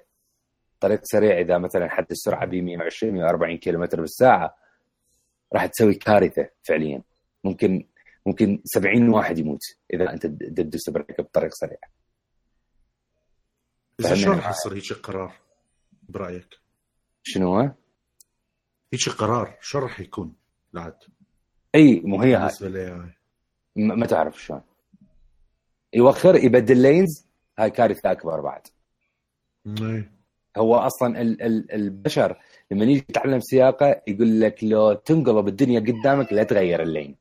طريق 0.80 1.00
سريع 1.04 1.40
إذا 1.40 1.58
مثلا 1.58 1.90
حد 1.90 2.06
السرعة 2.12 2.46
ب 2.46 2.56
120 2.56 3.14
140 3.14 3.58
كيلومتر 3.58 4.02
بالساعة 4.02 4.58
راح 5.54 5.66
تسوي 5.66 5.94
كارثة 5.94 6.50
فعليا. 6.68 7.02
ممكن 7.44 7.88
ممكن 8.26 8.62
70 8.66 9.10
واحد 9.10 9.38
يموت 9.38 9.60
إذا 9.94 10.14
أنت 10.14 10.26
تدوس 10.26 10.90
brake 10.90 11.22
بطريق 11.22 11.54
سريع. 11.54 11.78
إذا. 14.00 14.16
شلون 14.16 14.36
راح 14.36 14.50
يصير 14.50 14.74
هيك 14.74 15.06
قرار 15.06 15.34
برأيك؟ 16.10 16.60
شنو 17.24 17.56
هو؟ 17.56 17.72
هيك 18.94 19.10
قرار 19.10 19.58
شو 19.62 19.80
راح 19.80 20.00
يكون؟ 20.00 20.36
بعد 20.74 20.96
إي 21.76 22.00
مو 22.00 22.22
هي 22.22 22.36
هاي. 22.36 23.14
ما 23.76 24.06
تعرف 24.06 24.44
شلون. 24.44 24.62
يوخر 25.94 26.36
يبدل 26.36 26.82
lanes 26.82 27.29
هاي 27.60 27.70
كارثة 27.70 28.12
أكبر 28.12 28.42
بعد. 28.42 28.62
هو 30.58 30.76
أصلا 30.76 31.22
ال 31.22 31.42
ال 31.42 31.72
البشر 31.72 32.38
لما 32.72 32.84
يجي 32.86 33.06
يتعلم 33.10 33.40
سياقة 33.40 34.02
يقول 34.08 34.42
لك 34.42 34.64
لو 34.64 34.94
تنقلب 34.94 35.48
الدنيا 35.48 35.80
قدامك 35.80 36.34
لا 36.34 36.44
تغير 36.44 36.82
ال 36.82 36.88
lane. 36.88 37.16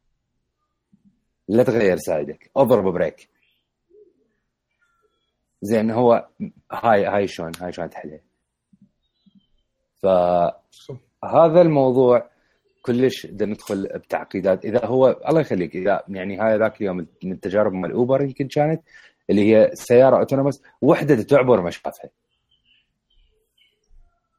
لا 1.48 1.62
تغير 1.62 1.96
side 1.96 2.32
ك. 2.32 2.50
اضرب 2.56 2.92
brake 2.92 3.28
زين 5.62 5.90
هو 5.90 6.28
هاي 6.72 7.04
هاي 7.04 7.28
شلون 7.28 7.52
هاي 7.60 7.72
شلون 7.72 7.90
تحلها 7.90 8.20
فهذا 10.02 11.60
الموضوع 11.60 12.30
كلش 12.82 13.26
بدينا 13.26 13.52
ندخل 13.52 13.88
بتعقيدات. 13.94 14.64
إذا 14.64 14.84
هو 14.84 15.20
الله 15.28 15.40
يخليك 15.40 15.76
إذا 15.76 16.02
يعني 16.08 16.38
هاي 16.40 16.58
ذاك 16.58 16.80
اليوم 16.80 17.06
من 17.24 17.32
التجارب 17.32 17.72
مال 17.72 17.92
Uber 17.92 18.22
يمكن 18.22 18.48
كانت 18.48 18.82
اللي 19.30 19.54
هي 19.56 19.70
سيارة 19.74 20.18
autonomous 20.18 20.62
وحدة 20.82 21.22
تعبر 21.22 21.60
ما 21.60 21.70
شافها 21.70 22.10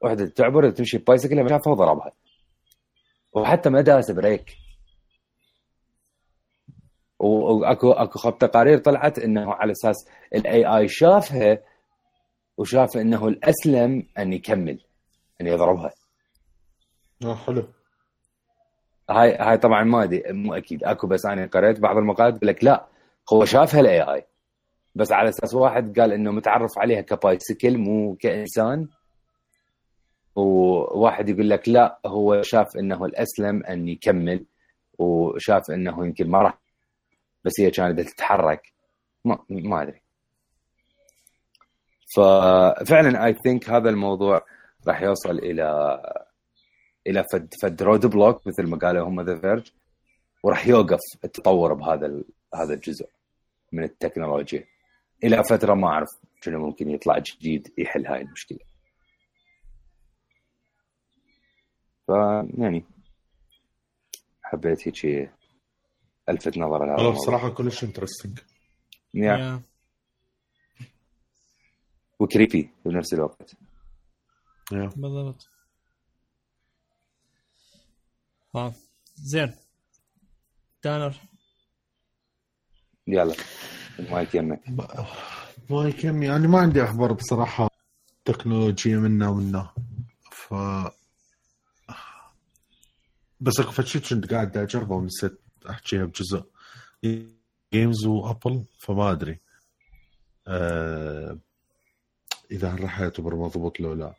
وحدة 0.02 0.26
تعبر 0.26 0.70
تمشي 0.70 0.98
بايسكل 0.98 1.42
ما 1.42 1.48
شافها 1.48 1.72
وضربها. 1.72 2.12
وحتى 3.32 3.70
ما 3.70 3.80
داس 3.80 4.10
brake. 4.10 4.56
واكو 7.18 7.92
أكو 7.92 8.18
خب 8.18 8.38
تقارير 8.38 8.78
طلعت 8.78 9.18
إنه 9.18 9.52
على 9.54 9.72
أساس 9.72 9.96
ال 10.34 10.64
AI 10.66 10.88
شافها 10.88 11.58
وشاف 12.56 12.96
إنه 12.96 13.28
الأسلم 13.28 14.06
أن 14.18 14.32
يكمل 14.32 14.80
أن 15.40 15.46
يضربها. 15.46 15.90
آه 17.24 17.34
حلو. 17.34 17.68
هاي 19.10 19.36
هاي 19.36 19.58
طبعا 19.58 19.84
ما 19.84 20.02
أدري 20.02 20.22
مو 20.32 20.54
أكيد. 20.54 20.84
أكو 20.84 21.06
بس 21.06 21.26
أنا 21.26 21.46
قريت 21.46 21.80
بعض 21.80 21.96
المقالات 21.96 22.34
يقول 22.36 22.48
لك 22.48 22.64
لا 22.64 22.86
هو 23.32 23.44
شافها 23.44 23.80
الاي 23.80 24.00
اي 24.00 24.26
بس 24.94 25.12
على 25.12 25.28
أساس 25.28 25.54
واحد 25.54 26.00
قال 26.00 26.12
إنه 26.12 26.30
متعرف 26.30 26.70
عليها 26.78 27.00
كبايسكل 27.00 27.78
مو 27.78 28.14
كإنسان. 28.14 28.88
وواحد 30.36 31.28
يقول 31.28 31.50
لك 31.50 31.68
لا 31.68 31.98
هو 32.06 32.42
شاف 32.42 32.66
إنه 32.78 33.04
الأسلم 33.04 33.64
أن 33.64 33.88
يكمل 33.88 34.44
وشاف 34.98 35.70
إنه 35.70 36.06
يمكن 36.06 36.30
ما 36.30 36.38
راح 36.38 36.58
بس 37.44 37.52
هي 37.60 37.70
كانت 37.70 38.00
تتحرك 38.00 38.72
ما 39.24 39.82
أدري. 39.82 40.00
ففعلا 42.16 43.26
I 43.26 43.34
think 43.34 43.70
هذا 43.70 43.90
الموضوع 43.90 44.42
راح 44.88 45.02
يوصل 45.02 45.38
إلى 45.38 45.98
إلى 47.06 47.24
فد 47.32 47.54
فد 47.62 47.82
road 47.82 48.06
block 48.06 48.46
مثل 48.46 48.66
ما 48.66 48.78
قالوا 48.78 49.08
هم 49.08 49.20
The 49.20 49.40
Verge 49.40 49.72
وراح 50.42 50.66
يوقف 50.66 51.00
التطور 51.24 51.74
بهذا 51.74 52.22
هذا 52.54 52.74
الجزء 52.74 53.08
من 53.72 53.84
التكنولوجيا. 53.84 54.64
إلى 55.24 55.44
فترة 55.44 55.74
ما 55.74 55.88
أعرف 55.88 56.08
شنو 56.42 56.66
ممكن 56.66 56.90
يطلع 56.90 57.18
جديد 57.18 57.72
يحل 57.78 58.06
هاي 58.06 58.20
المشكلة. 58.22 58.58
ف 62.06 62.10
يعني 62.58 62.84
حبيت 64.42 64.88
هيك 64.88 65.32
ألفت 66.28 66.58
نظر 66.58 66.84
لهذا 66.86 66.96
والله. 66.96 67.12
بصراحة 67.12 67.48
كلش 67.50 67.84
interesting 67.84 68.38
يا. 69.14 69.62
وكريبي 72.20 72.70
بنفس 72.84 73.14
الوقت. 73.14 73.54
بالضبط. 74.72 75.48
زين. 79.14 79.54
دانر 80.84 81.14
يلا. 83.06 83.34
المايك 84.00 84.34
يمك 84.34 84.60
ما 85.70 85.90
كم 85.90 86.22
يعني 86.22 86.48
ما 86.48 86.58
عندي 86.58 86.84
أخبار 86.84 87.12
بصراحة 87.12 87.70
تكنولوجيا 88.24 88.96
منا 88.98 89.28
ومنا 89.28 89.70
ف 90.32 90.54
بس 93.40 93.60
أكو 93.60 93.70
فشي 93.70 94.00
كنت 94.00 94.32
قاعد 94.32 94.56
أجربه 94.56 94.94
ونسيت 94.94 95.40
أحكيها 95.70 96.04
بجزء. 96.04 96.44
جيمز 97.72 98.06
وابل 98.06 98.64
فما 98.78 99.10
أدري. 99.12 99.38
آه 100.46 101.38
إذا 102.50 102.74
راح 102.74 103.00
يعتبر 103.00 103.36
مضبوط 103.36 103.80
لو 103.80 103.92
لا. 103.92 104.14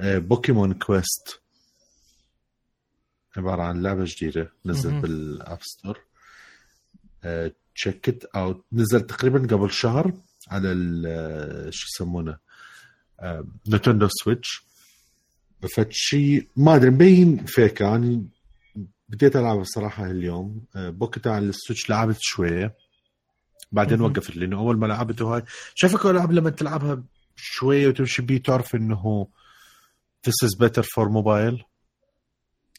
آه 0.00 0.18
بوكيمون 0.18 0.74
كويست 0.74 1.40
عبارة 3.36 3.62
عن 3.62 3.82
لعبة 3.82 4.04
جديدة 4.06 4.52
نزلت. 4.66 5.02
بالاب 5.02 5.62
ستور 5.62 6.00
تشيك 7.80 8.26
اوت 8.36 8.64
نزل 8.72 9.00
تقريبا 9.00 9.38
قبل 9.56 9.70
شهر 9.70 10.12
على 10.48 10.72
ال- 10.72 11.04
آه، 11.06 11.70
شو 11.70 11.86
يسمونه 11.94 12.38
آه، 13.20 13.44
نتندو 13.68 14.08
سويتش. 14.10 14.62
فشي 15.76 16.48
ما 16.56 16.74
أدري 16.74 16.90
مبين 16.90 17.44
فيك. 17.46 17.80
يعني 17.80 18.28
بديت 19.08 19.36
ألعب 19.36 19.60
الصراحه 19.60 20.10
اليوم. 20.10 20.64
آه، 20.76 20.90
بوقتها 20.90 21.32
على 21.32 21.44
ال 21.46 21.52
Switch 21.52 21.90
لعبت 21.90 22.16
شوية. 22.20 22.74
بعدين. 23.72 24.00
وقفت 24.00 24.36
لأنه 24.36 24.58
أول 24.58 24.78
ما 24.78 24.86
لعبته 24.86 25.34
هاي 25.34 25.42
شايف 25.74 25.92
أكو 25.92 26.06
العاب 26.06 26.32
لما 26.32 26.50
تلعبها 26.50 27.02
شوية 27.36 27.88
وتمشي 27.88 28.22
بيه 28.22 28.42
تعرف 28.42 28.74
إنه 28.74 29.26
this 30.26 30.46
is 30.48 30.58
better 30.66 30.82
for 30.82 31.08
mobile. 31.08 31.62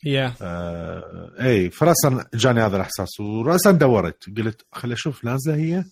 يا 0.04 0.34
آه 0.42 1.32
إي 1.42 1.70
فراسا 1.70 2.26
جاني 2.34 2.62
هذا 2.62 2.76
الإحساس 2.76 3.20
وراسا 3.20 3.72
دورت. 3.72 4.30
قلت 4.38 4.66
خلي 4.72 4.94
أشوف 4.94 5.26
نازله 5.26 5.56
هي. 5.56 5.84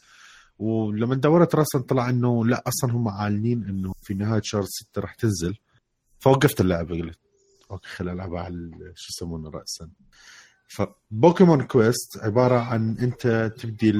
ولما 0.59 1.15
دورت 1.15 1.55
راسا 1.55 1.79
طلع 1.79 2.09
إنه 2.09 2.45
لا 2.45 2.63
أصلا 2.67 2.91
هم 2.95 3.07
عالنين 3.07 3.63
إنه 3.63 3.93
في 4.01 4.13
نهاية 4.13 4.41
شهر 4.43 4.63
6 4.65 5.01
راح 5.01 5.13
تنزل. 5.15 5.55
فوقفت 6.19 6.61
اللعبة 6.61 7.01
قلت 7.01 7.19
okay 7.71 7.87
خلي 7.89 8.11
العبها 8.11 8.41
على 8.41 8.71
شو 8.95 9.07
يسمونه 9.15 9.49
راسا. 9.49 9.89
ف 10.67 10.79
Pokémon 10.79 11.63
Quest 11.63 12.17
عبارة 12.17 12.59
عن 12.59 12.97
أنت 12.97 13.53
تبدي 13.59 13.91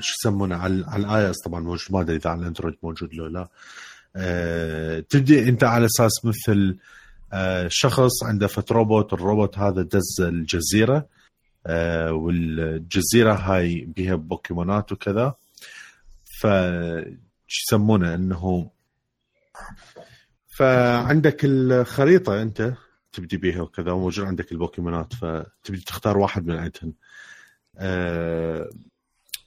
شو 0.00 0.14
يسمونه 0.20 0.56
على 0.56 0.84
على 0.86 1.06
ال 1.06 1.30
iOS 1.30 1.36
طبعا 1.44 1.60
موجود 1.60 1.92
ما 1.92 2.00
أدري 2.00 2.16
إذا 2.16 2.30
على 2.30 2.40
الأندرويد 2.40 2.74
موجود 2.82 3.14
لو 3.14 3.26
لا. 3.26 3.48
آه 4.16 5.00
تبدي 5.00 5.48
أنت 5.48 5.64
على 5.64 5.86
أساس 5.86 6.24
مثل 6.24 6.76
آه، 6.78 6.78
شخص 7.68 8.24
عنده 8.24 8.46
فت 8.46 8.72
روبوت 8.72 9.12
الروبوت 9.12 9.58
هذا 9.58 9.82
دز 9.82 10.20
الجزيرة 10.20 11.06
آه، 11.66 12.12
والجزيرة 12.12 13.34
هاي 13.34 13.84
بيها 13.96 14.14
بوكيمونات 14.14 14.92
وكذا. 14.92 15.34
ف 16.40 16.46
يسمونه 17.48 18.14
إنه 18.14 18.70
فعندك 20.58 21.40
الخريطة 21.44 22.42
أنت 22.42 22.74
تبدي 23.12 23.36
بيها 23.36 23.62
وكذا 23.62 23.92
وموجود 23.92 24.26
عندك 24.26 24.52
البوكيمونات 24.52 25.12
فتبدي 25.14 25.80
تختار 25.86 26.18
واحد 26.18 26.46
من 26.46 26.56
عندهم 26.56 26.94
آه، 27.78 28.70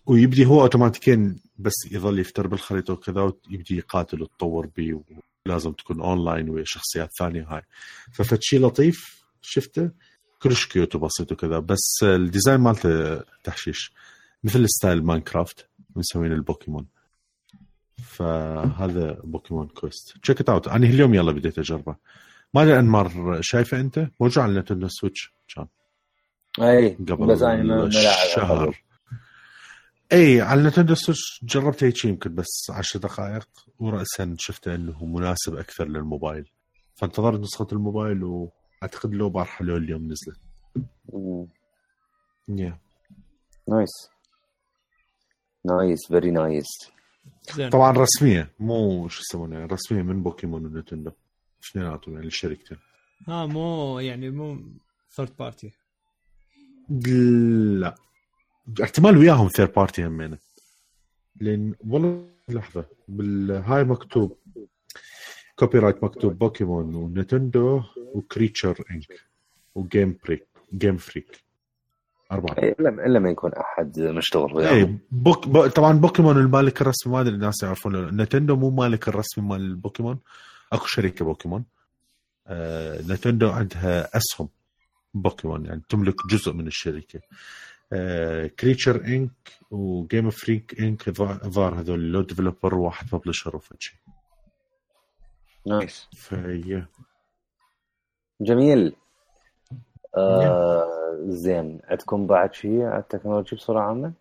ويبدي 0.05 0.45
هو 0.45 0.61
اوتوماتيكيا 0.61 1.35
بس 1.57 1.73
يظل 1.91 2.19
يفتر 2.19 2.47
بالخريطة 2.47 2.93
وكذا 2.93 3.21
ويبدي 3.21 3.77
يقاتل 3.77 4.21
وتطور 4.21 4.67
بيه 4.67 5.01
ولازم 5.45 5.71
تكون 5.71 6.01
أونلاين 6.01 6.49
ويا 6.49 6.63
شخصيات 6.65 7.09
ثانية 7.19 7.47
هاي. 7.49 7.61
ففد 8.13 8.41
شيء 8.41 8.65
لطيف 8.67 9.23
شفته؟ 9.41 9.91
كلش 10.41 10.65
cute 10.65 10.95
وبسيط 10.95 11.31
وكذا 11.31 11.59
بس 11.59 11.99
ال 12.03 12.11
design 12.11 12.59
مالته 12.59 13.19
تحشيش. 13.43 13.93
مثل 14.43 14.65
style 14.69 15.03
ماينكرافت 15.03 15.67
مسوين 15.95 16.31
البوكيمون. 16.31 16.85
فهذا 18.03 19.19
بوكيمون 19.23 19.67
كويست. 19.67 20.17
check 20.17 20.41
it 20.41 20.49
out 20.49 20.67
أنا 20.67 20.85
اليوم 20.85 21.13
يلا 21.13 21.31
بديت 21.31 21.59
أجربه. 21.59 21.95
ما 22.53 22.63
أدري 22.63 22.79
أنمار 22.79 23.37
شايفه 23.41 23.79
أنت؟ 23.79 24.07
موجود 24.19 24.43
على 24.43 24.59
نتندو 24.59 24.87
سويتش؟ 24.87 25.33
كان 25.55 25.67
أي 26.61 26.89
قبل 26.89 27.27
بس 27.27 27.41
أنا 27.41 27.89
شهر. 28.35 28.88
إي 30.13 30.41
على 30.41 30.63
نتندو 30.63 30.95
سويتش 30.95 31.39
جربت 31.43 31.83
هيك 31.83 32.05
يمكن 32.05 32.35
بس 32.35 32.67
عشر 32.69 32.99
دقائق 32.99 33.49
وراسا 33.79 34.35
شفته 34.39 34.75
إنه 34.75 35.05
مناسب 35.05 35.55
أكثر 35.55 35.87
للموبايل. 35.87 36.49
فانتظرت 36.95 37.39
نسخة 37.39 37.67
الموبايل 37.71 38.23
وأعتقد 38.23 39.13
لو 39.13 39.29
بارحة 39.29 39.65
لو 39.65 39.77
اليوم 39.77 40.11
نزلت. 40.11 40.39
yeah. 42.51 42.73
nice. 43.67 44.09
nice 45.65 46.07
very 46.07 46.31
nice 46.31 46.67
طبعا 47.71 47.91
رسمية 47.91 48.51
مو 48.59 49.07
شو 49.07 49.21
يسمونه 49.21 49.65
رسمية 49.65 50.01
من 50.01 50.23
بوكيمون 50.23 50.65
ونتندو. 50.65 51.11
اثنيناتهم 51.63 52.15
يعني 52.15 52.27
الشركتين. 52.27 52.77
ها 53.27 53.45
مو 53.45 53.99
يعني 53.99 54.29
مو 54.29 54.63
third 55.15 55.35
party 55.39 55.71
لا. 57.79 57.95
احتمال 58.83 59.17
وياهم 59.17 59.47
third 59.47 59.65
party 59.65 60.05
همينه 60.05 60.37
لأن 61.41 61.73
والله 61.87 62.25
لحظة. 62.49 62.85
بالهاي 63.07 63.83
مكتوب. 63.83 64.37
copyright 65.55 66.03
مكتوب 66.03 66.39
بوكيمون 66.39 66.95
ونتندو 66.95 67.83
و 68.13 68.20
Creatures 68.20 68.83
Inc 68.91 69.19
و 69.75 69.84
Game 69.84 70.17
Freak 70.25 70.47
Game 70.73 70.97
Freak 70.97 71.43
أربعة. 72.31 72.55
إي، 72.63 72.75
الا 72.79 73.05
إلا 73.05 73.19
ما 73.19 73.29
يكون 73.29 73.51
أحد 73.53 73.99
مشتغل 73.99 74.53
وياهم. 74.53 74.75
اي 74.75 74.97
بوك 75.11 75.47
بو 75.47 75.67
طبعا 75.67 75.97
بوكيمون 75.97 76.37
المالك 76.37 76.81
الرسمي 76.81 77.13
ما 77.13 77.21
أدري 77.21 77.35
الناس 77.35 77.63
يعرفون. 77.63 78.21
نتندو 78.21 78.55
مو 78.55 78.69
مالك 78.69 79.07
الرسمي 79.07 79.43
مال 79.45 79.61
البوكيمون 79.61 80.19
أكو 80.73 80.85
شركة 80.85 81.25
بوكيمون 81.25 81.65
آه 82.47 83.01
نتندو 83.01 83.49
عندها 83.49 84.17
أسهم 84.17 84.49
بوكيمون 85.13 85.65
يعني 85.65 85.81
تملك 85.89 86.15
جزء 86.29 86.53
من 86.53 86.67
الشركة. 86.67 87.19
آه 87.19 87.21
Creatures 88.59 89.05
Inc 89.05 89.31
و 89.71 89.83
Game 89.83 90.29
Freak 90.29 90.79
Inc 90.81 91.07
الظاهر 91.07 91.79
هذول 91.79 92.11
لو 92.11 92.21
developer 92.21 92.75
وواحد 92.75 93.07
publisher 93.11 93.55
وفد 93.55 93.81
شيء. 93.81 93.97
nice 95.65 96.07
فهي 96.17 96.85
جميل. 98.41 98.95
آه 100.17 100.85
زين. 101.27 101.81
عندكم 101.83 102.27
بعد 102.27 102.53
شيء 102.53 102.81
على 102.81 102.99
التكنولوجي 102.99 103.55
بصورة 103.55 103.79
عامة؟ 103.79 104.13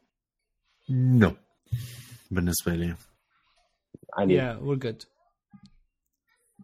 no 0.90 1.32
بالنسبة 2.30 2.74
لي. 2.74 2.94
علي 4.14 4.34
yeah 4.34 4.56
we're 4.56 4.78
good 4.78 5.02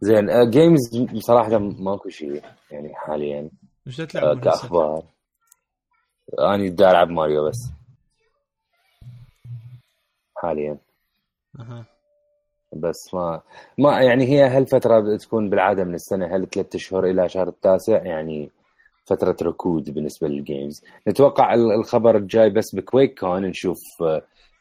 زين 0.01 0.31
آه 0.31 0.45
games 0.45 0.97
بصراحة 0.97 1.59
ماكو 1.59 2.09
شيء 2.09 2.45
يعني 2.71 2.95
حاليا. 2.95 3.51
مش 3.87 4.01
آه 4.01 4.05
تلعب 4.05 4.41
كأخبار. 4.41 5.14
أنا 6.39 6.69
دا 6.69 6.91
ألعب 6.91 7.11
ماريو 7.11 7.49
بس. 7.49 7.71
حاليا. 10.37 10.79
أها. 11.61 11.85
بس 12.73 13.15
ما 13.15 13.43
ما 13.79 14.01
يعني 14.01 14.25
هي 14.25 14.43
هالفترة 14.43 15.17
تكون 15.17 15.51
بالعادة 15.51 15.85
من 15.85 15.95
السنة 15.95 16.37
هل 16.37 16.47
ثلاثة 16.47 16.77
أشهر 16.77 17.05
إلى 17.05 17.29
شهر 17.29 17.49
التاسع 17.49 18.03
يعني 18.05 18.51
فترة 19.07 19.37
ركود 19.43 19.91
بالنسبة 19.95 20.29
لل 20.29 20.44
games 20.44 20.83
نتوقع 21.09 21.55
ال- 21.55 21.73
الخبر 21.73 22.17
الجاي 22.17 22.51
بس 22.51 22.75
ب 22.75 23.21
QuakeCon 23.21 23.43
نشوف 23.43 23.79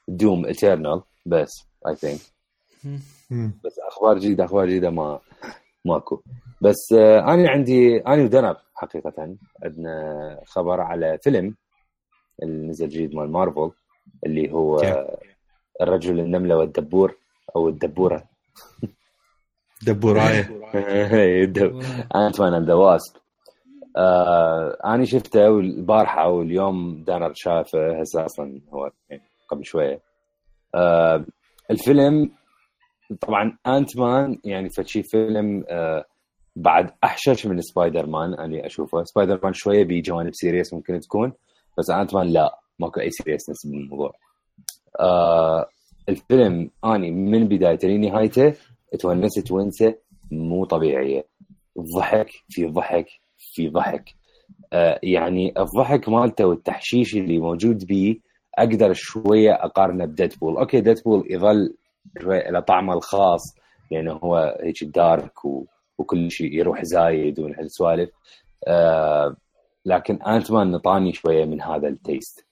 Doom 0.08 0.46
Eternal 0.46 1.02
بس 1.26 1.66
I 1.88 1.96
think. 1.96 2.20
بس 3.66 3.80
أخبار 3.92 4.18
جديدة 4.18 4.46
أخبار 4.46 4.66
جديدة 4.66 4.90
ما 4.90 5.20
ماكو. 5.86 6.22
بس 6.62 6.94
آه، 6.94 7.20
أنا 7.34 7.50
عندي 7.50 7.98
أنا 7.98 8.24
ودنب. 8.24 8.56
حقيقة 8.86 9.38
عندنا 9.64 10.40
خبر 10.46 10.82
على 10.82 11.18
فيلم 11.24 11.56
اللي 12.44 12.68
نزل 12.68 12.90
جديد 12.90 13.16
مال 13.16 13.32
مارفل 13.32 13.72
اللي 14.26 14.52
هو؟ 14.52 14.78
الرجل 15.82 16.20
النملة 16.20 16.58
والدبور 16.58 17.18
أو 17.56 17.70
الدبورة. 17.70 18.24
دبوراية. 19.88 20.50
Ant-Man 22.16 22.54
and 22.54 22.68
the 22.68 22.74
Wasp 22.74 23.14
أنا 24.86 25.06
شفته 25.06 25.48
البارحة 25.48 26.30
واليوم 26.30 27.04
أنمار 27.04 27.34
شافه 27.36 28.02
هسه 28.02 28.26
أصلا 28.26 28.62
هو 28.70 28.92
يعني 29.10 29.24
قبل 29.50 29.66
شوية. 29.66 30.00
آه 30.76 31.26
الفيلم 31.72 32.32
طبعا 33.22 33.58
Ant-Man 33.68 34.40
يعني 34.44 34.70
فشي 34.70 35.04
فيلم 35.04 35.66
آه 35.70 36.06
بعد 36.56 36.92
أحشش 37.04 37.46
من 37.46 37.62
سبايدر 37.62 38.06
مان 38.06 38.34
أنا 38.34 38.66
أشوفه. 38.66 39.04
سبايدر 39.04 39.40
مان 39.44 39.54
شوية 39.54 39.84
بجوانب 39.84 40.34
serious 40.34 40.74
ممكن 40.74 41.00
تكون 41.00 41.34
بس 41.78 41.90
Ant-Man 41.90 42.28
لا 42.28 42.60
ماكو 42.80 43.00
أي 43.00 43.10
seriousness 43.12 43.66
بالموضوع. 43.66 44.14
آه 45.00 45.68
الفيلم 46.10 46.70
أني 46.86 47.12
من 47.12 47.48
بدايته 47.48 47.88
لنهايته 47.88 48.54
تونست 49.00 49.52
ونسة 49.52 49.96
مو 50.32 50.66
طبيعية. 50.66 51.26
ضحك 51.98 52.30
في 52.50 52.66
ضحك 52.66 53.08
في 53.38 53.70
ضحك. 53.70 54.16
آه 54.74 55.00
يعني 55.04 55.54
الضحك 55.58 56.10
مالته 56.10 56.46
والتحشيش 56.46 57.16
اللي 57.16 57.40
موجود 57.40 57.86
بيه 57.86 58.18
أقدر 58.58 58.94
شوية 58.94 59.54
أقارنه 59.54 60.06
بديدبول. 60.06 60.58
أوكي 60.58 60.82
ديدبول 60.82 61.28
يظل 61.30 61.76
له 62.26 62.60
طعمه 62.60 62.94
الخاص 62.94 63.42
لأنه 63.92 64.14
هو 64.14 64.58
هيك 64.64 64.84
dark 64.84 65.46
و... 65.46 65.66
وكل 65.98 66.32
شيء 66.32 66.54
يروح 66.54 66.84
زايد 66.84 67.40
وهالسوالف 67.40 68.10
آه 68.68 69.36
لكن 69.86 70.22
Ant-Man 70.22 70.72
نطاني 70.72 71.14
شوية 71.14 71.46
من 71.46 71.62
هذا 71.62 71.88
ال 71.88 71.96
taste. 71.96 72.46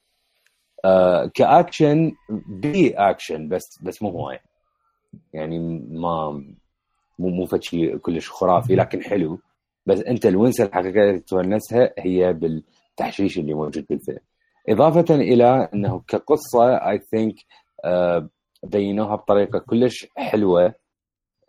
آه 0.86 1.26
كأكشن 1.34 2.12
بي 2.48 2.90
أكشن 2.90 3.48
بس 3.48 3.80
بس 3.84 4.02
مو 4.04 4.10
هواي 4.10 4.40
يعني 5.34 5.60
ما 5.90 6.44
مو 7.20 7.30
مو 7.30 7.46
فشي 7.46 7.98
كلش 7.98 8.30
خرافي 8.30 8.76
لكن 8.76 9.04
حلو. 9.04 9.40
بس 9.86 10.00
أنت 10.00 10.26
الونسة 10.26 10.64
الحقيقية 10.64 11.10
اللي 11.10 11.20
تونسها 11.20 11.94
هي 11.98 12.34
بالتحشيش 12.34 13.38
اللي 13.40 13.54
موجود 13.54 13.86
بالفيلم. 13.90 14.20
إضافة 14.70 15.16
إلى 15.16 15.70
إنه 15.74 16.02
كقصة 16.08 16.76
I 16.90 17.00
think 17.00 17.36
بينوها 18.64 19.16
بطريقة 19.16 19.60
كلش 19.60 20.08
حلوة. 20.18 20.74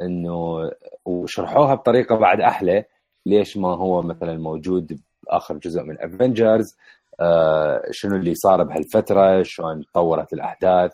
إنه 0.01 0.71
وشرحوها 1.05 1.75
بطريقة 1.75 2.17
بعد 2.17 2.41
أحلى. 2.41 2.85
ليش 3.27 3.57
ما 3.57 3.69
هو 3.69 4.03
مثلا 4.03 4.39
موجود 4.39 5.01
بآخر 5.23 5.57
جزء 5.57 5.83
من 5.83 6.01
Avengers 6.01 6.77
آه 7.21 7.83
شنو 7.91 8.17
اللي 8.17 8.35
صار 8.35 8.63
بهالفترة؟ 8.63 9.43
شلون 9.43 9.85
تطورت 9.85 10.33
الأحداث؟ 10.33 10.93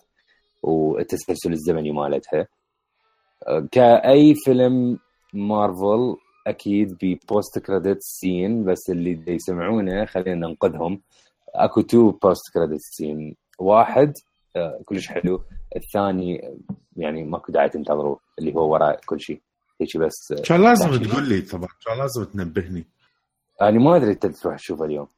والتسلسل 0.62 1.52
الزمني 1.52 1.92
مالتها. 1.92 2.46
آه 3.46 3.68
كأي 3.72 4.34
فيلم 4.34 4.98
مارفل 5.34 6.16
أكيد 6.46 6.96
ب 7.02 7.13
post 7.13 7.58
credit 7.58 7.98
scene 8.00 8.64
بس 8.64 8.90
اللي 8.90 9.24
يسمعونه 9.28 10.04
خلينا 10.04 10.46
ننقذهم. 10.46 11.00
أكو 11.54 11.80
two 11.80 12.10
post 12.10 12.52
credit 12.54 12.80
scene 12.80 13.36
واحد 13.58 14.12
كلش 14.84 15.08
حلو. 15.08 15.44
الثاني 15.76 16.58
يعني 16.96 17.24
ماكو 17.24 17.52
داعي 17.52 17.68
تنتظروا 17.68 18.16
اللي 18.38 18.54
هو 18.54 18.72
وراء 18.72 19.00
كل 19.06 19.20
شيء. 19.20 19.40
هيك 19.80 19.96
بس 19.96 20.32
آه، 20.32 20.42
كان 20.42 20.62
لازم 20.62 20.90
تحشيش. 20.90 21.08
تقول 21.08 21.28
لي 21.28 21.40
طبعا؟ 21.40 21.68
كان 21.86 21.98
لازم 21.98 22.24
تنبهني؟ 22.24 22.86
أنا 23.62 23.78
ما 23.78 23.96
أدري 23.96 24.10
أنت 24.10 24.26
تروح 24.26 24.56
تشوفه 24.56 24.84
اليوم. 24.84 25.08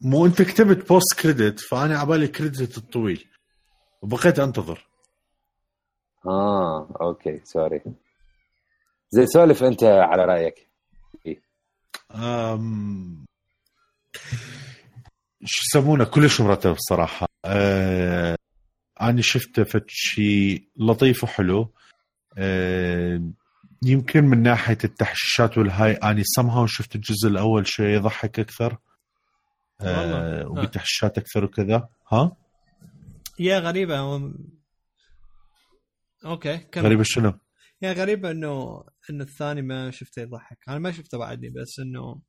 مو 0.00 0.26
أنت 0.26 0.42
كتبت 0.42 0.88
post 0.88 1.20
credit 1.20 1.60
فأنا 1.60 1.98
عبالي 1.98 2.28
credit 2.28 2.78
الطويل. 2.78 3.24
وبقيت 4.02 4.38
أنتظر. 4.38 4.88
آه 6.26 6.88
okay 7.00 7.40
sorry. 7.44 7.82
زي 9.10 9.26
سولف 9.26 9.64
أنت 9.64 9.84
على 9.84 10.24
رأيك. 10.24 10.68
أم... 12.14 13.24
شو 15.44 15.60
يسمونه؟ 15.64 16.04
كلش 16.04 16.40
مرتب 16.40 16.70
الصراحه 16.70 17.26
أه... 17.44 18.37
أنا 19.00 19.22
شفته 19.22 19.64
فد 19.64 19.84
شيء 19.88 20.68
لطيف 20.76 21.24
وحلو 21.24 21.72
أه... 22.38 23.32
يمكن 23.82 24.24
من 24.24 24.42
ناحية 24.42 24.78
التحشيشات 24.84 25.58
والهاي 25.58 25.92
اني 25.92 26.22
somehow 26.22 26.64
شفت 26.66 26.94
الجزء 26.94 27.28
الأول 27.28 27.66
شيء 27.66 27.86
يضحك 27.86 28.40
أكثر 28.40 28.78
أه... 29.80 30.00
والله. 30.00 30.42
آه. 30.42 30.48
وبتحشيشات 30.48 31.18
أكثر 31.18 31.44
وكذا 31.44 31.88
ها 32.12 32.36
يا 33.38 33.58
غريبة 33.58 34.20
okay 36.24 36.58
كم 36.58 36.80
غريبة 36.80 37.02
شنو؟ 37.02 37.32
يا 37.82 37.92
غريبة 37.92 38.30
إنه 38.30 38.84
إنه 39.10 39.24
الثاني 39.24 39.62
ما 39.62 39.90
شفته 39.90 40.22
يضحك، 40.22 40.58
أنا 40.68 40.78
ما 40.78 40.92
شفته 40.92 41.18
بعدني 41.18 41.50
بس 41.50 41.78
إنه 41.78 42.20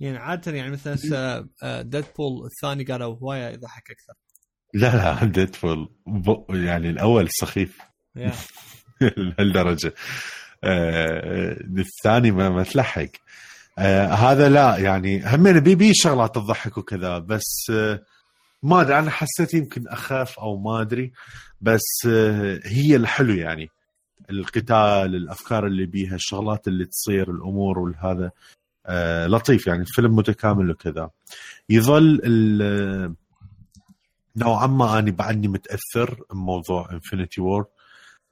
يعني 0.00 0.16
عادة 0.16 0.52
يعني 0.52 0.70
مثلا 0.70 0.96
ديدبول 1.82 2.46
الثاني 2.46 2.84
قالوا 2.84 3.14
هواية 3.14 3.48
يضحك 3.48 3.90
أكثر. 3.90 4.14
لا 4.74 4.96
لا 4.96 5.24
ديدبول 5.36 5.88
يعني 6.50 6.90
الأول 6.90 7.28
سخيف. 7.30 7.78
لهالدرجة. 9.00 9.94
آه 10.64 11.56
الثاني 11.78 12.30
ما, 12.30 12.48
ما 12.48 12.62
تلحق. 12.62 13.08
آه 13.78 14.06
هذا 14.06 14.48
لا 14.48 14.76
يعني 14.78 15.22
همين 15.26 15.60
بي 15.60 15.74
بي 15.74 15.92
شغلات 15.94 16.34
تضحك 16.34 16.78
وكذا 16.78 17.18
بس 17.18 17.66
آه 17.70 18.02
ما 18.62 18.80
أدري 18.80 18.98
أنا 18.98 19.10
حسيت 19.10 19.54
يمكن 19.54 19.88
أخاف 19.88 20.38
أو 20.38 20.56
ما 20.58 20.80
أدري 20.80 21.12
بس 21.60 22.06
آه 22.08 22.60
هي 22.64 22.96
الحلو 22.96 23.34
يعني. 23.34 23.68
القتال 24.30 25.14
الأفكار 25.14 25.66
اللي 25.66 25.86
بيها 25.86 26.14
الشغلات 26.14 26.68
اللي 26.68 26.84
تصير 26.84 27.30
الأمور 27.30 27.78
والهذا 27.78 28.30
آه 28.86 29.26
لطيف 29.26 29.66
يعني 29.66 29.80
الفيلم 29.82 30.16
متكامل 30.16 30.70
وكذا. 30.70 31.10
يظل 31.70 32.20
ال- 32.24 33.14
نوعا 34.36 34.66
ما 34.66 34.98
اني 34.98 35.10
بعدني 35.10 35.48
متأثر 35.48 36.20
بموضوع 36.30 36.90
Infinity 36.92 37.40
War 37.40 37.66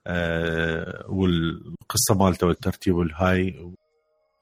آه 0.07 1.05
والقصة 1.09 2.15
مالته 2.15 2.47
والترتيب 2.47 2.95
والهاي 2.95 3.73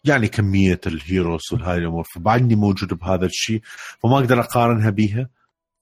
يعني 0.04 0.28
كمية 0.28 0.80
ال 0.86 0.94
heroes 0.94 1.40
والهاي 1.52 1.78
الأمور 1.78 2.04
فبعدني 2.14 2.54
موجود 2.54 2.94
بهذا 2.94 3.26
الشيء 3.26 3.60
فما 4.02 4.18
أقدر 4.18 4.40
أقارنها 4.40 4.90
بيها. 4.90 5.28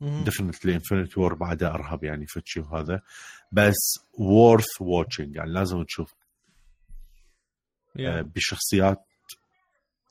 definitely 0.00 0.74
Infinity 0.74 1.20
War 1.20 1.34
بعدها 1.34 1.74
أرهب 1.74 2.04
يعني 2.04 2.26
فتشي 2.26 2.60
وهذا 2.60 3.02
بس 3.52 3.98
worth 4.18 4.80
watching 4.80 5.36
يعني 5.36 5.50
لازم 5.50 5.82
تشوف 5.82 6.14
آه، 7.98 8.00
يا. 8.00 8.22
بشخصيات 8.22 9.04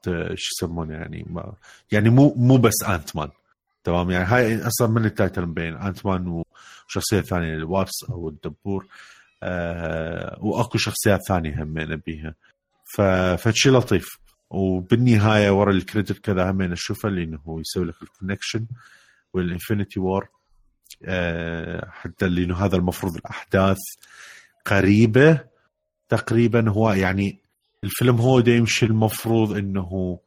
آه، 0.07 0.35
شو 0.35 0.65
يسمونه 0.65 0.93
يعني 0.93 1.25
ما 1.29 1.53
يعني 1.91 2.09
مو 2.09 2.33
مو 2.37 2.57
بس 2.57 2.83
Ant-Man 2.87 3.29
تمام. 3.83 4.11
يعني 4.11 4.25
هاي 4.25 4.67
أصلا 4.67 4.87
من 4.87 5.05
ال 5.05 5.12
title 5.12 5.45
مبين. 5.45 5.75
Ant-Man 5.75 6.43
وشخصية 6.87 7.21
ثانية 7.21 7.53
الوابس 7.53 8.03
أو 8.09 8.29
الدبور. 8.29 8.87
آه 9.43 10.37
وأكو 10.41 10.77
شخصيات 10.77 11.19
ثانية 11.27 11.63
همين 11.63 11.95
بيها 11.95 12.35
فشي 13.37 13.69
لطيف. 13.69 14.19
وبالنهاية 14.49 15.49
ورا 15.51 15.71
ال 15.71 15.78
credit 15.78 16.19
كذا 16.19 16.51
همين 16.51 16.71
اشوفه 16.71 17.09
لأنه 17.09 17.39
هو 17.47 17.59
يسوي 17.59 17.85
لك 17.85 17.95
ال 18.01 18.07
connection 18.07 18.65
وال 19.33 19.46
Infinity 19.46 19.99
War 19.99 20.27
آه 21.05 21.89
حتى 21.91 22.29
لأنه 22.29 22.65
هذا 22.65 22.75
المفروض 22.75 23.15
الأحداث 23.15 23.77
قريبة 24.65 25.39
تقريبا. 26.09 26.69
هو 26.69 26.91
يعني 26.91 27.39
الفيلم 27.83 28.15
هو 28.15 28.39
دا 28.39 28.51
يمشي 28.51 28.85
المفروض 28.85 29.57
إنه 29.57 30.19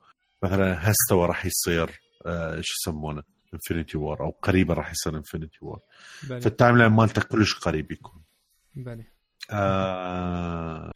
مثلا 0.42 0.90
هستوى 0.90 1.26
راح 1.26 1.46
يصير. 1.46 1.90
آه 2.26 2.60
شو 2.60 2.74
يسمونه؟ 2.80 3.22
Infinity 3.54 3.98
War 3.98 4.20
أو 4.20 4.30
قريبا 4.42 4.74
راح 4.74 4.90
يصير 4.90 5.16
Infinity 5.16 5.58
War 5.62 5.80
فال 6.40 6.78
timeline 6.78 6.90
مالته 6.92 7.22
كلش 7.22 7.54
قريب 7.54 7.92
يكون. 7.92 8.22
بلي 8.74 9.04
آه 9.50 10.92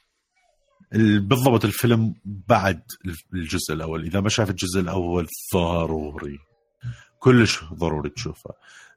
ال- 0.94 1.20
بالضبط 1.20 1.64
الفيلم 1.64 2.14
بعد 2.24 2.82
الجزء 3.34 3.74
الأول. 3.74 4.04
إذا 4.04 4.20
ما 4.20 4.28
شاف 4.28 4.50
الجزء 4.50 4.80
الأول 4.80 5.26
ضروري. 5.54 6.38
كلش 7.18 7.64
ضروري 7.64 8.10
تشوفه. 8.10 8.50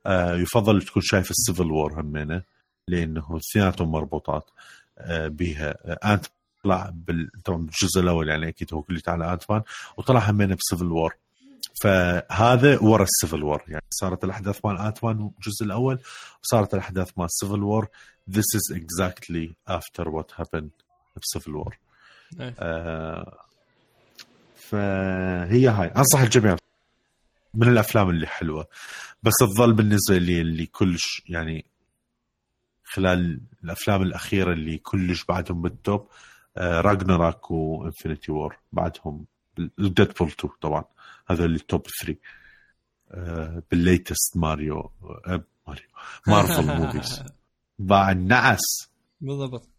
آه 0.06 0.36
يفضل 0.36 0.82
تكون 0.82 1.02
شايف 1.02 1.32
ال 1.32 1.39
Civil 1.39 1.72
War 1.72 2.02
همينة 2.02 2.44
لأنه 2.88 3.38
اثنيناتهم 3.38 3.92
مربوطات 3.92 4.50
آه 4.98 5.28
بها 5.28 5.70
آه 5.86 6.14
انت 6.14 6.26
طلع 6.64 6.90
بال... 6.94 7.30
طبعا 7.46 7.58
بالجزء 7.58 8.00
الأول 8.02 8.30
يعني 8.30 8.48
أكيد 8.48 8.74
هو 8.74 8.82
كله 8.82 9.02
على 9.08 9.34
Ant-Man 9.34 9.62
وطلع 9.98 10.20
همينة 10.30 10.56
ب 10.56 10.62
Civil 10.62 10.92
War 10.92 11.16
فهذا 11.82 12.80
ورا 12.84 13.04
ال 13.04 13.11
Civil 13.11 13.44
War 13.44 13.64
يعني 13.68 13.84
صارت 13.90 14.24
الأحداث 14.24 14.66
مال 14.66 14.78
Ant-Man 14.78 15.32
الجزء 15.38 15.64
الأول 15.66 16.00
وصارت 16.44 16.74
الأحداث 16.74 17.12
مال 17.18 17.28
Civil 17.32 17.64
War 17.64 17.88
this 18.32 18.50
is 18.58 18.76
exactly 18.76 19.54
after 19.70 20.04
what 20.06 20.42
happened 20.42 20.70
ب 21.22 21.28
Civil 21.28 21.56
War 21.56 21.78
إيه. 22.40 22.56
آه 22.60 23.38
فهي 24.56 25.68
هاي. 25.68 25.88
أنصح 25.88 26.20
الجميع 26.20 26.56
من 27.54 27.68
الأفلام 27.68 28.10
اللي 28.10 28.28
حلوة. 28.28 28.68
بس 29.24 29.34
تظل 29.40 29.74
بالنسبة 29.74 30.18
لي 30.18 30.42
اللي 30.42 30.66
كلش 30.66 31.22
يعني 31.30 31.66
خلال 32.84 33.42
الأفلام 33.64 34.02
الأخيرة 34.02 34.54
اللي 34.54 34.78
كلش 34.78 35.24
بعدهم 35.24 35.62
بالتوب 35.62 36.08
آه 36.58 36.82
راجنراك 36.82 37.52
وانفنتي 37.52 38.32
وور 38.32 38.58
بعدهم 38.72 39.26
ديدبول 39.78 40.28
2 40.28 40.54
طبعا. 40.62 40.84
هذا 41.32 41.46
اللي 41.46 41.60
توب 41.60 41.88
3 42.06 42.20
آه 43.12 43.64
بالليتست 43.72 44.38
ماريو 44.38 44.80
آه 45.28 45.44
ماريو 45.68 45.88
مارفل 46.28 46.66
موفيز 46.66 47.24
باع 47.80 48.12
النعس. 48.12 48.90
بالضبط. 49.22 49.70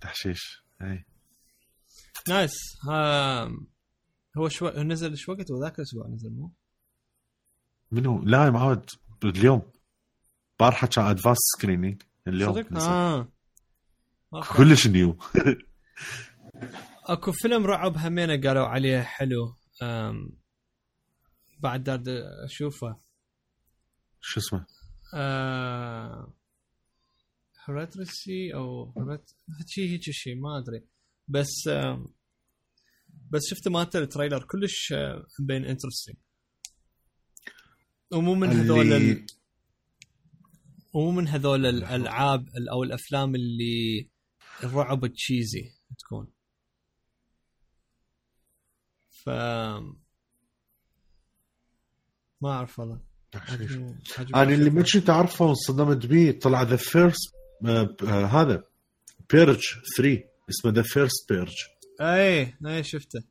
تحشيش. 0.00 0.64
اي 0.82 1.04
nice. 2.28 2.52
ها 2.88 3.44
هو 4.38 4.48
شو 4.48 4.68
نزل 4.68 5.16
شو 5.18 5.32
وقت؟ 5.32 5.50
وذاك 5.50 5.78
الأسبوع 5.78 6.06
نزل 6.08 6.30
مو؟ 6.30 6.52
منو؟ 7.90 8.22
لا 8.22 8.44
يا 8.44 8.50
معود 8.50 8.90
اليوم. 9.24 9.62
بارحة 10.60 10.86
كان 10.86 11.04
advance 11.04 11.38
screening 11.56 12.02
اليوم 12.28 12.52
صدق؟ 12.54 12.72
نزل. 12.72 12.90
آه. 12.90 13.28
كلش 14.56 14.86
new 14.86 15.18
أكو 17.06 17.32
فيلم 17.32 17.66
رعب 17.66 17.96
همينة 17.96 18.40
قالوا 18.48 18.66
عليه 18.66 19.02
حلو. 19.02 19.56
أم 19.82 20.30
بعد 21.64 21.84
دار 21.84 22.02
أشوفه. 22.44 22.96
شو 24.20 24.40
اسمه؟ 24.40 24.66
Hereditary 27.68 28.54
أو 28.54 28.92
Heredit- 28.98 29.36
شيء 29.66 29.90
هيك 29.90 30.00
شيء 30.10 30.36
ما 30.36 30.58
أدري. 30.58 30.86
بس 31.28 31.68
آم، 31.68 32.14
بس 33.30 33.40
شفت 33.50 33.68
مالته 33.68 33.98
ال 33.98 34.04
trailer 34.04 34.44
كلش 34.46 34.92
آه، 34.92 35.26
مبين 35.40 35.64
interesting 35.64 36.16
ومو 38.12 38.34
من 38.34 38.48
هذول 38.48 38.92
ال... 38.92 39.26
ومو 40.94 41.10
من 41.10 41.28
هذول 41.28 41.66
الألعاب 41.66 42.48
ال- 42.48 42.68
أو 42.68 42.82
الأفلام 42.82 43.34
اللي 43.34 44.10
الرعب 44.64 45.04
ال 45.04 45.14
cheesy 45.14 45.72
تكون. 45.98 46.32
ف 49.10 49.28
ما 52.44 52.50
أعرف 52.50 52.78
والله. 52.78 53.00
أنا 54.34 54.54
اللي. 54.54 54.70
ما 54.70 54.82
كنت 54.82 55.10
أعرفه 55.10 55.44
وانصدمت 55.44 56.06
به 56.06 56.38
طلع 56.42 56.62
ذا 56.62 56.76
فيرست 56.76 57.34
هذا 58.08 58.62
بيرج 59.32 59.62
3 59.96 60.22
اسمه 60.50 60.72
ذا 60.72 60.82
فيرست 60.82 61.32
بيرج 61.32 61.54
اي 62.00 62.54
اي 62.66 62.82
شفته. 62.82 63.24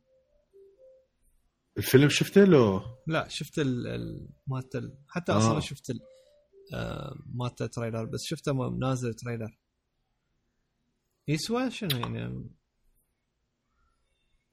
الفيلم 1.77 2.09
شفته 2.09 2.43
لو 2.43 2.81
لا 3.07 3.27
شفت 3.27 3.59
ال 3.59 3.87
ال 3.87 4.27
مالت 4.47 4.75
ال... 4.75 4.97
حتى 5.07 5.31
آه. 5.31 5.37
أصلا 5.37 5.59
شفت 5.59 5.89
ال 5.89 5.99
آه، 6.73 7.15
مالت 7.33 7.61
التريلر 7.61 8.05
بس 8.05 8.19
شفته 8.23 8.51
نازل 8.79 9.13
تريلر. 9.13 9.59
يسوى 11.27 11.71
شنو 11.71 11.97
يعني؟ 11.99 12.25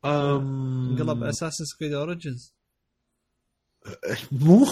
أم... 0.04 0.88
انقلب 0.90 1.22
اساسن 1.22 1.64
سكريد 1.64 1.92
اوريجنز 1.92 2.59
مو؟ 4.32 4.66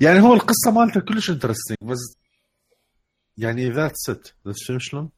يعني 0.00 0.20
هو 0.20 0.34
القصة 0.34 0.70
مالته 0.70 1.00
كلش 1.00 1.30
interesting 1.30 1.76
بس 1.82 2.16
يعني 3.36 3.70
that's 3.70 3.92
it 3.96 4.34
بس 4.44 4.56
فهمت 4.68 4.80
شلون؟ 4.80 5.10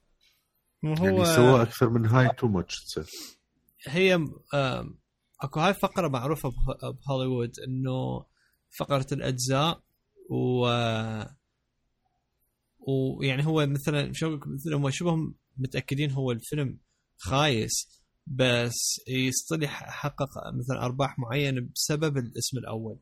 مو 0.82 0.94
يعني 0.94 1.20
هو 1.20 1.24
سوى 1.24 1.62
أكثر 1.62 1.88
من 1.90 2.06
هاي 2.06 2.28
too 2.38 2.46
much 2.48 2.98
هي 3.88 4.18
أكو 5.40 5.60
هاي 5.60 5.74
فقرة 5.74 6.08
معروفة 6.08 6.48
به- 6.48 6.90
بهوليوود 6.90 7.52
إنه 7.68 8.24
فقرة 8.78 9.06
الأجزاء 9.12 9.82
و 10.30 10.66
ويعني 12.78 13.46
هو 13.46 13.66
مثلا 13.66 14.12
شو 14.12 14.38
مثلا 14.46 14.76
هم 14.76 14.90
شبه 14.90 15.16
متأكدين 15.56 16.10
هو 16.10 16.32
الفيلم 16.32 16.78
خايس. 17.18 17.72
بس 18.26 19.00
يستطيع 19.08 19.70
يحقق 19.70 20.28
مثلا 20.54 20.82
أرباح 20.84 21.18
معينة 21.18 21.68
بسبب 21.74 22.16
الاسم 22.18 22.58
الأول. 22.58 22.98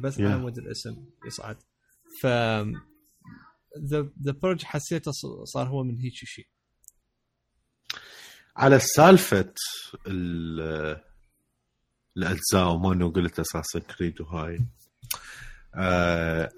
بس 0.00 0.16
Yeah. 0.16 0.20
على 0.20 0.36
مود 0.38 0.58
الاسم 0.58 1.04
يصعد. 1.26 1.56
ف 2.22 2.26
The 3.86 4.10
The 4.22 4.32
Purge 4.42 4.64
حسيته 4.64 5.12
صار 5.44 5.68
هو 5.68 5.82
من 5.84 5.98
هيك 6.00 6.12
شيء. 6.14 6.46
على 8.56 8.78
سالفة 8.78 9.54
ال- 10.06 11.00
الأجزاء 12.16 12.68
وما 12.74 12.92
إنه 12.92 13.10
قلت 13.12 13.40
Assassin's 13.40 13.78
Creed 13.78 14.20
وهاي. 14.20 14.58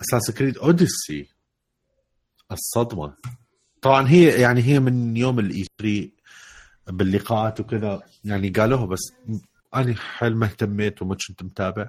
Assassin's 0.03 0.33
Creed 0.39 0.59
Odyssey 0.59 1.29
الصدمة. 2.53 3.17
طبعا 3.83 4.09
هي 4.09 4.41
يعني 4.41 4.63
هي 4.63 4.81
من 4.81 5.17
يوم 5.17 5.39
ال 5.39 5.67
E3 5.79 6.11
باللقاءات 6.89 7.61
وكذا 7.61 8.03
يعني 8.25 8.49
قالوها 8.49 8.87
بس 8.87 9.13
أنا 9.75 9.95
حيل 9.95 10.37
ما 10.37 10.47
اهتميت 10.47 11.03
وما 11.03 11.17
كنت 11.29 11.43
متابع. 11.43 11.89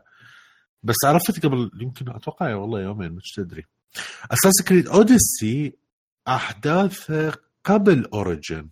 بس 0.83 0.95
عرفت 1.05 1.45
قبل 1.45 1.71
يمكن 1.81 2.09
أتوقع 2.09 2.55
والله 2.55 2.81
يومين 2.81 3.11
مش 3.11 3.31
تدري 3.35 3.65
Assassin's 4.31 4.61
Creed 4.67 4.87
Odyssey 4.87 5.73
احداثها 6.27 7.33
قبل 7.63 8.05
Origin 8.05 8.69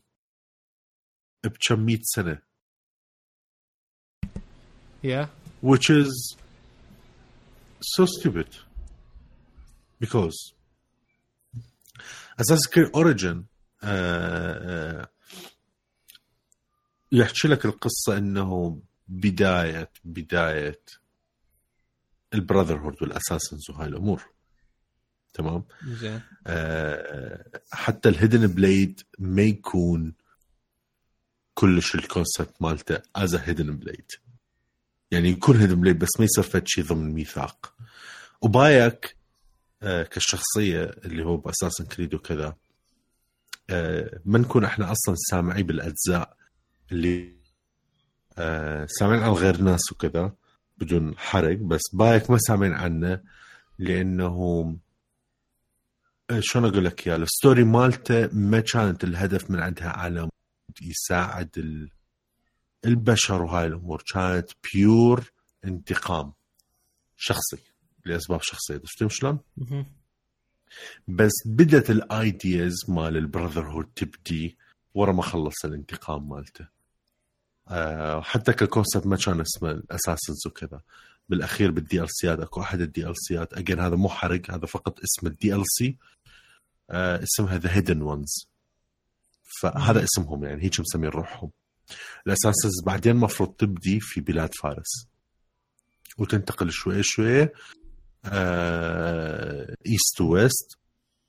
بكم 1.44 1.80
100 1.80 2.00
سنة. 2.02 2.40
يا 5.04 5.30
which 5.64 5.90
is 5.90 6.36
so 7.82 8.06
stupid. 8.06 8.48
Because 10.00 10.54
Assassin's 12.38 12.68
Creed 12.68 12.90
Origin 12.94 13.46
آه، 13.84 15.02
آه، 15.02 15.08
يحكي 17.11 17.48
لك 17.48 17.65
القصة 17.65 18.18
إنه 18.18 18.82
بداية 19.07 19.91
بداية 20.03 20.82
ال 22.34 22.37
brotherhood 22.37 22.78
وال 22.80 23.02
assassins 23.02 23.70
وهاي 23.69 23.88
الأمور. 23.88 24.23
تمام؟ 25.34 25.64
زين. 25.88 26.22
آه، 26.48 27.61
حتى 27.72 28.10
ال 28.10 28.15
hidden 28.15 28.48
blade 28.48 29.02
ما 29.19 29.41
يكون 29.41 30.14
كلش 31.53 31.95
ال 31.96 32.04
concept 32.04 32.62
مالته 32.61 33.02
as 33.16 33.36
hidden 33.36 33.78
blade 33.78 34.12
يعني 35.11 35.30
يكون 35.30 35.57
hidden 35.58 35.76
blade 35.82 36.00
بس 35.99 36.10
ما 36.19 36.26
يصير 36.26 36.44
فد 36.44 36.68
شيء 36.68 36.84
ضمن 36.84 37.14
ميثاق. 37.14 37.73
و 38.42 38.54
Bayek 38.54 39.18
آه، 39.84 40.03
كشخصية 40.03 40.84
اللي 40.84 41.26
هو 41.26 41.38
ب 41.38 41.42
Assassin's 41.42 41.84
Creed 41.84 42.14
وكذا 42.14 42.56
آه، 43.69 44.19
ما 44.26 44.40
نكون 44.40 44.64
إحنا 44.65 44.91
أصلا 44.91 45.15
سامعين 45.32 45.65
بالأجزاء 45.65 46.38
اللي 46.91 47.36
آه، 48.38 48.86
سامعين 48.90 49.24
عن 49.24 49.32
غير 49.32 49.62
ناس 49.62 49.91
وكذا 49.91 50.36
بدون 50.78 51.18
حرق 51.18 51.57
بس 51.57 51.82
Bayek 51.94 52.30
ما 52.30 52.38
سامعين 52.38 52.74
عنه 52.74 53.22
لأنه 53.80 54.36
آه، 56.30 56.40
شلون 56.40 56.66
أقول 56.66 56.86
لك 56.86 57.07
يا 57.07 57.16
ال 57.16 57.24
story 57.24 57.64
مالته 57.64 58.30
ما 58.34 58.60
كانت 58.60 59.03
الهدف 59.03 59.52
من 59.52 59.60
عندها 59.60 59.90
على 59.90 60.30
يساعد 60.82 61.49
ال- 61.57 61.90
البشر 62.86 63.41
وهاي 63.41 63.66
الأمور. 63.68 64.03
كانت 64.14 64.49
pure 64.74 65.32
انتقام 65.66 66.34
شخصي 67.18 67.57
لأسباب 68.06 68.40
شخصية. 68.41 68.82
فهمت 68.99 69.12
شلون؟ 69.12 69.40
بس 71.07 71.32
بدت 71.45 71.90
ال 71.90 72.04
ideas 72.04 72.74
مال 72.88 73.18
ال 73.18 73.72
brotherhood 73.72 73.86
تبدي 73.95 74.57
ورا 74.94 75.12
ما 75.12 75.22
خلص 75.22 75.66
الانتقام 75.66 76.30
مالته. 76.30 76.68
حتى 78.22 78.54
ك 78.54 78.60
concept 78.60 79.08
ما 79.08 79.18
كان 79.18 79.42
اسمه 79.42 79.72
ال 79.72 79.79
Assassins 79.79 80.48
وكذا 80.48 80.82
بالأخير 81.30 81.72
بال 81.72 82.02
DLC 82.02 82.08
ات 82.10 82.40
أكو 82.40 82.62
أحد 82.62 83.08
ال 83.08 83.18
DLC 83.18 83.45
ات 83.45 83.54
again 83.54 83.80
هذا 83.80 83.96
مو 83.96 84.10
حرق 84.10 84.52
هذا 84.52 84.66
فقط 84.66 85.00
اسم 85.00 85.56
ال 85.56 85.64
DLC 85.66 85.98
آه 86.90 87.24
اسمها 87.24 87.58
The 87.58 87.76
Hidden 87.76 88.02
Ones 88.02 88.48
فهذا 89.62 90.04
اسمهم 90.04 90.44
يعني 90.44 90.64
هيك 90.64 90.80
مسمين 90.80 91.10
روحهم. 91.10 91.52
ال 92.28 92.33
Assassins 92.33 92.84
بعدين 92.86 93.16
مفروض 93.16 93.50
تبدي 93.54 94.00
في 94.00 94.22
بلاد 94.22 94.54
فارس. 94.54 95.08
وتنتقل 96.18 96.72
شوي 96.72 97.04
شوي 97.04 97.50
آه 98.26 99.76
east 99.86 100.22
west 100.22 100.78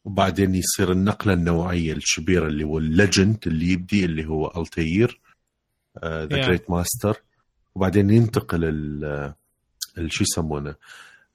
وبعدين 0.05 0.55
يصير 0.55 0.93
النقلة 0.93 1.33
النوعية 1.33 1.93
الكبيرة 1.93 2.47
اللي 2.47 2.65
هو 2.65 2.79
ال 2.79 2.88
legend 2.88 3.39
اللي 3.47 3.67
يبدي 3.73 4.05
اللي 4.05 4.27
هو 4.27 4.63
Altaïr 4.63 5.21
the. 6.05 6.25
great 6.27 6.71
master 6.71 7.23
وبعدين 7.75 8.11
ينتقل 8.11 8.65
ال 8.65 9.05
ال- 9.99 10.13
شو 10.13 10.25
يسمونه؟ 10.25 10.75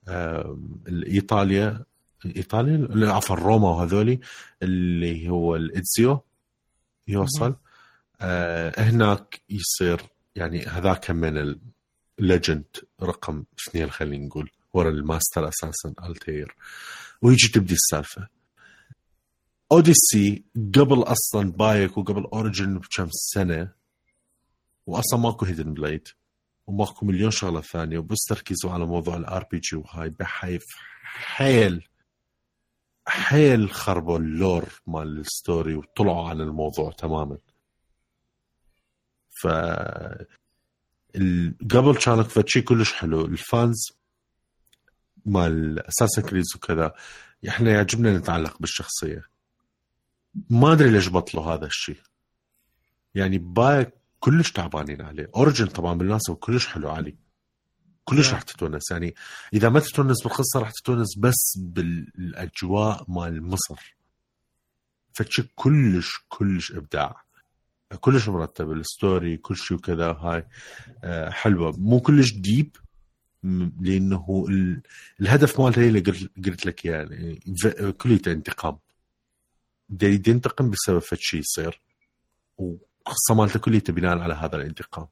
آه 0.08 0.58
إيطاليا 0.88 1.84
إيطاليا؟ 2.36 3.12
عفوا 3.12 3.36
روما 3.36 3.68
وهذولي 3.68 4.20
اللي 4.62 5.28
هو 5.28 5.56
ال 5.56 5.69
Ezio 5.69 6.20
يوصل. 7.08 7.54
آه 8.20 8.80
هناك 8.80 9.40
يصير 9.50 10.00
يعني 10.36 10.66
هذاك 10.66 11.10
من 11.10 11.56
ال 12.18 12.25
legend 12.25 12.64
رقم 13.02 13.44
اثنين 13.68 13.90
خلينا 13.90 14.26
نقول 14.26 14.50
ورا 14.72 14.88
ال 14.90 14.98
master 14.98 15.48
assassin 15.48 15.94
Altaïr. 16.08 16.56
ويجي 17.22 17.48
تبدي 17.48 17.74
السالفة. 17.74 18.28
Odyssey 19.72 20.44
قبل 20.74 21.02
أصلا 21.02 21.52
بايك 21.52 21.98
وقبل 21.98 22.24
Origins 22.24 22.78
بكم 22.78 23.08
سنة 23.10 23.81
واصلا 24.86 25.20
ماكو 25.20 25.44
hidden 25.44 25.74
blade 25.74 26.08
وماكو 26.66 27.06
مليون 27.06 27.30
شغلة 27.30 27.60
ثانية 27.60 27.98
وبس 27.98 28.18
تركيزوا 28.28 28.72
على 28.72 28.86
موضوع 28.86 29.16
ال 29.16 29.44
RPG 29.50 29.76
وهاي 29.76 30.10
بحيف 30.10 30.64
حيل 31.02 31.88
حيل 33.06 33.70
خربوا 33.70 34.18
ال 34.18 34.30
lore 34.30 34.80
مال 34.86 35.18
ال 35.18 35.27
story 35.27 35.74
وطلعوا 35.74 36.28
عن 36.28 36.40
الموضوع 36.40 36.92
تماما. 36.92 37.38
ف 39.30 39.46
قبل 41.70 41.96
كان 42.04 42.22
فد 42.22 42.48
شيء 42.48 42.62
كلش 42.62 42.92
حلو 42.92 43.24
ال 43.24 43.38
fans 43.38 43.92
مال 45.26 45.86
Assassin's 45.86 46.22
Creed 46.22 46.56
وكذا 46.56 46.94
إحنا 47.48 47.70
يعجبنا 47.70 48.18
نتعلق 48.18 48.58
بالشخصية. 48.58 49.24
ما 50.50 50.72
أدري 50.72 50.90
ليش 50.90 51.08
بطلوا 51.08 51.44
هذا 51.44 51.66
الشيء 51.66 52.00
يعني 53.14 53.38
بايك 53.38 54.01
كلش 54.22 54.50
تعبانين 54.52 55.02
عليه. 55.02 55.30
Origins 55.36 55.66
طبعا 55.66 55.94
بالمناسبه 55.98 56.34
كلش 56.34 56.66
حلو 56.66 56.90
علي. 56.90 57.16
كلش. 58.04 58.32
راح 58.32 58.42
تتونس. 58.42 58.90
يعني 58.90 59.14
إذا 59.54 59.68
ما 59.68 59.80
تتونس 59.80 60.22
بالقصة 60.22 60.60
راح 60.60 60.70
تتونس 60.70 61.18
بس 61.18 61.58
بالأجواء 61.58 63.04
مال 63.08 63.42
مصر. 63.42 63.96
فشي 65.14 65.42
كلش 65.54 66.18
كلش 66.28 66.72
إبداع. 66.72 67.22
كلش 68.00 68.28
مرتب 68.28 68.72
ال 68.72 68.83
story 68.83 69.36
كل 69.36 69.56
شيء 69.56 69.76
وكذا 69.76 70.06
هاي 70.12 70.46
آه، 71.04 71.30
حلوة. 71.30 71.72
مو 71.78 72.00
كلش 72.00 72.32
deep 72.32 72.76
لأنه 73.80 74.44
ال- 74.48 74.82
الهدف 75.20 75.60
مالته 75.60 75.82
هي 75.82 75.88
اللي 75.88 76.00
قلت 76.46 76.66
لك 76.66 76.86
إياه 76.86 76.96
يعني 77.10 77.40
كليته 77.98 78.32
انتقام. 78.32 78.78
دا 79.88 80.06
يريد 80.06 80.28
ينتقم 80.28 80.70
بسبب 80.70 80.98
فد 80.98 81.18
شيء 81.20 81.40
يصير 81.40 81.80
والقصة 83.06 83.34
مالته 83.34 83.58
كليته 83.60 83.92
بناء 83.92 84.18
على 84.18 84.34
هذا 84.34 84.56
الانتقام. 84.56 85.06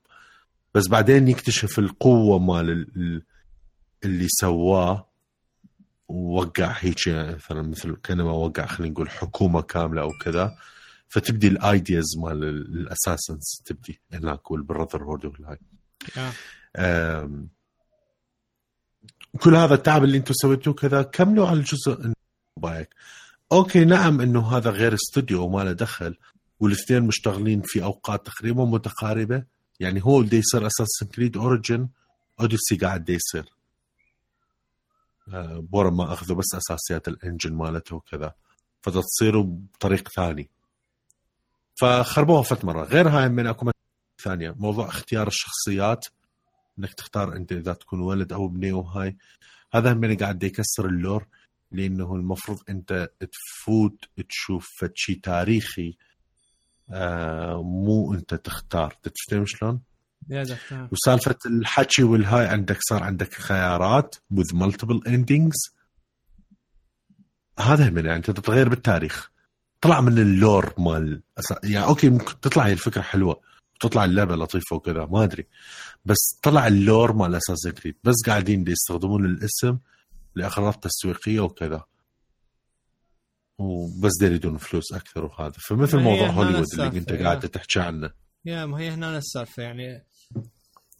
بس 0.74 0.88
بعدين 0.88 1.28
يكتشف 1.28 1.78
القوة 1.78 2.38
مال 2.38 2.70
ال- 2.70 2.90
ال- 2.96 3.22
اللي 4.04 4.26
سواه 4.28 5.06
ووقع 6.08 6.74
هيك 6.78 7.08
مثلا 7.08 7.62
مثل 7.62 7.96
كأنما 8.02 8.32
وقع 8.32 8.66
خلينا 8.66 8.92
نقول 8.92 9.10
حكومة 9.10 9.62
كاملة 9.62 10.02
أو 10.02 10.10
كذا 10.24 10.56
فتبدي 11.08 11.48
ال 11.48 11.57
ideas 11.57 12.04
مال 12.18 12.44
ال 12.44 12.56
Assassins 12.56 13.62
تبدي 13.64 14.00
هناك 14.12 14.50
وال 14.50 15.04
brotherhood 15.04 15.24
والهاي 15.24 15.58
كل 19.40 19.54
هذا 19.56 19.74
التعب 19.74 20.04
اللي 20.04 20.16
أنتم 20.18 20.34
سويتوه 20.34 20.74
كذا 20.74 21.02
كملوا 21.02 21.48
على 21.48 21.58
الجزء 21.58 22.12
بايك. 22.56 22.88
أوكي 23.52 23.84
نعم 23.84 24.20
إنه 24.20 24.56
هذا 24.56 24.70
غير 24.70 24.94
استوديو 24.94 25.44
وما 25.44 25.64
له 25.64 25.72
دخل 25.72 26.16
والإثنين 26.60 27.02
مشتغلين 27.02 27.62
في 27.64 27.84
أوقات 27.84 28.26
تقريبا 28.26 28.64
متقاربة. 28.64 29.44
يعني 29.80 30.04
هو 30.04 30.22
بده 30.22 30.36
يصير 30.36 30.66
Assassin's 30.66 31.06
Creed 31.06 31.36
Origins 31.36 31.88
Odyssey 32.40 32.76
قاعد 32.76 33.10
يصير. 33.10 33.44
آه، 35.28 35.58
بورا 35.58 35.90
ما 35.90 36.12
أخذوا 36.12 36.36
بس 36.36 36.54
أساسيات 36.54 37.08
ال 37.08 37.14
engine 37.14 37.52
مالته 37.52 37.96
وكذا. 37.96 38.34
فتصيروا 38.82 39.44
بطريق 39.44 40.08
ثاني. 40.08 40.50
فخربوها 41.80 42.42
فت 42.42 42.64
مره 42.64 42.84
غير 42.84 43.08
هاي 43.08 43.28
من 43.28 43.46
أكو 43.46 43.70
ثانية. 44.22 44.54
موضوع 44.58 44.88
اختيار 44.88 45.26
الشخصيات 45.26 46.06
إنك 46.78 46.94
تختار 46.94 47.36
أنت 47.36 47.52
إذا 47.52 47.72
تكون 47.72 48.00
ولد 48.00 48.32
أو 48.32 48.48
بنيه 48.48 48.72
وهاي 48.72 49.16
هذا 49.72 49.92
هم 49.92 50.16
قاعد 50.18 50.42
يكسر 50.42 50.86
ال 50.86 50.94
lore 50.94 51.26
لأنه 51.72 52.14
المفروض 52.14 52.58
أنت 52.68 53.10
تفوت 53.20 54.04
تشوف 54.28 54.84
شيء 54.94 55.20
تاريخي 55.22 55.96
آه 56.92 57.62
مو 57.62 58.14
انت 58.14 58.34
تختار. 58.34 58.96
تفهم 59.02 59.44
شلون؟ 59.46 59.80
وسالفة 60.92 61.36
الحكي 61.46 62.02
والهاي 62.02 62.46
عندك 62.46 62.78
صار 62.80 63.02
عندك 63.02 63.34
خيارات 63.34 64.16
with 64.34 64.56
multiple 64.56 65.08
endings. 65.08 65.72
هذا 67.58 67.90
من 67.90 68.04
يعني 68.04 68.16
انت 68.16 68.30
تتغير 68.30 68.68
بالتاريخ. 68.68 69.30
طلع 69.80 70.00
من 70.00 70.18
ال 70.18 70.29
lore 70.29 70.74
مال 70.78 71.22
يعني 71.64 71.86
أوكي 71.86 72.10
ممكن 72.10 72.40
تطلع 72.40 72.66
هي 72.66 72.72
الفكرة 72.72 73.02
حلوة. 73.02 73.40
تطلع 73.80 74.04
اللعبة 74.04 74.36
لطيفة 74.36 74.76
وكذا 74.76 75.04
ما 75.04 75.24
أدري. 75.24 75.46
بس 76.04 76.38
طلع 76.42 76.66
ال 76.66 76.75
lore 76.75 77.12
مال 77.12 77.34
Assassin's 77.34 77.70
Creed 77.70 77.96
بس 78.04 78.14
قاعدين 78.26 78.64
دي 78.64 78.72
يستخدمون 78.72 79.24
الاسم 79.24 79.78
لاغراض 80.34 80.74
تسويقية 80.74 81.40
وكذا. 81.40 81.84
وبس 83.60 84.22
يريدون 84.22 84.56
فلوس 84.56 84.92
أكثر 84.92 85.24
وهذا. 85.24 85.54
فمثل 85.68 85.98
موضوع 85.98 86.26
هوليوود 86.26 86.66
اللي 86.72 86.86
أنت. 86.86 87.12
قاعد 87.12 87.40
تحكي 87.40 87.80
عنه. 87.80 88.10
yeah 88.44 88.66
ما 88.66 88.78
هي 88.78 88.90
هنا 88.90 89.18
السالفة 89.18 89.62
يعني 89.62 90.06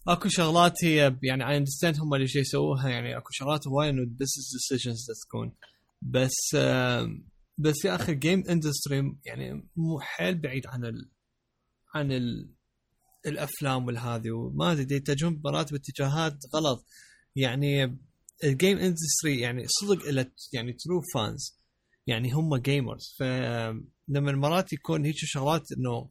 أكو 0.07 0.29
شغلات 0.29 0.83
هي 0.83 1.15
يعني 1.23 1.49
I 1.49 1.57
understand 1.57 1.99
هم 1.99 2.13
اللي 2.13 2.27
شي 2.27 2.39
يسووها 2.39 2.89
يعني 2.89 3.17
أكو 3.17 3.27
شغلات 3.31 3.67
هواي 3.67 3.89
إنه 3.89 4.05
business 4.05 4.51
decisions 4.53 5.05
تكون 5.27 5.51
بس 6.01 6.55
بس 7.57 7.85
يا 7.85 7.95
أخي 7.95 8.11
ال 8.11 8.17
game 8.17 8.43
industry 8.49 9.17
يعني 9.25 9.69
مو 9.75 9.99
حيل 9.99 10.35
بعيد 10.35 10.67
عن 10.67 10.85
ال 10.85 11.09
عن 11.95 12.11
ال 12.11 12.49
الأفلام 13.25 13.85
والهذي 13.85 14.31
وما 14.31 14.71
أدري 14.71 14.95
يتجهون 14.95 15.41
مرات 15.45 15.71
باتجاهات 15.71 16.37
غلط. 16.55 16.85
يعني 17.35 17.97
ال 18.43 18.50
game 18.50 18.77
industry 18.77 19.39
يعني 19.39 19.65
صدق 19.67 20.05
إلى 20.05 20.31
يعني 20.53 20.73
true 20.73 21.01
fans 21.13 21.60
يعني 22.07 22.31
هم 22.31 22.55
gamers 22.55 23.15
فلما 23.19 24.31
مرات 24.31 24.73
يكون 24.73 25.05
هيك 25.05 25.15
شغلات 25.17 25.63
إنه 25.77 26.09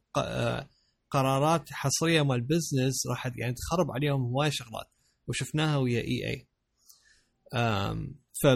قرارات 1.10 1.72
حصرية 1.72 2.22
مال 2.22 2.40
business 2.40 3.06
راح 3.10 3.26
يعني 3.36 3.54
تخرب 3.54 3.90
عليهم 3.90 4.20
هواي 4.22 4.50
شغلات. 4.50 4.90
وشفناها 5.28 5.76
ويا 5.76 6.00
اي 6.00 6.26
اي 6.30 6.46
ف 8.42 8.46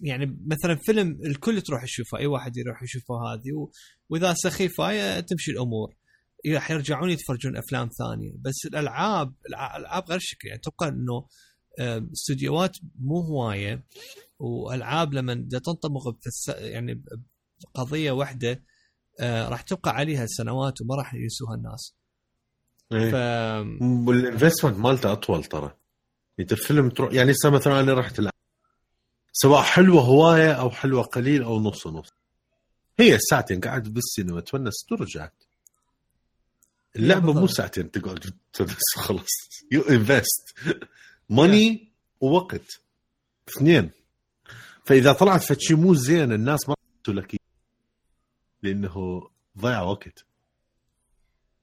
يعني 0.00 0.38
مثلا 0.46 0.76
فيلم 0.86 1.18
الكل 1.26 1.62
تروح 1.62 1.84
تشوفه 1.84 2.18
أي 2.18 2.26
واحد 2.26 2.56
يروح 2.56 2.82
يشوفه 2.82 3.14
هذه. 3.14 3.52
و... 3.52 3.70
وإذا 4.10 4.34
سخيفة 4.34 5.20
تمشي 5.20 5.50
الأمور. 5.50 5.94
راح 6.54 6.70
يرجعون 6.70 7.10
يتفرجون 7.10 7.56
أفلام 7.56 7.88
ثانية. 7.98 8.32
بس 8.40 8.66
الألعاب 8.66 9.34
الع- 9.48 9.76
الألعاب 9.76 10.04
غير 10.10 10.18
شكل. 10.22 10.48
يعني 10.48 10.60
تبقى 10.60 10.88
إنه 10.88 11.26
استديوهات 12.12 12.76
مو 12.98 13.20
هواية. 13.20 13.84
والعاب 14.42 15.14
لما 15.14 15.34
تنطبق 15.34 16.08
بفس... 16.08 16.48
يعني 16.48 17.02
بقضية 17.74 18.10
واحدة 18.10 18.62
آه، 19.20 19.48
راح 19.48 19.60
تبقى 19.62 19.90
عليها 19.90 20.26
سنوات 20.26 20.80
وما 20.80 20.94
راح 20.96 21.14
ينسوها 21.14 21.54
الناس. 21.54 21.94
ف 22.90 23.14
والانفستمنت 24.08 24.76
مالته 24.78 25.12
أطول 25.12 25.44
ترى. 25.44 25.74
انت 26.40 26.52
الفيلم 26.52 26.90
تروح 26.90 27.12
يعني 27.12 27.32
هسه 27.32 27.50
مثلا 27.50 27.80
أنا 27.80 27.94
رحت 27.94 28.18
العب 28.18 28.32
سواء 29.32 29.62
حلوة 29.62 30.02
هواية 30.02 30.52
أو 30.52 30.70
حلوة 30.70 31.02
قليل 31.02 31.42
أو 31.42 31.60
نص 31.60 31.86
نص 31.86 32.08
هي 32.98 33.18
ساعتين 33.18 33.60
قاعد 33.60 33.94
بالسينما 33.94 34.40
تونست 34.40 34.92
ورجعت 34.92 35.44
اللعبة 36.96 37.32
مو. 37.32 37.46
ساعتين 37.46 37.90
تقعد 37.90 38.34
تونس 38.52 38.94
خلاص. 38.96 39.48
you 39.72 39.82
invest 39.82 40.54
money 41.30 41.92
ووقت. 42.20 42.80
اثنين. 43.48 43.90
فإذا 44.84 45.12
طلعت 45.12 45.42
فد 45.42 45.60
شيء 45.60 45.76
مو 45.76 45.94
زين 45.94 46.32
الناس 46.32 46.68
ما 46.68 46.74
لك. 47.08 47.36
لأنه 48.62 48.94
ضيع 49.58 49.82
وقت. 49.82 50.24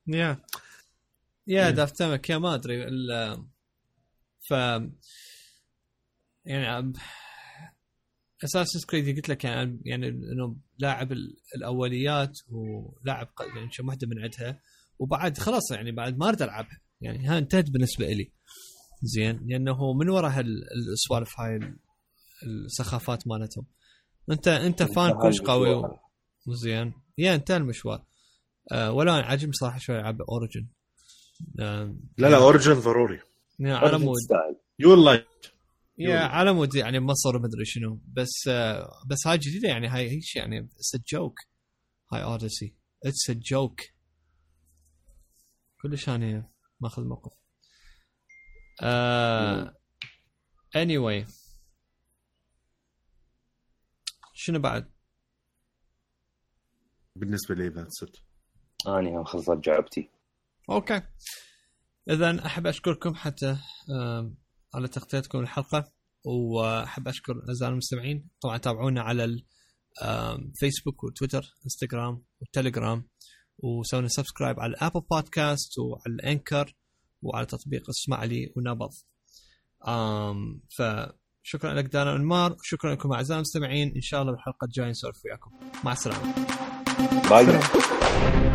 yeah 0.07 0.38
yeah. 1.47 1.69
دافتهمك 1.69 2.30
yeah 2.30 2.38
ما 2.37 2.55
أدري. 2.55 2.83
ال 2.87 3.07
ف 4.49 4.51
يعني 6.45 6.93
Assassin's 8.43 8.85
Creed 8.85 9.15
قلت 9.15 9.29
لك 9.29 9.43
يعني 9.43 9.81
يعني 9.85 10.07
انه 10.07 10.55
لاعب 10.79 11.11
ال- 11.11 11.37
الأوليات 11.55 12.31
ولاعب 12.49 13.27
يعني 13.55 13.69
كم 13.77 13.87
واحدة 13.87 14.07
من 14.07 14.23
عندها. 14.23 14.61
وبعد 14.99 15.37
خلاص 15.37 15.71
يعني 15.71 15.91
بعد 15.91 16.17
ما 16.17 16.27
أريد 16.29 16.41
ألعبها. 16.41 16.81
يعني 17.01 17.27
ها 17.27 17.37
انتهت 17.37 17.69
بالنسبة 17.69 18.07
لي 18.07 18.31
زين. 19.01 19.39
لأنه 19.47 19.93
من 19.93 20.09
وراء 20.09 20.31
هال- 20.31 20.63
السوالف 20.93 21.39
هاي 21.39 21.59
السخافات 22.44 23.28
مالتهم. 23.28 23.66
انت 24.32 24.48
انت 24.48 24.84
fan 24.84 25.22
كلش 25.22 25.41
قوي 25.41 25.84
زين 26.48 26.94
يا 27.18 27.36
انتهى 27.36 27.57
المشوار. 27.57 28.06
آه 28.72 28.91
ولا 28.91 29.14
عاجبني 29.14 29.53
صراحة 29.53 29.80
شوي 29.80 29.99
ألعب 29.99 30.22
Origins 30.22 30.68
آه 31.60 31.95
لا 32.18 32.28
لا 32.28 32.38
Origin 32.38 32.73
ضروري. 32.74 33.20
يعني 33.60 33.74
على 33.74 33.98
مود. 33.98 34.18
you 34.80 34.95
like 34.95 35.27
يا 35.98 36.20
على 36.20 36.53
مود 36.53 36.76
يعني 36.76 36.99
مصر 36.99 37.40
مدري 37.40 37.66
شنو. 37.66 38.02
بس 38.07 38.48
آه 38.48 38.90
بس 39.07 39.28
هاي 39.28 39.38
جديدة 39.38 39.68
يعني. 39.68 39.88
هاي 39.88 40.10
هيك 40.10 40.36
يعني 40.36 40.60
it's 40.60 40.95
joke 41.14 41.39
هاي 42.14 42.24
Odyssey 42.23 42.76
it's 43.06 43.31
joke 43.31 43.81
كلش 45.82 46.10
أنا 46.10 46.49
ماخذ 46.80 47.03
موقف. 47.03 47.32
آه 48.82 49.74
anyway. 50.78 51.39
شنو 54.41 54.60
بعد؟ 54.60 54.91
بالنسبة 57.16 57.56
لي 57.56 57.68
that's 57.68 58.03
it 58.03 58.18
اني 58.88 59.26
خلصت 59.26 59.57
جعبتي. 59.64 60.10
okay. 60.69 61.01
إذا 62.10 62.45
أحب 62.45 62.68
أشكركم 62.68 63.16
حتى 63.16 63.57
على 64.74 64.88
تغطيتكم 64.88 65.40
الحلقة 65.40 65.91
وأحب 66.26 67.07
أشكر 67.07 67.34
أعزائي 67.49 67.72
المستمعين. 67.72 68.30
طبعا 68.41 68.57
تابعونا 68.57 69.02
على 69.02 69.44
الفيسبوك 70.03 71.03
وتويتر 71.03 71.53
إنستغرام 71.66 72.24
والتليجرام 72.41 73.07
وسوينا 73.57 74.07
subscribe 74.07 74.60
على 74.60 74.70
ال 74.69 74.75
Apple 74.75 75.01
Podcast 75.11 75.80
وعلى 75.80 76.16
ال 76.15 76.24
Anchor 76.24 76.76
وعلى 77.22 77.45
تطبيق 77.45 77.90
اسمع 77.90 78.24
لي 78.24 78.53
ونبض. 78.56 78.91
آم 79.88 80.61
فشكرا 81.49 81.73
لك 81.73 81.85
دانا 81.85 82.15
انمار 82.15 82.53
وشكرا 82.53 82.91
لكم 82.91 83.13
أعزائي 83.13 83.38
المستمعين. 83.38 83.93
إن 83.95 84.01
شاء 84.01 84.21
الله 84.21 84.31
بالحلقة 84.31 84.65
الجاية 84.65 84.89
نسولف 84.89 85.26
وياكم. 85.26 85.51
مع 85.84 85.91
السلامة. 85.91 86.34
باي. 87.30 88.48